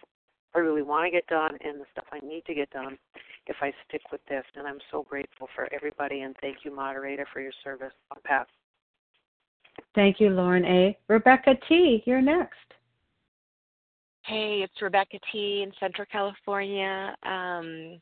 I 0.55 0.61
really 0.61 0.83
want 0.83 1.07
to 1.07 1.11
get 1.11 1.27
done 1.27 1.59
and 1.65 1.81
the 1.81 1.87
stuff 1.93 2.05
I 2.13 2.21
need 2.25 2.45
to 2.47 2.55
get 2.55 2.71
done 2.71 2.97
if 3.47 3.57
I 3.61 3.73
stick 3.89 4.03
with 4.13 4.21
this. 4.29 4.45
And 4.55 4.67
I'm 4.67 4.79
so 4.91 5.03
grateful 5.03 5.49
for 5.55 5.69
everybody 5.75 6.21
and 6.21 6.37
thank 6.41 6.59
you, 6.65 6.75
moderator, 6.75 7.27
for 7.33 7.41
your 7.41 7.53
service. 7.65 7.93
I'll 8.13 8.23
pass. 8.25 8.47
Thank 9.97 10.21
you, 10.21 10.31
Lauren 10.31 10.65
A. 10.65 10.97
Rebecca 11.09 11.55
T., 11.69 12.03
you're 12.07 12.23
next. 12.23 12.55
Hey, 14.25 14.61
it's 14.63 14.81
Rebecca 14.81 15.19
T. 15.33 15.63
in 15.67 15.73
Central 15.79 16.07
California. 16.11 17.15
Um, 17.25 18.01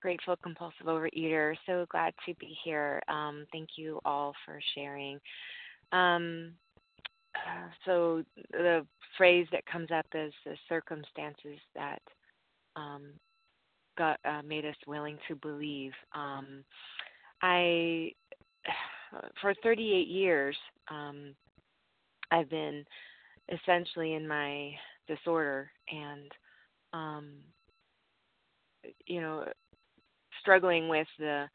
grateful 0.00 0.36
compulsive 0.42 0.86
overeater. 0.86 1.54
So 1.66 1.86
glad 1.90 2.14
to 2.26 2.34
be 2.34 2.56
here. 2.64 3.02
Um, 3.08 3.46
thank 3.52 3.70
you 3.76 4.00
all 4.04 4.34
for 4.44 4.60
sharing. 4.74 5.20
Um, 5.92 6.52
uh, 7.34 7.68
so 7.84 8.24
the 8.52 8.86
phrase 9.16 9.46
that 9.52 9.66
comes 9.66 9.90
up 9.90 10.06
is 10.14 10.32
the 10.44 10.56
circumstances 10.68 11.58
that 11.74 12.02
um, 12.76 13.12
got 13.96 14.18
uh, 14.24 14.42
made 14.42 14.64
us 14.64 14.76
willing 14.86 15.18
to 15.28 15.34
believe. 15.36 15.92
Um, 16.14 16.64
I, 17.42 18.12
for 19.40 19.54
38 19.62 20.08
years, 20.08 20.56
um, 20.90 21.34
I've 22.30 22.50
been 22.50 22.84
essentially 23.50 24.14
in 24.14 24.26
my 24.26 24.72
disorder 25.08 25.70
and, 25.90 26.32
um, 26.92 27.28
you 29.06 29.20
know, 29.20 29.44
struggling 30.40 30.88
with 30.88 31.08
the 31.18 31.46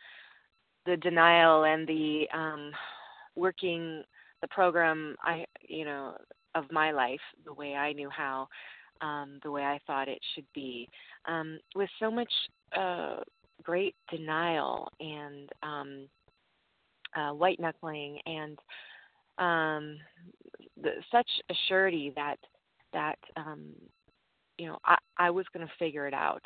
the 0.85 0.97
denial 0.97 1.63
and 1.63 1.87
the 1.87 2.25
um, 2.33 2.71
working 3.35 4.03
the 4.41 4.47
program 4.49 5.15
I 5.23 5.45
you 5.67 5.85
know 5.85 6.15
of 6.55 6.71
my 6.71 6.91
life 6.91 7.19
the 7.45 7.53
way 7.53 7.75
I 7.75 7.93
knew 7.93 8.09
how, 8.09 8.47
um, 9.01 9.39
the 9.43 9.51
way 9.51 9.63
I 9.63 9.79
thought 9.85 10.07
it 10.07 10.19
should 10.33 10.45
be, 10.53 10.89
um, 11.25 11.59
with 11.75 11.89
so 11.99 12.09
much 12.09 12.31
uh, 12.77 13.17
great 13.61 13.95
denial 14.09 14.87
and 14.99 15.49
um, 15.61 16.07
uh, 17.15 17.31
white 17.31 17.59
knuckling 17.59 18.19
and 18.25 18.57
um, 19.37 19.97
the, 20.81 20.91
such 21.11 21.29
a 21.49 21.53
surety 21.67 22.13
that 22.15 22.37
that 22.93 23.19
um, 23.35 23.73
you 24.57 24.67
know 24.67 24.77
I, 24.85 24.97
I 25.17 25.29
was 25.29 25.45
going 25.53 25.65
to 25.65 25.73
figure 25.77 26.07
it 26.07 26.13
out, 26.13 26.43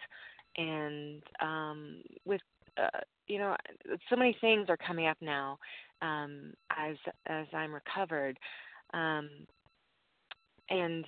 and 0.58 1.22
um, 1.42 2.02
with 2.26 2.42
uh, 2.78 3.00
you 3.28 3.40
know 3.40 3.56
so 4.10 4.16
many 4.16 4.36
things 4.42 4.68
are 4.70 4.78
coming 4.78 5.08
up 5.08 5.18
now 5.22 5.58
um, 6.02 6.54
as 6.78 6.96
as 7.28 7.48
I'm 7.54 7.74
recovered, 7.74 8.38
um, 8.94 9.30
and 10.70 11.06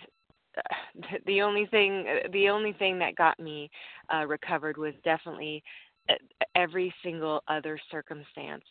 uh, 0.58 1.18
the 1.26 1.42
only 1.42 1.66
thing 1.68 2.06
the 2.32 2.50
only 2.50 2.74
thing 2.74 3.00
that 3.00 3.16
got 3.16 3.40
me 3.40 3.70
uh, 4.14 4.26
recovered 4.26 4.78
was 4.78 4.94
definitely 5.04 5.64
uh, 6.10 6.14
every 6.56 6.94
single 7.04 7.42
other 7.48 7.80
circumstance 7.90 8.64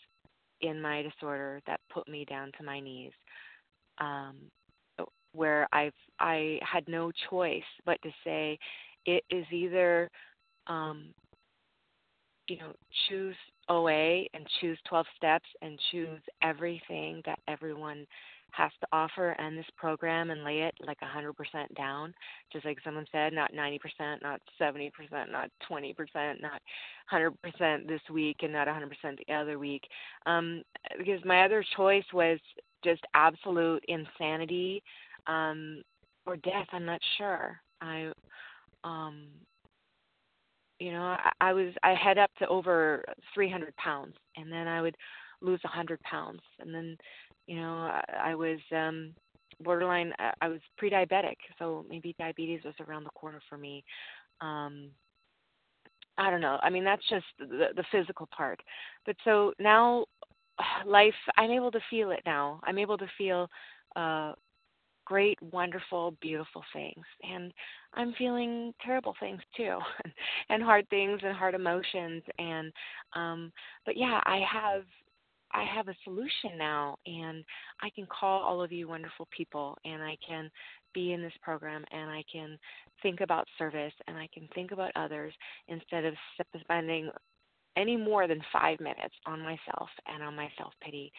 in 0.61 0.81
my 0.81 1.03
disorder 1.03 1.61
that 1.67 1.81
put 1.93 2.07
me 2.09 2.25
down 2.27 2.53
to 2.59 2.65
my 2.65 2.81
knees, 2.81 3.13
um, 3.99 4.37
where 5.33 5.67
I've 5.73 5.95
I 6.19 6.59
had 6.63 6.87
no 6.89 7.11
choice 7.31 7.63
but 7.87 8.01
to 8.03 8.11
say 8.25 8.59
it 9.07 9.25
is 9.31 9.47
either 9.51 10.11
um, 10.71 11.13
you 12.49 12.57
know 12.59 12.73
choose 13.09 13.37
OA 13.69 14.25
and 14.35 14.47
choose 14.61 14.79
12 14.89 15.07
steps 15.17 15.49
and 15.63 15.79
choose 15.91 16.21
everything 16.43 17.23
that 17.27 17.39
everyone 17.49 18.07
has 18.53 18.73
to 18.81 18.87
offer 18.93 19.31
and 19.39 19.57
this 19.57 19.67
program 19.77 20.31
and 20.31 20.43
lay 20.43 20.63
it 20.63 20.75
like 20.85 20.99
100% 21.01 21.33
down. 21.77 22.13
Just 22.53 22.65
like 22.65 22.79
someone 22.83 23.07
said 23.13 23.33
not 23.33 23.53
90% 23.53 23.79
not 24.23 24.41
70% 24.61 24.91
not 25.31 25.51
20% 25.71 25.95
not 26.41 26.61
100% 27.13 27.87
this 27.87 28.01
week 28.13 28.39
and 28.43 28.53
not 28.53 28.67
100% 28.67 28.89
the 29.27 29.35
other 29.35 29.59
week. 29.59 29.83
Um 30.27 30.63
because 30.99 31.25
my 31.25 31.45
other 31.45 31.65
choice 31.77 32.05
was 32.13 32.41
just 32.83 33.03
absolute 33.15 33.85
insanity 33.87 34.83
um 35.29 35.83
or 36.27 36.37
death 36.37 36.67
i'm 36.73 36.87
not 36.87 37.01
sure. 37.19 37.61
I 37.81 38.11
um 38.83 39.27
you 40.81 40.93
know 40.93 41.03
I, 41.03 41.31
I 41.41 41.53
was 41.53 41.73
i 41.85 41.95
had 41.95 42.19
up 42.19 42.31
to 42.41 42.49
over 42.49 43.05
300 43.35 43.77
pounds 43.77 44.15
and 44.37 44.51
then 44.51 44.67
i 44.67 44.83
would 44.83 44.97
lose 45.43 45.61
100 45.63 46.01
pounds. 46.03 46.41
And 46.59 46.75
then 46.75 46.97
you 47.47 47.57
know 47.57 47.73
i, 47.73 48.03
I 48.25 48.35
was 48.35 48.59
um 48.75 49.15
borderline 49.63 50.13
I, 50.41 50.49
was 50.49 50.61
pre-diabetic 50.79 51.37
so 51.59 51.85
maybe 51.89 52.15
diabetes 52.19 52.65
was 52.65 52.75
around 52.81 53.05
the 53.05 53.11
corner 53.11 53.41
for 53.49 53.59
me. 53.59 53.85
Um 54.41 54.91
i 56.19 56.31
don't 56.31 56.41
know. 56.41 56.59
I 56.63 56.71
mean 56.71 56.85
that's 56.85 57.07
just 57.09 57.27
the 57.39 57.69
the 57.77 57.85
physical 57.93 58.29
part. 58.37 58.61
But 59.07 59.17
so 59.25 59.53
now 59.59 60.07
life 60.87 61.15
i'm 61.37 61.51
able 61.51 61.71
to 61.71 61.81
feel 61.91 62.11
it 62.11 62.23
now. 62.27 62.61
I'm 62.65 62.79
able 62.79 62.99
to 62.99 63.07
feel 63.19 63.49
uh 63.97 64.33
great, 65.11 65.43
wonderful, 65.53 66.15
beautiful 66.23 66.63
things. 66.73 67.05
And 67.25 67.53
I'm 67.95 68.15
feeling 68.17 68.73
terrible 68.81 69.17
things 69.19 69.41
too, 69.57 69.77
and 70.51 70.63
hard 70.63 70.89
things 70.89 71.19
and 71.25 71.37
hard 71.37 71.55
emotions. 71.55 72.23
And 72.39 72.73
um, 73.15 73.53
but 73.85 73.97
yeah, 73.97 74.21
I 74.25 74.41
have 74.51 74.85
I 75.53 75.65
have 75.65 75.89
a 75.89 75.97
solution 76.05 76.57
now, 76.57 76.97
and 77.07 77.45
I 77.83 77.91
can 77.91 78.07
call 78.07 78.41
all 78.41 78.63
of 78.63 78.71
you 78.71 78.87
wonderful 78.87 79.27
people, 79.37 79.77
and 79.85 80.01
I 80.01 80.17
can 80.27 80.49
be 80.95 81.13
in 81.13 81.23
this 81.23 81.33
program, 81.43 81.85
and 81.91 82.09
I 82.09 82.23
can 82.33 82.57
think 83.03 83.21
about 83.21 83.49
service, 83.59 83.93
and 84.07 84.17
I 84.17 84.29
can 84.33 84.49
think 84.55 84.71
about 84.71 84.93
others 84.95 85.35
instead 85.67 86.05
of 86.05 86.15
spending 86.61 87.11
any 87.77 87.97
more 87.97 88.29
than 88.29 88.41
five 88.53 88.79
minutes 88.79 89.15
on 89.27 89.41
myself 89.41 89.89
and 90.07 90.23
on 90.23 90.37
my 90.37 90.49
self 90.57 90.73
pity. 90.81 91.13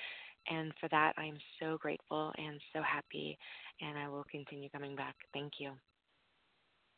And 0.49 0.73
for 0.79 0.89
that, 0.89 1.13
I'm 1.17 1.37
so 1.59 1.77
grateful 1.77 2.31
and 2.37 2.59
so 2.73 2.81
happy, 2.81 3.37
and 3.79 3.97
I 3.97 4.09
will 4.09 4.25
continue 4.29 4.69
coming 4.69 4.95
back. 4.95 5.15
Thank 5.33 5.53
you. 5.59 5.71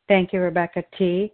Thank 0.08 0.34
you, 0.34 0.40
Rebecca 0.40 0.84
T. 0.98 1.34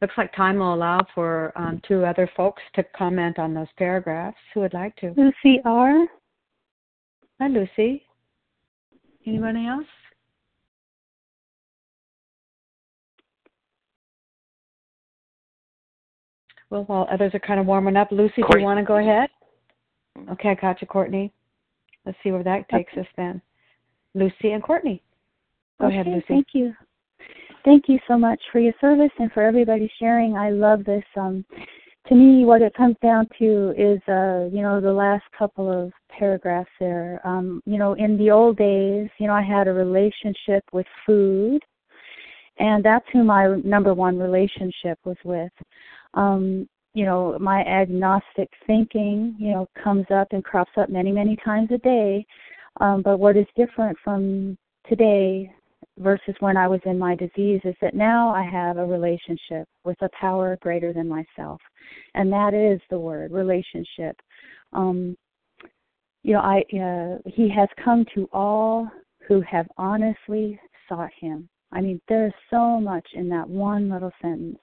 Looks 0.00 0.14
like 0.18 0.34
time 0.34 0.58
will 0.58 0.74
allow 0.74 1.00
for 1.14 1.52
um, 1.56 1.80
two 1.86 2.04
other 2.04 2.30
folks 2.36 2.62
to 2.74 2.84
comment 2.96 3.38
on 3.38 3.54
those 3.54 3.68
paragraphs. 3.78 4.36
Who 4.52 4.60
would 4.60 4.74
like 4.74 4.94
to? 4.96 5.14
Lucy 5.16 5.60
R. 5.64 6.06
Hi, 7.40 7.48
Lucy. 7.48 8.02
Anybody 9.26 9.66
else? 9.66 9.86
Well, 16.70 16.84
while 16.84 17.08
others 17.10 17.32
are 17.34 17.40
kind 17.40 17.60
of 17.60 17.66
warming 17.66 17.96
up, 17.96 18.10
Lucy, 18.10 18.42
Courtney. 18.42 18.54
do 18.54 18.58
you 18.58 18.64
want 18.64 18.78
to 18.80 18.84
go 18.84 18.96
ahead? 18.96 19.30
Okay, 20.32 20.50
I 20.50 20.54
got 20.54 20.80
you, 20.80 20.86
Courtney. 20.86 21.32
Let's 22.06 22.18
see 22.22 22.30
where 22.30 22.42
that 22.44 22.68
takes 22.68 22.92
okay. 22.92 23.02
us 23.02 23.06
then. 23.16 23.40
Lucy 24.14 24.50
and 24.52 24.62
Courtney. 24.62 25.02
Go 25.80 25.86
okay, 25.86 25.94
ahead, 25.94 26.06
Lucy. 26.06 26.24
Thank 26.28 26.48
you. 26.52 26.74
Thank 27.64 27.84
you 27.88 27.98
so 28.06 28.18
much 28.18 28.40
for 28.52 28.60
your 28.60 28.74
service 28.80 29.10
and 29.18 29.32
for 29.32 29.42
everybody 29.42 29.90
sharing. 29.98 30.36
I 30.36 30.50
love 30.50 30.84
this. 30.84 31.04
Um, 31.16 31.44
to 32.08 32.14
me, 32.14 32.44
what 32.44 32.60
it 32.60 32.74
comes 32.74 32.96
down 33.02 33.26
to 33.38 33.70
is, 33.78 33.98
uh, 34.08 34.44
you 34.52 34.60
know, 34.60 34.78
the 34.80 34.92
last 34.92 35.24
couple 35.36 35.70
of 35.70 35.90
paragraphs 36.10 36.70
there. 36.78 37.20
Um, 37.24 37.62
you 37.64 37.78
know, 37.78 37.94
in 37.94 38.18
the 38.18 38.30
old 38.30 38.58
days, 38.58 39.08
you 39.18 39.26
know, 39.26 39.32
I 39.32 39.42
had 39.42 39.68
a 39.68 39.72
relationship 39.72 40.64
with 40.72 40.86
food, 41.06 41.62
and 42.58 42.84
that's 42.84 43.06
who 43.12 43.24
my 43.24 43.56
number 43.64 43.94
one 43.94 44.18
relationship 44.18 44.98
was 45.04 45.16
with. 45.24 45.52
Um, 46.12 46.68
you 46.94 47.04
know, 47.04 47.36
my 47.40 47.60
agnostic 47.62 48.48
thinking, 48.66 49.34
you 49.38 49.50
know, 49.50 49.68
comes 49.82 50.06
up 50.14 50.28
and 50.30 50.44
crops 50.44 50.70
up 50.76 50.88
many, 50.88 51.10
many 51.10 51.36
times 51.44 51.68
a 51.72 51.78
day. 51.78 52.24
Um, 52.80 53.02
but 53.02 53.18
what 53.18 53.36
is 53.36 53.46
different 53.56 53.98
from 54.02 54.56
today 54.88 55.52
versus 55.98 56.34
when 56.38 56.56
I 56.56 56.68
was 56.68 56.80
in 56.86 56.98
my 56.98 57.16
disease 57.16 57.60
is 57.64 57.74
that 57.82 57.94
now 57.94 58.30
I 58.30 58.44
have 58.44 58.78
a 58.78 58.86
relationship 58.86 59.68
with 59.84 60.00
a 60.02 60.08
power 60.18 60.56
greater 60.60 60.92
than 60.92 61.08
myself. 61.08 61.60
And 62.14 62.32
that 62.32 62.54
is 62.54 62.80
the 62.90 62.98
word, 62.98 63.32
relationship. 63.32 64.16
Um, 64.72 65.16
you 66.22 66.32
know, 66.32 66.40
I 66.40 66.62
uh, 66.74 67.18
he 67.26 67.50
has 67.50 67.68
come 67.84 68.06
to 68.14 68.28
all 68.32 68.88
who 69.28 69.42
have 69.42 69.66
honestly 69.76 70.58
sought 70.88 71.10
him. 71.20 71.48
I 71.72 71.80
mean, 71.80 72.00
there's 72.08 72.32
so 72.50 72.80
much 72.80 73.06
in 73.14 73.28
that 73.30 73.48
one 73.48 73.90
little 73.90 74.12
sentence 74.22 74.58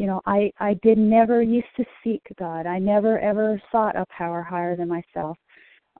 you 0.00 0.06
know 0.06 0.20
i 0.24 0.50
i 0.58 0.72
did 0.82 0.96
never 0.96 1.42
used 1.42 1.74
to 1.76 1.84
seek 2.02 2.22
god 2.38 2.66
i 2.66 2.78
never 2.78 3.18
ever 3.18 3.60
sought 3.70 3.94
a 3.96 4.06
power 4.16 4.42
higher 4.42 4.74
than 4.74 4.88
myself 4.88 5.36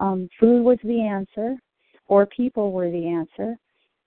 um 0.01 0.27
food 0.41 0.65
was 0.65 0.79
the 0.85 1.03
answer 1.03 1.55
or 2.07 2.25
people 2.27 2.73
were 2.73 2.91
the 2.91 3.07
answer 3.07 3.57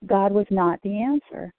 god 0.06 0.32
was 0.32 0.46
not 0.50 0.80
the 0.82 1.00
answer 1.00 1.52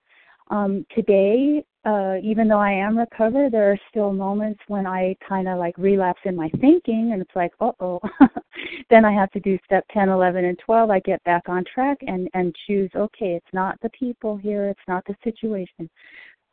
um 0.51 0.85
today 0.93 1.63
uh, 1.85 2.15
even 2.23 2.47
though 2.47 2.59
I 2.59 2.71
am 2.71 2.97
recovered, 2.97 3.51
there 3.51 3.71
are 3.71 3.77
still 3.91 4.11
moments 4.11 4.59
when 4.67 4.87
I 4.87 5.15
kind 5.27 5.47
of 5.47 5.59
like 5.59 5.77
relapse 5.77 6.21
in 6.25 6.35
my 6.35 6.49
thinking, 6.59 7.11
and 7.13 7.21
it's 7.21 7.35
like, 7.35 7.51
uh 7.59 7.71
oh. 7.79 7.99
then 8.89 9.05
I 9.05 9.11
have 9.11 9.29
to 9.31 9.39
do 9.39 9.59
step 9.65 9.85
ten, 9.91 10.09
eleven, 10.09 10.45
and 10.45 10.57
12. 10.57 10.89
I 10.89 10.99
get 11.01 11.23
back 11.25 11.43
on 11.47 11.63
track 11.71 11.99
and 12.07 12.27
and 12.33 12.55
choose. 12.65 12.89
Okay, 12.95 13.35
it's 13.35 13.53
not 13.53 13.79
the 13.81 13.89
people 13.89 14.35
here, 14.35 14.65
it's 14.65 14.87
not 14.87 15.05
the 15.05 15.15
situation. 15.23 15.87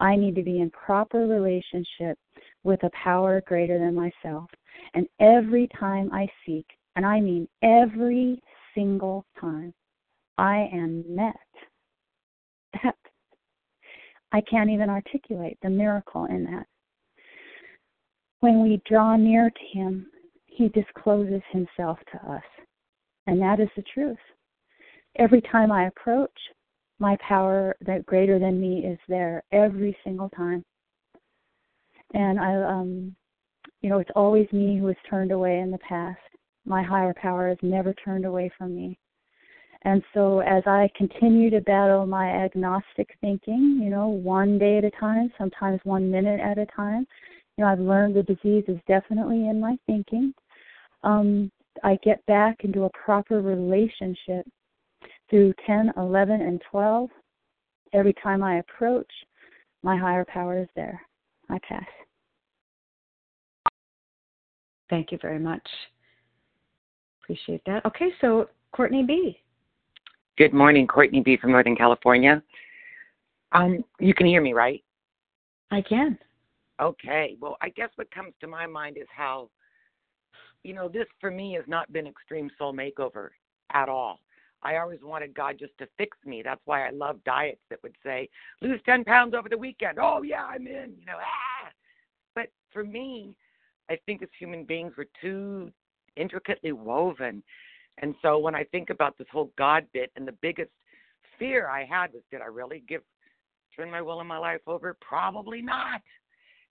I 0.02 0.16
need 0.16 0.34
to 0.34 0.42
be 0.42 0.60
in 0.60 0.68
proper 0.70 1.28
relationship 1.28 2.18
with 2.64 2.82
a 2.82 2.90
power 2.90 3.40
greater 3.46 3.78
than 3.78 3.94
myself. 3.94 4.50
And 4.94 5.06
every 5.20 5.68
time 5.78 6.10
I 6.12 6.26
seek, 6.44 6.66
and 6.96 7.06
I 7.06 7.20
mean 7.20 7.46
every 7.62 8.42
single 8.74 9.24
time, 9.40 9.72
I 10.38 10.68
am 10.72 11.04
met. 11.08 11.36
That 12.82 12.96
I 14.32 14.40
can't 14.40 14.70
even 14.70 14.90
articulate 14.90 15.56
the 15.62 15.70
miracle 15.70 16.24
in 16.24 16.44
that. 16.46 16.66
When 18.40 18.60
we 18.60 18.82
draw 18.88 19.14
near 19.16 19.50
to 19.50 19.78
Him, 19.78 20.06
He 20.46 20.68
discloses 20.70 21.42
Himself 21.52 21.98
to 22.10 22.32
us. 22.32 22.42
And 23.28 23.40
that 23.40 23.60
is 23.60 23.68
the 23.76 23.84
truth. 23.94 24.16
Every 25.16 25.42
time 25.42 25.70
I 25.70 25.86
approach, 25.86 26.36
my 27.02 27.16
power 27.16 27.76
that 27.84 28.06
greater 28.06 28.38
than 28.38 28.60
me 28.60 28.86
is 28.86 28.98
there 29.08 29.42
every 29.50 29.94
single 30.04 30.30
time. 30.30 30.64
And 32.14 32.38
I 32.38 32.54
um 32.54 33.14
you 33.80 33.90
know, 33.90 33.98
it's 33.98 34.10
always 34.14 34.46
me 34.52 34.78
who 34.78 34.86
has 34.86 34.96
turned 35.10 35.32
away 35.32 35.58
in 35.58 35.72
the 35.72 35.78
past. 35.78 36.20
My 36.64 36.82
higher 36.82 37.12
power 37.12 37.48
has 37.48 37.58
never 37.60 37.92
turned 37.92 38.24
away 38.24 38.50
from 38.56 38.76
me. 38.76 38.96
And 39.82 40.00
so 40.14 40.38
as 40.38 40.62
I 40.64 40.88
continue 40.96 41.50
to 41.50 41.60
battle 41.62 42.06
my 42.06 42.28
agnostic 42.28 43.08
thinking, 43.20 43.80
you 43.82 43.90
know, 43.90 44.06
one 44.06 44.56
day 44.56 44.78
at 44.78 44.84
a 44.84 44.92
time, 44.92 45.32
sometimes 45.36 45.80
one 45.82 46.08
minute 46.08 46.38
at 46.38 46.58
a 46.58 46.66
time, 46.66 47.04
you 47.56 47.64
know, 47.64 47.70
I've 47.70 47.80
learned 47.80 48.14
the 48.14 48.22
disease 48.22 48.64
is 48.68 48.78
definitely 48.86 49.48
in 49.48 49.60
my 49.60 49.76
thinking. 49.86 50.32
Um, 51.02 51.50
I 51.82 51.98
get 52.04 52.24
back 52.26 52.58
into 52.62 52.84
a 52.84 52.90
proper 52.90 53.40
relationship 53.40 54.46
through 55.32 55.54
10, 55.66 55.92
11, 55.96 56.42
and 56.42 56.62
12. 56.70 57.08
Every 57.94 58.14
time 58.22 58.42
I 58.42 58.58
approach, 58.58 59.10
my 59.82 59.96
higher 59.96 60.26
power 60.26 60.60
is 60.60 60.68
there. 60.76 61.00
I 61.50 61.58
pass. 61.66 61.86
Thank 64.90 65.10
you 65.10 65.18
very 65.22 65.38
much. 65.38 65.66
Appreciate 67.22 67.62
that. 67.64 67.84
Okay, 67.86 68.10
so 68.20 68.50
Courtney 68.72 69.04
B. 69.04 69.38
Good 70.36 70.52
morning, 70.52 70.86
Courtney 70.86 71.20
B. 71.20 71.38
from 71.38 71.52
Northern 71.52 71.76
California. 71.76 72.42
Um, 73.52 73.82
you 74.00 74.12
can 74.12 74.26
hear 74.26 74.42
me, 74.42 74.52
right? 74.52 74.84
I 75.70 75.80
can. 75.80 76.18
Okay. 76.80 77.36
Well, 77.40 77.56
I 77.62 77.70
guess 77.70 77.88
what 77.96 78.10
comes 78.10 78.34
to 78.40 78.46
my 78.46 78.66
mind 78.66 78.98
is 78.98 79.06
how, 79.14 79.48
you 80.62 80.74
know, 80.74 80.88
this 80.88 81.06
for 81.20 81.30
me 81.30 81.54
has 81.54 81.64
not 81.66 81.90
been 81.90 82.06
extreme 82.06 82.50
soul 82.58 82.74
makeover 82.74 83.28
at 83.72 83.88
all. 83.88 84.20
I 84.62 84.76
always 84.76 85.00
wanted 85.02 85.34
God 85.34 85.56
just 85.58 85.76
to 85.78 85.88
fix 85.98 86.16
me. 86.24 86.42
That's 86.42 86.60
why 86.64 86.86
I 86.86 86.90
love 86.90 87.22
diets 87.24 87.60
that 87.70 87.82
would 87.82 87.96
say, 88.04 88.28
lose 88.60 88.80
10 88.86 89.04
pounds 89.04 89.34
over 89.34 89.48
the 89.48 89.58
weekend. 89.58 89.98
Oh, 90.00 90.22
yeah, 90.22 90.44
I'm 90.44 90.66
in, 90.66 90.94
you 90.98 91.06
know, 91.06 91.18
ah. 91.18 91.70
But 92.34 92.46
for 92.72 92.84
me, 92.84 93.34
I 93.90 93.98
think 94.06 94.22
as 94.22 94.28
human 94.38 94.64
beings, 94.64 94.92
we're 94.96 95.06
too 95.20 95.72
intricately 96.16 96.72
woven 96.72 97.42
and 97.98 98.14
so 98.22 98.38
when 98.38 98.54
I 98.54 98.64
think 98.64 98.90
about 98.90 99.18
this 99.18 99.26
whole 99.30 99.50
God 99.58 99.86
bit, 99.92 100.10
and 100.16 100.26
the 100.26 100.34
biggest 100.40 100.70
fear 101.38 101.68
I 101.68 101.84
had 101.84 102.12
was, 102.12 102.22
did 102.30 102.40
I 102.40 102.46
really 102.46 102.82
give 102.88 103.02
turn 103.76 103.90
my 103.90 104.02
will 104.02 104.20
and 104.20 104.28
my 104.28 104.38
life 104.38 104.60
over? 104.66 104.96
Probably 105.00 105.62
not. 105.62 106.00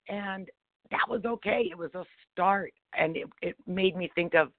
And 0.10 0.50
that 0.90 1.08
was 1.08 1.22
okay. 1.26 1.68
It 1.70 1.78
was 1.78 1.94
a 1.94 2.04
start, 2.32 2.74
and 2.98 3.16
it 3.16 3.28
it 3.42 3.56
made 3.68 3.96
me 3.96 4.12
think 4.16 4.34
of, 4.34 4.50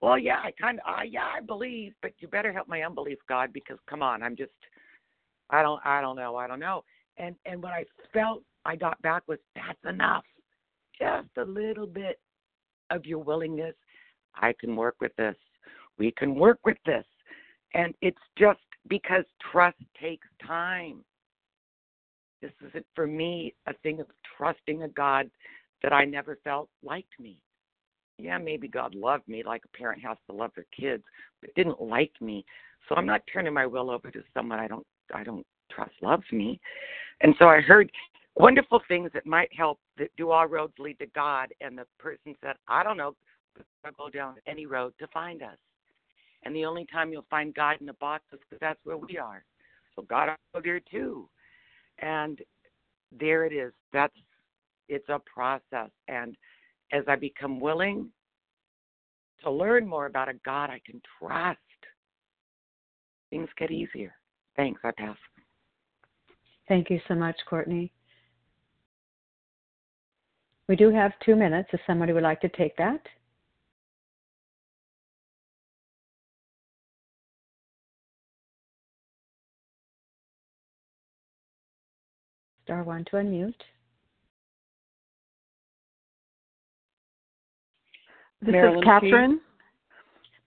well, 0.00 0.18
yeah, 0.18 0.38
I 0.42 0.50
kind 0.60 0.78
of, 0.86 0.94
uh, 1.00 1.02
yeah, 1.02 1.26
I 1.36 1.40
believe, 1.40 1.94
but 2.02 2.12
you 2.18 2.28
better 2.28 2.52
help 2.52 2.68
my 2.68 2.82
unbelief, 2.82 3.18
God, 3.28 3.52
because 3.52 3.78
come 3.88 4.02
on, 4.02 4.22
I'm 4.22 4.36
just, 4.36 4.52
I 5.50 5.62
don't, 5.62 5.80
I 5.84 6.00
don't 6.00 6.16
know, 6.16 6.36
I 6.36 6.46
don't 6.46 6.60
know. 6.60 6.84
And 7.18 7.34
and 7.46 7.62
what 7.62 7.72
I 7.72 7.84
felt 8.12 8.42
I 8.64 8.76
got 8.76 9.00
back 9.02 9.22
was 9.26 9.38
that's 9.54 9.78
enough, 9.88 10.24
just 10.98 11.28
a 11.38 11.44
little 11.44 11.86
bit 11.86 12.20
of 12.90 13.06
your 13.06 13.20
willingness. 13.20 13.74
I 14.34 14.54
can 14.60 14.76
work 14.76 14.96
with 15.00 15.16
this 15.16 15.36
we 15.98 16.12
can 16.12 16.34
work 16.34 16.58
with 16.64 16.76
this. 16.84 17.04
And 17.74 17.94
it's 18.00 18.20
just 18.38 18.60
because 18.88 19.24
trust 19.52 19.78
takes 20.00 20.26
time. 20.46 21.04
This 22.42 22.52
isn't 22.68 22.86
for 22.94 23.06
me 23.06 23.54
a 23.66 23.74
thing 23.82 24.00
of 24.00 24.06
trusting 24.36 24.82
a 24.82 24.88
God 24.88 25.30
that 25.82 25.92
I 25.92 26.04
never 26.04 26.38
felt 26.44 26.68
liked 26.82 27.18
me. 27.18 27.38
Yeah, 28.18 28.38
maybe 28.38 28.68
God 28.68 28.94
loved 28.94 29.28
me 29.28 29.42
like 29.44 29.62
a 29.64 29.76
parent 29.76 30.02
has 30.02 30.16
to 30.28 30.34
love 30.34 30.50
their 30.54 30.66
kids, 30.78 31.04
but 31.40 31.54
didn't 31.54 31.80
like 31.82 32.12
me. 32.20 32.44
So 32.88 32.94
I'm 32.94 33.06
not 33.06 33.22
turning 33.30 33.52
my 33.52 33.66
will 33.66 33.90
over 33.90 34.10
to 34.10 34.22
someone 34.32 34.58
I 34.58 34.68
don't 34.68 34.86
I 35.14 35.22
don't 35.22 35.46
trust 35.70 35.92
loves 36.02 36.24
me. 36.32 36.60
And 37.20 37.34
so 37.38 37.46
I 37.46 37.60
heard 37.60 37.90
wonderful 38.36 38.80
things 38.88 39.10
that 39.14 39.26
might 39.26 39.52
help 39.56 39.78
that 39.98 40.10
do 40.16 40.30
all 40.30 40.46
roads 40.46 40.74
lead 40.78 40.98
to 40.98 41.06
God 41.06 41.52
and 41.60 41.76
the 41.76 41.86
person 41.98 42.34
said, 42.42 42.54
I 42.68 42.82
don't 42.82 42.96
know, 42.96 43.14
I'll 43.84 43.92
go 43.92 44.08
down 44.08 44.36
any 44.46 44.66
road 44.66 44.92
to 44.98 45.06
find 45.08 45.42
us. 45.42 45.56
And 46.44 46.54
the 46.54 46.64
only 46.64 46.86
time 46.86 47.12
you'll 47.12 47.26
find 47.30 47.54
God 47.54 47.76
in 47.80 47.88
a 47.88 47.94
box 47.94 48.24
is 48.32 48.38
because 48.40 48.60
that's 48.60 48.80
where 48.84 48.96
we 48.96 49.18
are. 49.18 49.44
So 49.94 50.02
God 50.02 50.28
will 50.54 50.62
there 50.62 50.80
too. 50.80 51.28
And 51.98 52.40
there 53.18 53.44
it 53.46 53.52
is. 53.52 53.72
That's 53.92 54.14
it's 54.88 55.08
a 55.08 55.18
process. 55.18 55.90
And 56.06 56.36
as 56.92 57.04
I 57.08 57.16
become 57.16 57.60
willing 57.60 58.08
to 59.42 59.50
learn 59.50 59.86
more 59.86 60.06
about 60.06 60.28
a 60.28 60.34
God 60.44 60.70
I 60.70 60.80
can 60.84 61.00
trust, 61.18 61.58
things 63.30 63.48
get 63.58 63.70
easier. 63.70 64.14
Thanks. 64.56 64.80
I 64.84 64.90
pass. 64.96 65.16
Thank 66.68 66.90
you 66.90 67.00
so 67.06 67.14
much, 67.14 67.36
Courtney. 67.48 67.92
We 70.68 70.74
do 70.74 70.90
have 70.90 71.12
two 71.24 71.36
minutes 71.36 71.68
if 71.72 71.80
somebody 71.86 72.12
would 72.12 72.24
like 72.24 72.40
to 72.40 72.48
take 72.48 72.76
that. 72.76 73.00
Star 82.64 82.82
one 82.82 83.04
to 83.04 83.16
unmute. 83.16 83.54
This 88.46 88.52
Marilyn 88.52 88.78
is 88.78 88.84
Catherine. 88.84 89.38
T. 89.38 89.42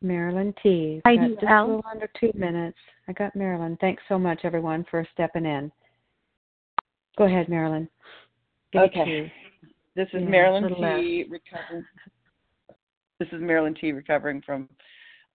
Marilyn 0.01 0.53
T. 0.63 1.01
I 1.03 1.17
do. 1.17 1.35
Just 1.35 1.43
a 1.43 1.61
little 1.65 1.83
under 1.91 2.09
two 2.17 2.31
minutes. 2.33 2.77
I 3.09 3.11
got 3.11 3.35
Marilyn. 3.35 3.77
Thanks 3.81 4.01
so 4.07 4.17
much, 4.17 4.39
everyone, 4.45 4.85
for 4.89 5.05
stepping 5.11 5.45
in. 5.45 5.69
Go 7.17 7.25
ahead, 7.25 7.49
Marilyn. 7.49 7.89
Give 8.71 8.83
okay. 8.83 9.31
This 9.97 10.07
is 10.13 10.21
yeah, 10.21 10.29
Marilyn 10.29 10.75
T. 10.75 11.25
Recovering. 11.29 11.85
This 13.19 13.27
is 13.33 13.41
Marilyn 13.41 13.75
T. 13.75 13.91
Recovering 13.91 14.41
from 14.45 14.69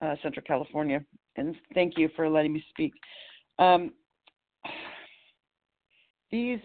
uh, 0.00 0.14
Central 0.22 0.44
California, 0.46 1.04
and 1.36 1.54
thank 1.74 1.98
you 1.98 2.08
for 2.16 2.30
letting 2.30 2.54
me 2.54 2.64
speak. 2.70 2.94
Um, 3.58 3.92
these 6.30 6.60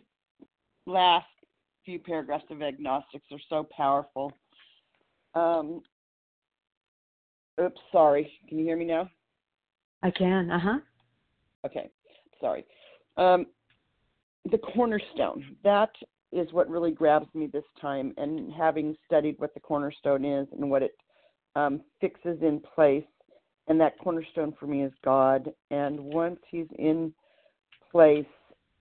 last 0.86 1.28
few 1.84 2.00
paragraphs 2.00 2.45
of 2.50 2.62
agnostics 2.62 3.26
are 3.34 3.39
so 3.50 3.68
powerful. 3.76 4.32
Um, 5.36 5.82
oops, 7.61 7.80
sorry. 7.91 8.32
Can 8.47 8.59
you 8.59 8.65
hear 8.65 8.77
me 8.77 8.86
now? 8.86 9.09
I 10.03 10.11
can. 10.11 10.49
Uh 10.49 10.59
huh. 10.59 10.80
Okay. 11.65 11.89
Sorry. 12.39 12.65
Um, 13.17 13.47
the 14.49 14.57
cornerstone. 14.57 15.55
That 15.63 15.91
is 16.32 16.51
what 16.53 16.69
really 16.69 16.91
grabs 16.91 17.34
me 17.34 17.47
this 17.47 17.63
time. 17.82 18.13
And 18.17 18.51
having 18.53 18.95
studied 19.05 19.36
what 19.39 19.53
the 19.53 19.59
cornerstone 19.59 20.23
is 20.23 20.47
and 20.53 20.69
what 20.69 20.84
it 20.84 20.95
um, 21.55 21.82
fixes 21.99 22.38
in 22.41 22.61
place, 22.75 23.03
and 23.67 23.80
that 23.82 23.97
cornerstone 23.99 24.53
for 24.59 24.67
me 24.67 24.84
is 24.84 24.93
God. 25.03 25.51
And 25.71 25.99
once 25.99 26.39
He's 26.49 26.67
in 26.77 27.13
place, 27.91 28.25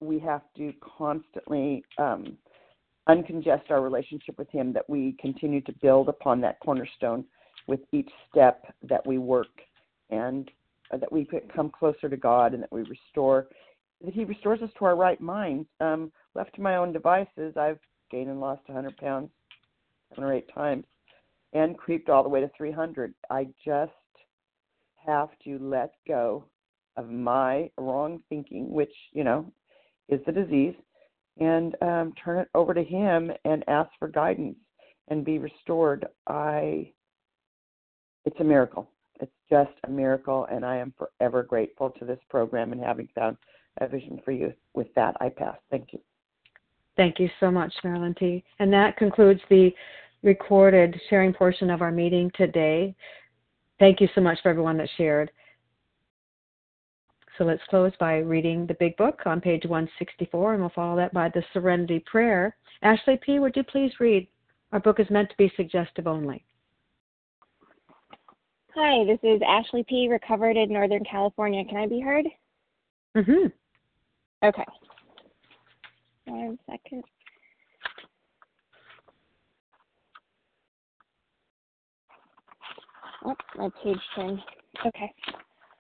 we 0.01 0.19
have 0.21 0.43
to 0.57 0.73
constantly 0.97 1.83
um, 1.99 2.37
uncongest 3.09 3.71
our 3.71 3.81
relationship 3.81 4.39
with 4.39 4.51
Him, 4.51 4.73
that 4.73 4.89
we 4.89 5.17
continue 5.21 5.61
to 5.63 5.73
build 5.81 6.09
upon 6.09 6.41
that 6.43 6.61
cornerstone 6.61 7.25
with 7.67 7.81
each 7.93 8.11
step 8.31 8.75
that 8.83 9.07
we 9.07 9.19
work, 9.19 9.61
and 10.11 10.51
uh, 10.93 10.97
that 10.97 11.13
we 11.13 11.29
come 11.55 11.71
closer 11.71 12.09
to 12.09 12.17
God, 12.17 12.55
and 12.55 12.63
that 12.63 12.73
we 12.73 12.83
restore, 12.83 13.49
that 14.05 14.15
He 14.15 14.25
restores 14.25 14.63
us 14.63 14.71
to 14.79 14.85
our 14.85 14.97
right 14.97 15.21
minds. 15.21 15.69
Um, 15.81 16.13
left 16.35 16.55
to 16.57 16.63
my 16.63 16.77
own 16.77 16.93
devices, 16.93 17.57
I've 17.57 17.81
gained 18.11 18.31
and 18.31 18.41
lost 18.41 18.63
100 18.67 18.97
pounds 18.97 19.31
seven 20.11 20.25
or 20.25 20.33
eight 20.33 20.53
times, 20.55 20.85
and 21.53 21.77
creeped 21.77 22.09
all 22.09 22.23
the 22.23 22.29
way 22.29 22.41
to 22.41 22.51
300. 22.57 23.15
I 23.31 23.49
just 23.65 23.93
have 25.05 25.31
to 25.45 25.59
let 25.59 25.95
go 26.07 26.45
of 26.97 27.11
my 27.11 27.71
wrong 27.79 28.21
thinking, 28.29 28.71
which 28.71 28.93
you 29.13 29.25
know 29.25 29.51
is 30.09 30.21
the 30.27 30.33
disease 30.33 30.75
and 31.39 31.77
um, 31.83 32.13
turn 32.23 32.39
it 32.39 32.49
over 32.55 32.75
to 32.75 32.83
Him 32.83 33.31
and 33.45 33.65
ask 33.69 33.91
for 33.99 34.09
guidance 34.09 34.57
and 35.09 35.25
be 35.25 35.39
restored, 35.39 36.07
I 36.27 36.93
it's 38.25 38.41
a 38.41 38.45
miracle. 38.45 38.91
It's 39.21 39.33
just 39.51 39.71
a 39.85 39.91
miracle, 39.91 40.47
and 40.51 40.65
I 40.65 40.77
am 40.77 40.93
forever 40.99 41.43
grateful 41.43 41.91
to 41.99 42.05
this 42.05 42.19
program 42.29 42.73
and 42.73 42.81
having 42.81 43.09
found 43.15 43.37
a 43.81 43.89
vision 43.89 44.21
for 44.25 44.33
you. 44.33 44.53
With 44.75 44.93
that, 44.95 45.17
I 45.21 45.29
pass. 45.31 45.57
Thank 45.71 45.93
you. 45.93 46.01
Thank 46.97 47.19
you 47.19 47.31
so 47.41 47.51
much, 47.51 47.73
Marilyn 47.85 48.15
T. 48.19 48.45
And 48.59 48.73
that 48.73 48.97
concludes 48.97 49.41
the 49.49 49.73
recorded 50.23 51.01
sharing 51.09 51.33
portion 51.33 51.71
of 51.71 51.81
our 51.81 51.93
meeting 51.93 52.31
today. 52.35 52.95
Thank 53.79 54.01
you 54.01 54.09
so 54.15 54.21
much 54.21 54.39
for 54.43 54.49
everyone 54.49 54.77
that 54.79 54.89
shared. 54.97 55.31
So 57.39 57.45
let's 57.45 57.63
close 57.71 57.93
by 58.01 58.17
reading 58.17 58.67
the 58.67 58.75
Big 58.75 58.97
Book 58.97 59.21
on 59.25 59.41
page 59.41 59.63
164, 59.65 60.55
and 60.55 60.61
we'll 60.61 60.71
follow 60.71 60.97
that 60.97 61.15
by 61.15 61.29
the 61.29 61.45
Serenity 61.53 62.01
Prayer. 62.01 62.57
Ashley 62.83 63.17
P., 63.25 63.39
would 63.39 63.55
you 63.55 63.63
please 63.63 63.93
read? 64.01 64.27
Our 64.73 64.81
book 64.81 64.99
is 64.99 65.09
meant 65.09 65.31
to 65.31 65.37
be 65.37 65.53
suggestive 65.57 66.09
only. 66.09 66.45
Hi, 68.75 69.05
this 69.05 69.21
is 69.23 69.41
Ashley 69.47 69.85
P., 69.89 70.09
recovered 70.11 70.57
in 70.57 70.73
Northern 70.73 71.05
California. 71.05 71.65
Can 71.65 71.77
I 71.79 71.87
be 71.87 72.01
heard? 72.01 72.27
Mm-hmm. 73.17 73.47
Okay. 74.45 74.65
One 76.27 76.59
second. 76.69 77.05
Oh, 83.25 83.37
my 83.57 83.69
page 83.85 83.97
turned. 84.17 84.41
Okay. 84.85 85.13